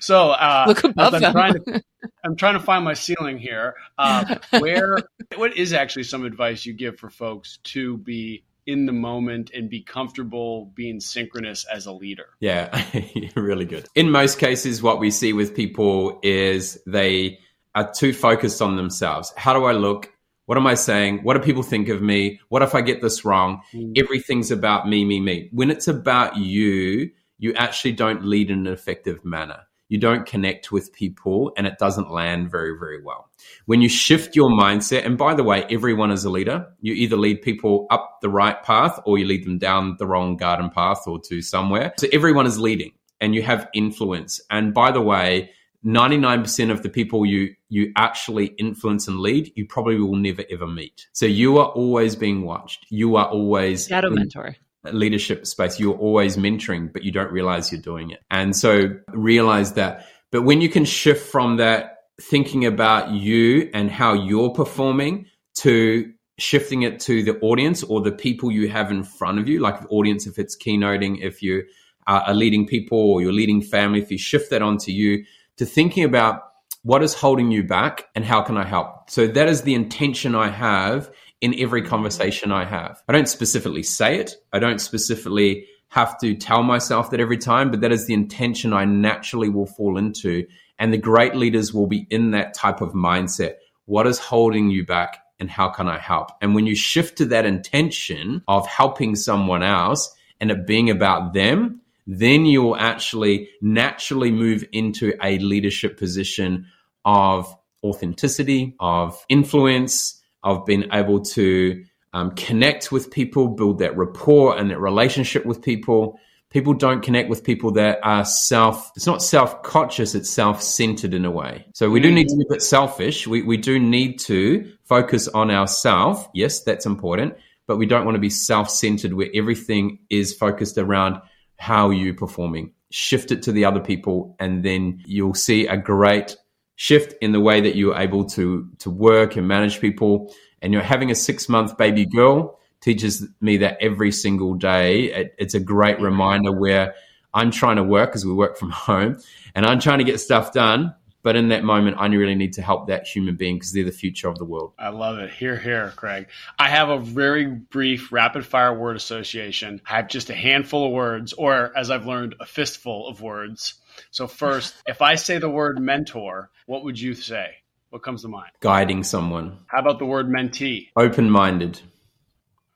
So 0.00 0.30
uh, 0.30 0.64
look 0.68 0.84
above 0.84 1.14
I'm 1.14 1.20
them. 1.20 1.32
Trying 1.32 1.54
to, 1.54 1.82
I'm 2.24 2.36
trying 2.36 2.54
to 2.54 2.60
find 2.60 2.84
my 2.84 2.94
ceiling 2.94 3.38
here. 3.38 3.74
Uh, 3.98 4.36
where 4.58 4.98
what 5.36 5.56
is 5.56 5.72
actually 5.72 6.04
some 6.04 6.24
advice 6.24 6.66
you 6.66 6.72
give 6.72 6.98
for 6.98 7.10
folks 7.10 7.58
to 7.64 7.98
be 7.98 8.44
in 8.66 8.86
the 8.86 8.92
moment 8.92 9.50
and 9.54 9.70
be 9.70 9.80
comfortable 9.80 10.66
being 10.74 11.00
synchronous 11.00 11.64
as 11.64 11.86
a 11.86 11.92
leader? 11.92 12.26
Yeah, 12.40 12.84
really 13.36 13.64
good. 13.64 13.86
In 13.94 14.10
most 14.10 14.38
cases, 14.38 14.82
what 14.82 14.98
we 14.98 15.10
see 15.10 15.32
with 15.32 15.54
people 15.54 16.18
is 16.22 16.82
they 16.86 17.38
are 17.74 17.90
too 17.92 18.12
focused 18.12 18.60
on 18.60 18.76
themselves. 18.76 19.32
How 19.36 19.52
do 19.52 19.64
I 19.64 19.72
look? 19.72 20.12
What 20.46 20.58
am 20.58 20.66
I 20.66 20.74
saying? 20.74 21.24
What 21.24 21.34
do 21.34 21.40
people 21.40 21.62
think 21.62 21.88
of 21.88 22.00
me? 22.00 22.40
What 22.48 22.62
if 22.62 22.74
I 22.74 22.80
get 22.80 23.02
this 23.02 23.24
wrong? 23.24 23.62
Mm. 23.72 23.98
Everything's 23.98 24.50
about 24.50 24.88
me, 24.88 25.04
me, 25.04 25.20
me. 25.20 25.48
When 25.52 25.70
it's 25.70 25.88
about 25.88 26.36
you, 26.36 27.10
you 27.38 27.54
actually 27.54 27.92
don't 27.92 28.24
lead 28.24 28.50
in 28.50 28.66
an 28.66 28.72
effective 28.72 29.24
manner. 29.24 29.60
You 29.88 29.98
don't 29.98 30.26
connect 30.26 30.72
with 30.72 30.92
people 30.92 31.52
and 31.56 31.66
it 31.66 31.78
doesn't 31.78 32.10
land 32.10 32.50
very, 32.50 32.76
very 32.78 33.00
well. 33.02 33.30
When 33.66 33.80
you 33.80 33.88
shift 33.88 34.34
your 34.34 34.50
mindset, 34.50 35.06
and 35.06 35.16
by 35.16 35.34
the 35.34 35.44
way, 35.44 35.64
everyone 35.70 36.10
is 36.10 36.24
a 36.24 36.30
leader. 36.30 36.66
You 36.80 36.94
either 36.94 37.16
lead 37.16 37.42
people 37.42 37.86
up 37.90 38.18
the 38.20 38.28
right 38.28 38.60
path 38.64 38.98
or 39.06 39.18
you 39.18 39.26
lead 39.26 39.44
them 39.44 39.58
down 39.58 39.96
the 39.98 40.06
wrong 40.06 40.36
garden 40.36 40.70
path 40.70 41.02
or 41.06 41.20
to 41.28 41.40
somewhere. 41.40 41.94
So 41.98 42.08
everyone 42.12 42.46
is 42.46 42.58
leading 42.58 42.92
and 43.20 43.34
you 43.34 43.42
have 43.42 43.68
influence. 43.74 44.40
And 44.50 44.74
by 44.74 44.90
the 44.90 45.00
way, 45.00 45.50
99% 45.84 46.72
of 46.72 46.82
the 46.82 46.88
people 46.88 47.24
you 47.24 47.54
you 47.68 47.92
actually 47.96 48.46
influence 48.58 49.06
and 49.06 49.20
lead, 49.20 49.52
you 49.54 49.66
probably 49.66 50.00
will 50.00 50.16
never 50.16 50.42
ever 50.50 50.66
meet. 50.66 51.06
So 51.12 51.26
you 51.26 51.58
are 51.58 51.68
always 51.68 52.16
being 52.16 52.42
watched. 52.42 52.86
You 52.90 53.14
are 53.16 53.26
always 53.26 53.86
shadow 53.86 54.10
mentor 54.10 54.56
leadership 54.92 55.46
space, 55.46 55.78
you're 55.78 55.96
always 55.96 56.36
mentoring, 56.36 56.92
but 56.92 57.02
you 57.02 57.12
don't 57.12 57.32
realize 57.32 57.72
you're 57.72 57.80
doing 57.80 58.10
it. 58.10 58.20
And 58.30 58.54
so 58.54 58.88
realize 59.12 59.74
that. 59.74 60.06
But 60.30 60.42
when 60.42 60.60
you 60.60 60.68
can 60.68 60.84
shift 60.84 61.30
from 61.30 61.56
that 61.58 61.98
thinking 62.20 62.64
about 62.64 63.10
you 63.10 63.70
and 63.74 63.90
how 63.90 64.14
you're 64.14 64.50
performing 64.50 65.26
to 65.56 66.12
shifting 66.38 66.82
it 66.82 67.00
to 67.00 67.22
the 67.22 67.38
audience 67.40 67.82
or 67.82 68.00
the 68.00 68.12
people 68.12 68.50
you 68.50 68.68
have 68.68 68.90
in 68.90 69.04
front 69.04 69.38
of 69.38 69.48
you, 69.48 69.60
like 69.60 69.80
the 69.80 69.88
audience, 69.88 70.26
if 70.26 70.38
it's 70.38 70.56
keynoting, 70.56 71.22
if 71.22 71.42
you 71.42 71.64
are 72.06 72.34
leading 72.34 72.66
people 72.66 72.98
or 72.98 73.20
you're 73.20 73.32
leading 73.32 73.60
family, 73.60 74.00
if 74.00 74.10
you 74.10 74.18
shift 74.18 74.50
that 74.50 74.62
onto 74.62 74.92
you 74.92 75.24
to 75.56 75.66
thinking 75.66 76.04
about 76.04 76.42
what 76.82 77.02
is 77.02 77.14
holding 77.14 77.50
you 77.50 77.64
back 77.64 78.04
and 78.14 78.24
how 78.24 78.42
can 78.42 78.56
I 78.56 78.64
help? 78.64 79.10
So 79.10 79.26
that 79.26 79.48
is 79.48 79.62
the 79.62 79.74
intention 79.74 80.36
I 80.36 80.50
have 80.50 81.10
in 81.40 81.58
every 81.58 81.82
conversation 81.82 82.50
I 82.52 82.64
have. 82.64 83.02
I 83.08 83.12
don't 83.12 83.28
specifically 83.28 83.82
say 83.82 84.18
it. 84.18 84.34
I 84.52 84.58
don't 84.58 84.80
specifically 84.80 85.66
have 85.88 86.18
to 86.18 86.34
tell 86.34 86.62
myself 86.62 87.10
that 87.10 87.20
every 87.20 87.38
time, 87.38 87.70
but 87.70 87.80
that 87.80 87.92
is 87.92 88.06
the 88.06 88.14
intention 88.14 88.72
I 88.72 88.84
naturally 88.84 89.48
will 89.48 89.66
fall 89.66 89.98
into. 89.98 90.46
And 90.78 90.92
the 90.92 90.98
great 90.98 91.34
leaders 91.34 91.72
will 91.72 91.86
be 91.86 92.06
in 92.10 92.32
that 92.32 92.54
type 92.54 92.80
of 92.80 92.92
mindset. 92.92 93.54
What 93.84 94.06
is 94.06 94.18
holding 94.18 94.70
you 94.70 94.84
back 94.84 95.18
and 95.38 95.50
how 95.50 95.68
can 95.68 95.88
I 95.88 95.98
help? 95.98 96.30
And 96.40 96.54
when 96.54 96.66
you 96.66 96.74
shift 96.74 97.18
to 97.18 97.26
that 97.26 97.46
intention 97.46 98.42
of 98.48 98.66
helping 98.66 99.14
someone 99.14 99.62
else 99.62 100.14
and 100.40 100.50
it 100.50 100.66
being 100.66 100.90
about 100.90 101.34
them, 101.34 101.80
then 102.06 102.46
you 102.46 102.62
will 102.62 102.76
actually 102.76 103.48
naturally 103.60 104.30
move 104.30 104.64
into 104.72 105.12
a 105.22 105.38
leadership 105.38 105.98
position 105.98 106.66
of 107.04 107.54
authenticity, 107.82 108.74
of 108.80 109.24
influence, 109.28 110.15
of 110.46 110.64
been 110.64 110.88
able 110.92 111.20
to 111.20 111.84
um, 112.12 112.30
connect 112.30 112.92
with 112.92 113.10
people, 113.10 113.48
build 113.48 113.80
that 113.80 113.96
rapport 113.96 114.56
and 114.56 114.70
that 114.70 114.80
relationship 114.80 115.44
with 115.44 115.60
people. 115.60 116.18
People 116.50 116.72
don't 116.72 117.02
connect 117.02 117.28
with 117.28 117.42
people 117.42 117.72
that 117.72 117.98
are 118.04 118.24
self, 118.24 118.92
it's 118.94 119.06
not 119.06 119.22
self 119.22 119.62
conscious, 119.64 120.14
it's 120.14 120.30
self 120.30 120.62
centered 120.62 121.12
in 121.12 121.24
a 121.24 121.30
way. 121.30 121.66
So 121.74 121.90
we 121.90 122.00
do 122.00 122.10
need 122.12 122.28
to 122.28 122.36
be 122.36 122.44
a 122.48 122.52
bit 122.54 122.62
selfish. 122.62 123.26
We, 123.26 123.42
we 123.42 123.56
do 123.56 123.80
need 123.80 124.20
to 124.20 124.72
focus 124.84 125.26
on 125.28 125.50
ourself. 125.50 126.28
Yes, 126.32 126.62
that's 126.62 126.86
important, 126.86 127.34
but 127.66 127.76
we 127.76 127.86
don't 127.86 128.04
want 128.04 128.14
to 128.14 128.20
be 128.20 128.30
self 128.30 128.70
centered 128.70 129.12
where 129.12 129.28
everything 129.34 129.98
is 130.08 130.32
focused 130.32 130.78
around 130.78 131.20
how 131.58 131.90
you're 131.90 132.14
performing. 132.14 132.72
Shift 132.90 133.32
it 133.32 133.42
to 133.42 133.52
the 133.52 133.64
other 133.64 133.80
people, 133.80 134.36
and 134.38 134.64
then 134.64 135.02
you'll 135.04 135.34
see 135.34 135.66
a 135.66 135.76
great 135.76 136.36
shift 136.76 137.14
in 137.20 137.32
the 137.32 137.40
way 137.40 137.60
that 137.62 137.74
you're 137.74 137.96
able 137.96 138.24
to 138.24 138.68
to 138.78 138.90
work 138.90 139.36
and 139.36 139.48
manage 139.48 139.80
people. 139.80 140.32
And 140.62 140.72
you're 140.72 140.82
having 140.82 141.10
a 141.10 141.14
six 141.14 141.48
month 141.48 141.76
baby 141.76 142.06
girl 142.06 142.58
teaches 142.80 143.26
me 143.40 143.58
that 143.58 143.78
every 143.80 144.12
single 144.12 144.54
day. 144.54 145.12
It, 145.12 145.34
it's 145.38 145.54
a 145.54 145.60
great 145.60 146.00
reminder 146.00 146.52
where 146.52 146.94
I'm 147.34 147.50
trying 147.50 147.76
to 147.76 147.84
work 147.84 148.10
because 148.10 148.24
we 148.24 148.32
work 148.32 148.56
from 148.56 148.70
home, 148.88 149.18
and 149.54 149.66
I'm 149.66 149.80
trying 149.80 149.98
to 149.98 150.04
get 150.04 150.20
stuff 150.20 150.52
done. 150.52 150.94
But 151.22 151.34
in 151.34 151.48
that 151.48 151.64
moment, 151.64 151.96
I 151.98 152.06
really 152.06 152.36
need 152.36 152.52
to 152.52 152.62
help 152.62 152.86
that 152.86 153.04
human 153.04 153.34
being 153.34 153.56
because 153.56 153.72
they're 153.72 153.82
the 153.82 153.90
future 153.90 154.28
of 154.28 154.38
the 154.38 154.44
world. 154.44 154.74
I 154.78 154.90
love 154.90 155.18
it. 155.18 155.28
Hear, 155.28 155.58
hear, 155.58 155.92
Craig. 155.96 156.28
I 156.56 156.68
have 156.68 156.88
a 156.88 157.00
very 157.00 157.46
brief 157.46 158.12
rapid 158.12 158.46
fire 158.46 158.72
word 158.72 158.94
association. 158.94 159.82
I 159.90 159.96
have 159.96 160.06
just 160.06 160.30
a 160.30 160.36
handful 160.36 160.86
of 160.86 160.92
words, 160.92 161.32
or 161.32 161.76
as 161.76 161.90
I've 161.90 162.06
learned, 162.06 162.36
a 162.38 162.46
fistful 162.46 163.08
of 163.08 163.20
words. 163.22 163.74
So, 164.10 164.26
first, 164.26 164.74
if 164.86 165.02
I 165.02 165.14
say 165.14 165.38
the 165.38 165.48
word 165.48 165.80
mentor, 165.80 166.50
what 166.66 166.84
would 166.84 167.00
you 167.00 167.14
say? 167.14 167.56
What 167.90 168.02
comes 168.02 168.22
to 168.22 168.28
mind? 168.28 168.50
Guiding 168.60 169.04
someone. 169.04 169.58
How 169.66 169.78
about 169.78 169.98
the 169.98 170.06
word 170.06 170.28
mentee? 170.28 170.88
Open 170.96 171.30
minded. 171.30 171.80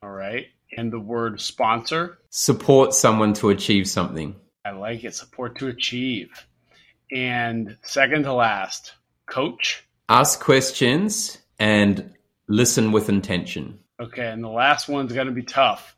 All 0.01 0.09
right. 0.09 0.47
And 0.75 0.91
the 0.91 0.99
word 0.99 1.41
sponsor? 1.41 2.17
Support 2.29 2.93
someone 2.93 3.33
to 3.33 3.49
achieve 3.49 3.87
something. 3.87 4.35
I 4.63 4.71
like 4.71 5.03
it. 5.03 5.13
Support 5.13 5.57
to 5.59 5.67
achieve. 5.67 6.29
And 7.11 7.77
second 7.83 8.23
to 8.23 8.33
last, 8.33 8.93
coach. 9.25 9.83
Ask 10.07 10.39
questions 10.39 11.37
and 11.59 12.13
listen 12.47 12.91
with 12.91 13.09
intention. 13.09 13.79
Okay. 13.99 14.27
And 14.27 14.43
the 14.43 14.49
last 14.49 14.87
one's 14.87 15.13
going 15.13 15.27
to 15.27 15.33
be 15.33 15.43
tough. 15.43 15.95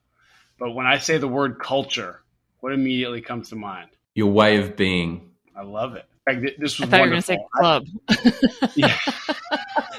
But 0.58 0.72
when 0.72 0.88
I 0.88 0.98
say 0.98 1.18
the 1.18 1.28
word 1.28 1.60
culture, 1.60 2.22
what 2.60 2.74
immediately 2.74 3.22
comes 3.22 3.50
to 3.50 3.56
mind? 3.56 3.90
Your 4.16 4.32
way 4.32 4.58
of 4.58 4.76
being. 4.76 5.32
I 5.56 5.64
love 5.64 5.96
it. 5.96 6.06
This 6.60 6.80
was 6.80 6.88
I 6.88 6.92
thought 6.92 7.00
wonderful. 7.02 7.36
you 7.36 7.42
were 7.54 7.70
going 7.70 7.86
to 7.86 7.92
say 7.92 8.30
club. 8.32 8.72
yeah. 8.76 8.98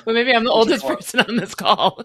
well, 0.06 0.14
maybe 0.14 0.32
I'm 0.32 0.44
the 0.44 0.50
oldest 0.50 0.86
person 0.86 1.20
on 1.20 1.36
this 1.36 1.54
call. 1.54 2.02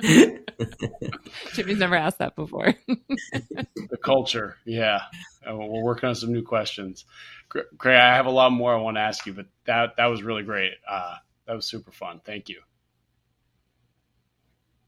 Jimmy's 1.54 1.78
never 1.78 1.96
asked 1.96 2.18
that 2.18 2.36
before. 2.36 2.74
the 2.88 3.98
culture, 4.02 4.56
yeah. 4.66 5.00
Uh, 5.48 5.56
we're 5.56 5.82
working 5.82 6.08
on 6.08 6.14
some 6.14 6.32
new 6.32 6.42
questions. 6.42 7.04
Craig, 7.48 7.96
I 7.96 8.14
have 8.14 8.26
a 8.26 8.30
lot 8.30 8.52
more 8.52 8.74
I 8.74 8.80
want 8.80 8.96
to 8.98 9.00
ask 9.00 9.24
you, 9.26 9.32
but 9.32 9.46
that 9.64 9.96
that 9.96 10.06
was 10.06 10.22
really 10.22 10.42
great. 10.42 10.72
Uh, 10.88 11.14
that 11.46 11.54
was 11.54 11.66
super 11.66 11.92
fun. 11.92 12.20
Thank 12.24 12.48
you. 12.48 12.60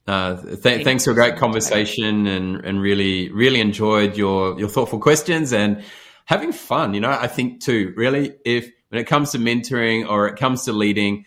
Uh, 0.08 0.40
th- 0.56 0.84
thanks 0.84 1.04
for 1.04 1.10
a 1.10 1.14
great 1.14 1.36
conversation 1.36 2.26
and, 2.26 2.64
and 2.64 2.80
really, 2.80 3.30
really 3.30 3.60
enjoyed 3.60 4.16
your, 4.16 4.58
your 4.58 4.68
thoughtful 4.68 4.98
questions 4.98 5.52
and 5.52 5.84
having 6.24 6.50
fun. 6.50 6.94
You 6.94 7.00
know, 7.00 7.10
I 7.10 7.26
think 7.26 7.60
too, 7.60 7.92
really, 7.94 8.34
if 8.44 8.70
when 8.88 9.02
it 9.02 9.04
comes 9.04 9.32
to 9.32 9.38
mentoring 9.38 10.08
or 10.08 10.26
it 10.26 10.36
comes 10.36 10.64
to 10.64 10.72
leading, 10.72 11.26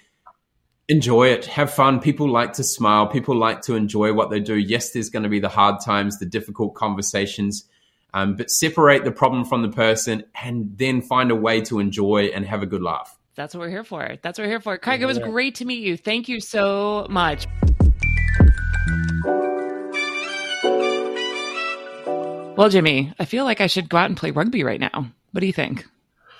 enjoy 0.89 1.27
it, 1.27 1.45
have 1.45 1.71
fun. 1.71 1.99
People 1.99 2.27
like 2.27 2.53
to 2.53 2.63
smile, 2.63 3.05
people 3.05 3.35
like 3.35 3.61
to 3.61 3.75
enjoy 3.75 4.13
what 4.13 4.31
they 4.31 4.39
do. 4.39 4.55
Yes, 4.55 4.93
there's 4.93 5.11
going 5.11 5.23
to 5.23 5.29
be 5.29 5.39
the 5.39 5.47
hard 5.47 5.79
times, 5.85 6.17
the 6.17 6.25
difficult 6.25 6.73
conversations, 6.73 7.65
um, 8.15 8.35
but 8.35 8.49
separate 8.49 9.03
the 9.03 9.11
problem 9.11 9.45
from 9.45 9.61
the 9.61 9.69
person 9.69 10.23
and 10.41 10.75
then 10.77 11.03
find 11.03 11.29
a 11.29 11.35
way 11.35 11.61
to 11.61 11.77
enjoy 11.77 12.31
and 12.33 12.47
have 12.47 12.63
a 12.63 12.65
good 12.65 12.81
laugh. 12.81 13.15
That's 13.35 13.53
what 13.53 13.61
we're 13.61 13.69
here 13.69 13.83
for. 13.83 14.17
That's 14.23 14.39
what 14.39 14.45
we're 14.45 14.51
here 14.51 14.59
for. 14.59 14.77
Craig, 14.79 15.01
it 15.01 15.05
was 15.05 15.19
great 15.19 15.55
to 15.55 15.65
meet 15.65 15.83
you. 15.83 15.97
Thank 15.97 16.27
you 16.27 16.39
so 16.41 17.05
much. 17.09 17.47
Well, 22.55 22.69
Jimmy, 22.69 23.13
I 23.17 23.25
feel 23.25 23.45
like 23.45 23.61
I 23.61 23.67
should 23.67 23.89
go 23.89 23.97
out 23.97 24.09
and 24.09 24.17
play 24.17 24.31
rugby 24.31 24.63
right 24.63 24.79
now. 24.79 25.11
What 25.31 25.41
do 25.41 25.47
you 25.47 25.53
think? 25.53 25.83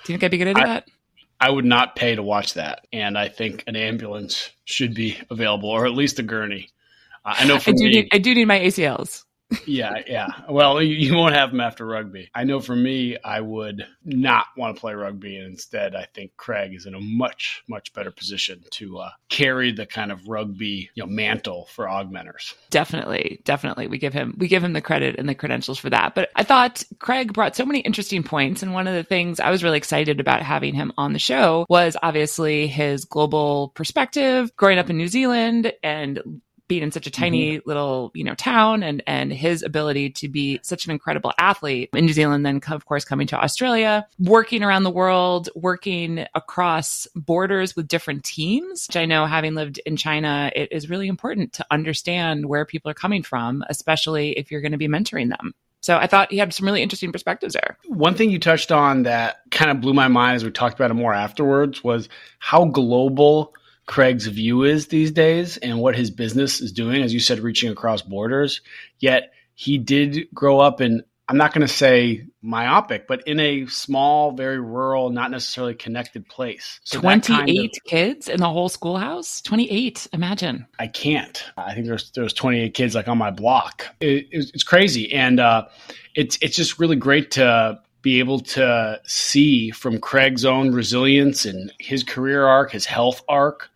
Do 0.04 0.12
you 0.12 0.18
think 0.18 0.24
I'd 0.24 0.30
be 0.30 0.38
good 0.38 0.48
at 0.48 0.56
I, 0.56 0.66
that? 0.66 0.88
I 1.40 1.50
would 1.50 1.64
not 1.64 1.96
pay 1.96 2.14
to 2.14 2.22
watch 2.22 2.54
that, 2.54 2.86
and 2.92 3.18
I 3.18 3.28
think 3.28 3.64
an 3.66 3.74
ambulance 3.74 4.50
should 4.64 4.94
be 4.94 5.18
available, 5.30 5.70
or 5.70 5.86
at 5.86 5.92
least 5.92 6.18
a 6.18 6.22
gurney. 6.22 6.68
I 7.24 7.44
know 7.46 7.58
for 7.58 7.70
I 7.70 7.72
do 7.72 7.84
me, 7.84 7.90
need 7.90 8.08
I 8.12 8.18
do 8.18 8.34
need 8.34 8.44
my 8.46 8.60
ACLs 8.60 9.24
yeah, 9.66 10.02
yeah. 10.06 10.28
Well, 10.48 10.82
you, 10.82 10.94
you, 10.94 11.16
won't 11.16 11.34
have 11.34 11.50
them 11.50 11.60
after 11.60 11.86
rugby. 11.86 12.30
I 12.34 12.44
know 12.44 12.60
for 12.60 12.76
me, 12.76 13.16
I 13.24 13.40
would 13.40 13.86
not 14.04 14.46
want 14.56 14.76
to 14.76 14.80
play 14.80 14.94
rugby, 14.94 15.36
and 15.36 15.46
instead, 15.46 15.94
I 15.94 16.06
think 16.14 16.36
Craig 16.36 16.74
is 16.74 16.86
in 16.86 16.94
a 16.94 17.00
much, 17.00 17.62
much 17.68 17.92
better 17.92 18.10
position 18.10 18.64
to 18.72 18.98
uh, 18.98 19.10
carry 19.28 19.72
the 19.72 19.86
kind 19.86 20.12
of 20.12 20.28
rugby 20.28 20.90
you 20.94 21.02
know 21.02 21.06
mantle 21.06 21.68
for 21.72 21.86
augmenters. 21.86 22.54
Definitely, 22.70 23.40
definitely, 23.44 23.86
we 23.86 23.98
give 23.98 24.12
him 24.12 24.34
we 24.38 24.48
give 24.48 24.64
him 24.64 24.72
the 24.72 24.80
credit 24.80 25.16
and 25.18 25.28
the 25.28 25.34
credentials 25.34 25.78
for 25.78 25.90
that. 25.90 26.14
But 26.14 26.30
I 26.36 26.44
thought 26.44 26.82
Craig 26.98 27.32
brought 27.32 27.56
so 27.56 27.66
many 27.66 27.80
interesting 27.80 28.22
points, 28.22 28.62
and 28.62 28.72
one 28.72 28.86
of 28.86 28.94
the 28.94 29.04
things 29.04 29.40
I 29.40 29.50
was 29.50 29.64
really 29.64 29.78
excited 29.78 30.20
about 30.20 30.42
having 30.42 30.74
him 30.74 30.92
on 30.96 31.12
the 31.12 31.18
show 31.18 31.66
was 31.68 31.96
obviously 32.02 32.66
his 32.66 33.04
global 33.04 33.72
perspective, 33.74 34.54
growing 34.56 34.78
up 34.78 34.90
in 34.90 34.96
New 34.96 35.08
Zealand 35.08 35.72
and 35.82 36.40
being 36.72 36.82
in 36.82 36.90
such 36.90 37.06
a 37.06 37.10
tiny 37.10 37.58
mm-hmm. 37.58 37.68
little, 37.68 38.10
you 38.14 38.24
know, 38.24 38.34
town 38.34 38.82
and, 38.82 39.02
and 39.06 39.30
his 39.30 39.62
ability 39.62 40.08
to 40.08 40.26
be 40.26 40.58
such 40.62 40.86
an 40.86 40.90
incredible 40.90 41.30
athlete 41.36 41.90
in 41.92 42.06
New 42.06 42.14
Zealand, 42.14 42.46
then 42.46 42.62
of 42.70 42.86
course 42.86 43.04
coming 43.04 43.26
to 43.26 43.38
Australia, 43.38 44.06
working 44.18 44.62
around 44.62 44.84
the 44.84 44.90
world, 44.90 45.50
working 45.54 46.24
across 46.34 47.06
borders 47.14 47.76
with 47.76 47.88
different 47.88 48.24
teams, 48.24 48.86
which 48.88 48.96
I 48.96 49.04
know 49.04 49.26
having 49.26 49.54
lived 49.54 49.82
in 49.84 49.98
China, 49.98 50.50
it 50.56 50.72
is 50.72 50.88
really 50.88 51.08
important 51.08 51.52
to 51.54 51.66
understand 51.70 52.46
where 52.46 52.64
people 52.64 52.90
are 52.90 52.94
coming 52.94 53.22
from, 53.22 53.62
especially 53.68 54.30
if 54.38 54.50
you're 54.50 54.62
going 54.62 54.72
to 54.72 54.78
be 54.78 54.88
mentoring 54.88 55.28
them. 55.28 55.52
So 55.82 55.98
I 55.98 56.06
thought 56.06 56.32
he 56.32 56.38
had 56.38 56.54
some 56.54 56.64
really 56.64 56.80
interesting 56.80 57.12
perspectives 57.12 57.52
there. 57.52 57.76
One 57.86 58.14
thing 58.14 58.30
you 58.30 58.38
touched 58.38 58.72
on 58.72 59.02
that 59.02 59.42
kind 59.50 59.70
of 59.70 59.82
blew 59.82 59.92
my 59.92 60.08
mind 60.08 60.36
as 60.36 60.44
we 60.44 60.50
talked 60.50 60.76
about 60.76 60.90
it 60.90 60.94
more 60.94 61.12
afterwards 61.12 61.84
was 61.84 62.08
how 62.38 62.64
global 62.64 63.52
Craig's 63.86 64.26
view 64.26 64.62
is 64.62 64.88
these 64.88 65.10
days 65.10 65.56
and 65.56 65.80
what 65.80 65.96
his 65.96 66.10
business 66.10 66.60
is 66.60 66.72
doing, 66.72 67.02
as 67.02 67.12
you 67.12 67.20
said, 67.20 67.40
reaching 67.40 67.70
across 67.70 68.02
borders. 68.02 68.60
Yet 68.98 69.32
he 69.54 69.78
did 69.78 70.28
grow 70.32 70.60
up 70.60 70.80
in, 70.80 71.02
I'm 71.28 71.36
not 71.36 71.52
going 71.52 71.66
to 71.66 71.72
say 71.72 72.26
myopic, 72.42 73.06
but 73.06 73.26
in 73.26 73.40
a 73.40 73.66
small, 73.66 74.32
very 74.32 74.60
rural, 74.60 75.10
not 75.10 75.30
necessarily 75.30 75.74
connected 75.74 76.28
place. 76.28 76.80
So 76.84 77.00
28 77.00 77.26
kind 77.26 77.50
of, 77.50 77.70
kids 77.86 78.28
in 78.28 78.38
the 78.40 78.48
whole 78.48 78.68
schoolhouse? 78.68 79.40
28, 79.42 80.08
imagine. 80.12 80.66
I 80.78 80.86
can't. 80.86 81.44
I 81.56 81.74
think 81.74 81.86
there's, 81.86 82.10
there's 82.12 82.32
28 82.32 82.74
kids 82.74 82.94
like 82.94 83.08
on 83.08 83.18
my 83.18 83.30
block. 83.30 83.86
It, 84.00 84.28
it's, 84.30 84.50
it's 84.50 84.64
crazy. 84.64 85.12
And 85.12 85.40
uh, 85.40 85.66
it's, 86.14 86.38
it's 86.40 86.56
just 86.56 86.78
really 86.78 86.96
great 86.96 87.32
to 87.32 87.80
be 88.02 88.18
able 88.18 88.40
to 88.40 89.00
see 89.04 89.70
from 89.70 89.98
Craig's 89.98 90.44
own 90.44 90.72
resilience 90.72 91.44
and 91.44 91.72
his 91.78 92.02
career 92.02 92.44
arc, 92.44 92.72
his 92.72 92.84
health 92.84 93.22
arc, 93.28 93.70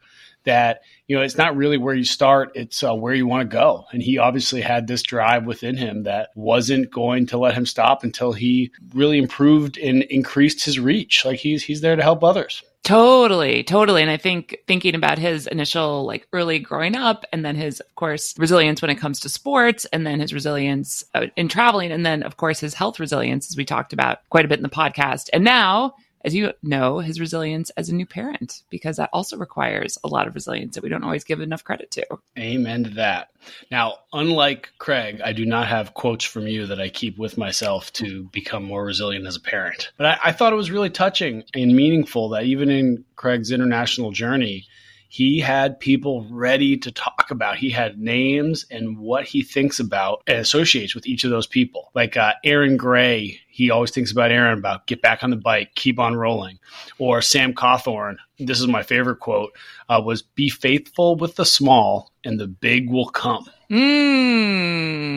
that 0.47 0.80
you 1.07 1.16
know 1.16 1.22
it's 1.22 1.36
not 1.36 1.57
really 1.57 1.76
where 1.76 1.94
you 1.94 2.05
start 2.05 2.51
it's 2.55 2.82
uh, 2.82 2.94
where 2.94 3.14
you 3.14 3.26
want 3.26 3.49
to 3.49 3.55
go 3.55 3.84
and 3.92 4.03
he 4.03 4.18
obviously 4.18 4.61
had 4.61 4.86
this 4.86 5.03
drive 5.03 5.44
within 5.44 5.76
him 5.76 6.05
that 6.05 6.30
wasn't 6.34 6.90
going 6.90 7.26
to 7.26 7.38
let 7.38 7.55
him 7.55 7.66
stop 7.66 8.03
until 8.03 8.32
he 8.32 8.72
really 8.94 9.18
improved 9.18 9.76
and 9.78 10.03
increased 10.05 10.64
his 10.64 10.80
reach 10.80 11.24
like 11.24 11.38
he's 11.38 11.62
he's 11.62 11.82
there 11.82 11.97
to 11.97 12.03
help 12.03 12.24
others 12.24 12.62
Totally, 12.86 13.64
totally. 13.64 14.01
And 14.01 14.12
I 14.12 14.16
think 14.16 14.59
thinking 14.68 14.94
about 14.94 15.18
his 15.18 15.49
initial, 15.49 16.05
like 16.05 16.28
early 16.32 16.61
growing 16.61 16.94
up, 16.94 17.24
and 17.32 17.44
then 17.44 17.57
his, 17.57 17.80
of 17.80 17.92
course, 17.97 18.32
resilience 18.38 18.80
when 18.80 18.92
it 18.92 18.94
comes 18.94 19.18
to 19.20 19.28
sports, 19.28 19.86
and 19.86 20.07
then 20.07 20.20
his 20.20 20.32
resilience 20.32 21.03
uh, 21.12 21.26
in 21.34 21.49
traveling, 21.49 21.90
and 21.90 22.07
then, 22.07 22.22
of 22.22 22.36
course, 22.36 22.61
his 22.61 22.74
health 22.74 23.01
resilience, 23.01 23.51
as 23.51 23.57
we 23.57 23.64
talked 23.64 23.92
about 23.92 24.18
quite 24.30 24.44
a 24.44 24.49
bit 24.49 24.61
in 24.61 24.62
the 24.62 24.68
podcast. 24.68 25.28
And 25.32 25.42
now 25.42 25.97
as 26.26 26.34
you 26.34 26.52
know, 26.60 26.98
his 26.98 27.20
resilience 27.20 27.70
as 27.70 27.88
a 27.88 27.94
new 27.94 28.04
parent, 28.04 28.62
because 28.68 28.96
that 28.96 29.10
also 29.12 29.36
requires 29.36 29.96
a 30.02 30.08
lot 30.08 30.26
of 30.26 30.34
resilience 30.34 30.74
that 30.74 30.82
we 30.82 30.90
don't 30.90 31.04
always 31.04 31.22
give 31.22 31.40
enough 31.40 31.62
credit 31.62 31.92
to. 31.92 32.04
Amen 32.36 32.82
to 32.82 32.90
that. 32.90 33.28
Now, 33.70 33.98
unlike 34.12 34.70
Craig, 34.78 35.20
I 35.24 35.32
do 35.32 35.46
not 35.46 35.68
have 35.68 35.94
quotes 35.94 36.24
from 36.24 36.48
you 36.48 36.66
that 36.66 36.80
I 36.80 36.88
keep 36.88 37.16
with 37.16 37.38
myself 37.38 37.92
to 37.94 38.24
become 38.32 38.64
more 38.64 38.84
resilient 38.84 39.24
as 39.24 39.36
a 39.36 39.40
parent. 39.40 39.92
But 39.96 40.06
I, 40.06 40.18
I 40.24 40.32
thought 40.32 40.52
it 40.52 40.56
was 40.56 40.70
really 40.70 40.90
touching 40.90 41.44
and 41.54 41.76
meaningful 41.76 42.30
that 42.30 42.42
even 42.42 42.70
in 42.70 43.04
Craig's 43.14 43.52
international 43.52 44.10
journey, 44.10 44.66
he 45.09 45.38
had 45.40 45.80
people 45.80 46.26
ready 46.30 46.76
to 46.78 46.90
talk 46.90 47.30
about. 47.30 47.57
He 47.57 47.70
had 47.70 47.98
names 47.98 48.66
and 48.70 48.98
what 48.98 49.24
he 49.24 49.42
thinks 49.42 49.78
about 49.80 50.22
and 50.26 50.38
associates 50.38 50.94
with 50.94 51.07
each 51.07 51.24
of 51.24 51.30
those 51.30 51.46
people. 51.46 51.90
Like 51.94 52.16
uh, 52.16 52.34
Aaron 52.44 52.76
Gray, 52.76 53.40
he 53.48 53.70
always 53.70 53.90
thinks 53.90 54.12
about 54.12 54.30
Aaron 54.32 54.59
about 54.59 54.86
get 54.86 55.02
back 55.02 55.24
on 55.24 55.30
the 55.30 55.36
bike, 55.36 55.74
keep 55.74 55.98
on 55.98 56.16
rolling. 56.16 56.59
Or 56.98 57.22
Sam 57.22 57.54
Cawthorn, 57.54 58.16
this 58.38 58.61
is 58.61 58.66
my 58.66 58.82
favorite 58.82 59.20
quote, 59.20 59.57
uh, 59.88 60.02
was 60.04 60.22
be 60.22 60.48
faithful 60.48 61.16
with 61.16 61.36
the 61.36 61.46
small 61.46 62.12
and 62.24 62.40
the 62.40 62.48
big 62.48 62.90
will 62.90 63.09
come. 63.09 63.46
Mm, 63.70 65.12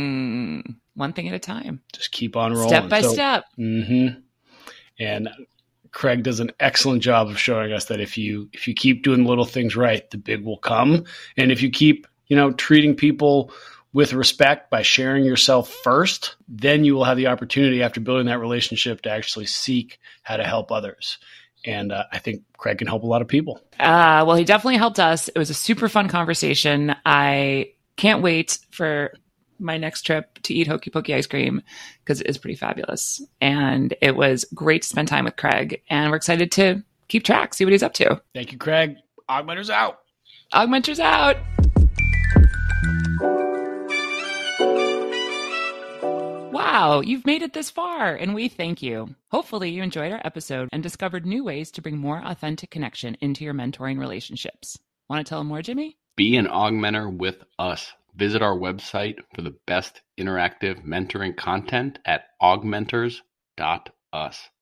one 0.95 1.13
thing 1.13 1.27
at 1.27 1.33
a 1.33 1.39
time. 1.39 1.81
Just 1.93 2.11
keep 2.11 2.35
on 2.35 2.53
rolling. 2.53 2.69
Step 2.69 2.89
by 2.89 3.01
so, 3.01 3.13
step. 3.13 3.45
Mm-hmm. 3.57 4.19
And 4.99 5.29
Craig 5.91 6.23
does 6.23 6.39
an 6.39 6.51
excellent 6.59 7.01
job 7.01 7.29
of 7.29 7.39
showing 7.39 7.71
us 7.73 7.85
that 7.85 7.99
if 7.99 8.17
you 8.17 8.49
if 8.53 8.67
you 8.67 8.73
keep 8.73 9.03
doing 9.03 9.25
little 9.25 9.45
things 9.45 9.75
right, 9.75 10.09
the 10.11 10.17
big 10.17 10.43
will 10.43 10.57
come. 10.57 11.05
And 11.37 11.51
if 11.51 11.61
you 11.61 11.69
keep, 11.69 12.07
you 12.27 12.35
know, 12.35 12.51
treating 12.51 12.95
people 12.95 13.51
with 13.91 14.13
respect 14.13 14.69
by 14.69 14.81
sharing 14.83 15.25
yourself 15.25 15.69
first, 15.69 16.35
then 16.47 16.83
you 16.83 16.93
will 16.93 17.03
have 17.03 17.17
the 17.17 17.27
opportunity 17.27 17.81
after 17.81 17.99
building 17.99 18.27
that 18.27 18.39
relationship 18.39 19.01
to 19.01 19.09
actually 19.09 19.47
seek 19.47 19.99
how 20.21 20.37
to 20.37 20.43
help 20.43 20.71
others. 20.71 21.17
And 21.65 21.91
uh, 21.91 22.03
I 22.11 22.19
think 22.19 22.43
Craig 22.57 22.77
can 22.77 22.87
help 22.87 23.03
a 23.03 23.07
lot 23.07 23.21
of 23.21 23.27
people. 23.27 23.59
Uh, 23.79 24.23
well, 24.25 24.35
he 24.35 24.45
definitely 24.45 24.77
helped 24.77 24.99
us. 24.99 25.27
It 25.27 25.37
was 25.37 25.49
a 25.49 25.55
super 25.55 25.89
fun 25.89 26.07
conversation. 26.07 26.95
I 27.05 27.73
can't 27.97 28.21
wait 28.21 28.59
for 28.71 29.13
my 29.59 29.77
next 29.77 30.03
trip 30.03 30.39
to 30.43 30.53
eat 30.53 30.67
Hokey 30.67 30.89
Pokey 30.89 31.13
ice 31.13 31.27
cream 31.27 31.61
because 32.03 32.21
it 32.21 32.27
is 32.27 32.37
pretty 32.37 32.55
fabulous. 32.55 33.21
And 33.41 33.93
it 34.01 34.15
was 34.15 34.45
great 34.53 34.83
to 34.83 34.87
spend 34.87 35.07
time 35.07 35.25
with 35.25 35.35
Craig. 35.35 35.81
And 35.89 36.09
we're 36.09 36.17
excited 36.17 36.51
to 36.53 36.83
keep 37.07 37.23
track, 37.23 37.53
see 37.53 37.65
what 37.65 37.71
he's 37.71 37.83
up 37.83 37.93
to. 37.95 38.21
Thank 38.33 38.51
you, 38.51 38.57
Craig. 38.57 38.97
Augmenters 39.29 39.69
out. 39.69 39.99
Augmenters 40.53 40.99
out. 40.99 41.37
Wow, 46.51 47.01
you've 47.01 47.25
made 47.25 47.41
it 47.41 47.53
this 47.53 47.69
far, 47.69 48.15
and 48.15 48.33
we 48.33 48.49
thank 48.49 48.81
you. 48.81 49.15
Hopefully, 49.31 49.69
you 49.69 49.83
enjoyed 49.83 50.11
our 50.11 50.21
episode 50.23 50.69
and 50.71 50.81
discovered 50.81 51.25
new 51.25 51.43
ways 51.43 51.71
to 51.71 51.81
bring 51.81 51.97
more 51.97 52.21
authentic 52.25 52.69
connection 52.69 53.15
into 53.21 53.43
your 53.43 53.53
mentoring 53.53 53.99
relationships. 53.99 54.77
Want 55.09 55.25
to 55.25 55.29
tell 55.29 55.39
them 55.39 55.47
more, 55.47 55.61
Jimmy? 55.61 55.97
Be 56.15 56.35
an 56.35 56.47
augmenter 56.47 57.11
with 57.11 57.43
us. 57.57 57.91
Visit 58.15 58.41
our 58.41 58.57
website 58.57 59.19
for 59.33 59.41
the 59.41 59.55
best 59.65 60.01
interactive 60.19 60.83
mentoring 60.83 61.37
content 61.37 61.99
at 62.05 62.25
augmenters.us. 62.41 63.21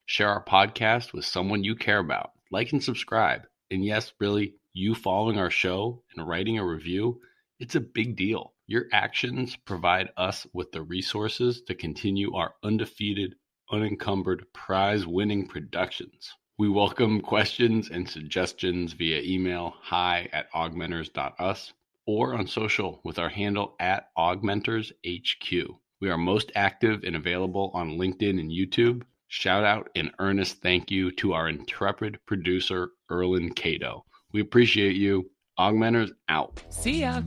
Share 0.06 0.28
our 0.28 0.44
podcast 0.44 1.12
with 1.12 1.24
someone 1.24 1.64
you 1.64 1.74
care 1.74 1.98
about. 1.98 2.32
Like 2.50 2.72
and 2.72 2.82
subscribe. 2.82 3.46
And 3.70 3.84
yes, 3.84 4.12
really, 4.20 4.54
you 4.72 4.94
following 4.94 5.38
our 5.38 5.50
show 5.50 6.02
and 6.14 6.26
writing 6.26 6.58
a 6.58 6.66
review, 6.66 7.20
it's 7.58 7.74
a 7.74 7.80
big 7.80 8.16
deal. 8.16 8.54
Your 8.66 8.86
actions 8.92 9.56
provide 9.56 10.10
us 10.16 10.46
with 10.52 10.72
the 10.72 10.82
resources 10.82 11.62
to 11.62 11.74
continue 11.74 12.34
our 12.34 12.54
undefeated, 12.62 13.34
unencumbered, 13.70 14.46
prize 14.52 15.06
winning 15.06 15.48
productions. 15.48 16.32
We 16.58 16.68
welcome 16.68 17.20
questions 17.20 17.90
and 17.90 18.08
suggestions 18.08 18.92
via 18.92 19.20
email 19.22 19.74
hi 19.80 20.28
at 20.32 20.50
augmenters.us 20.52 21.72
or 22.08 22.34
on 22.34 22.46
social 22.46 23.00
with 23.04 23.18
our 23.18 23.28
handle 23.28 23.76
at 23.78 24.08
AugmentersHQ. 24.16 25.66
We 26.00 26.08
are 26.08 26.16
most 26.16 26.50
active 26.54 27.04
and 27.04 27.14
available 27.14 27.70
on 27.74 27.98
LinkedIn 27.98 28.40
and 28.40 28.50
YouTube. 28.50 29.02
Shout 29.28 29.62
out 29.62 29.90
and 29.94 30.10
earnest 30.18 30.62
thank 30.62 30.90
you 30.90 31.12
to 31.16 31.34
our 31.34 31.50
intrepid 31.50 32.18
producer, 32.26 32.92
Erlin 33.12 33.52
Cato. 33.52 34.06
We 34.32 34.40
appreciate 34.40 34.96
you. 34.96 35.30
Augmenters 35.58 36.10
out. 36.30 36.62
See 36.70 37.00
ya. 37.02 37.20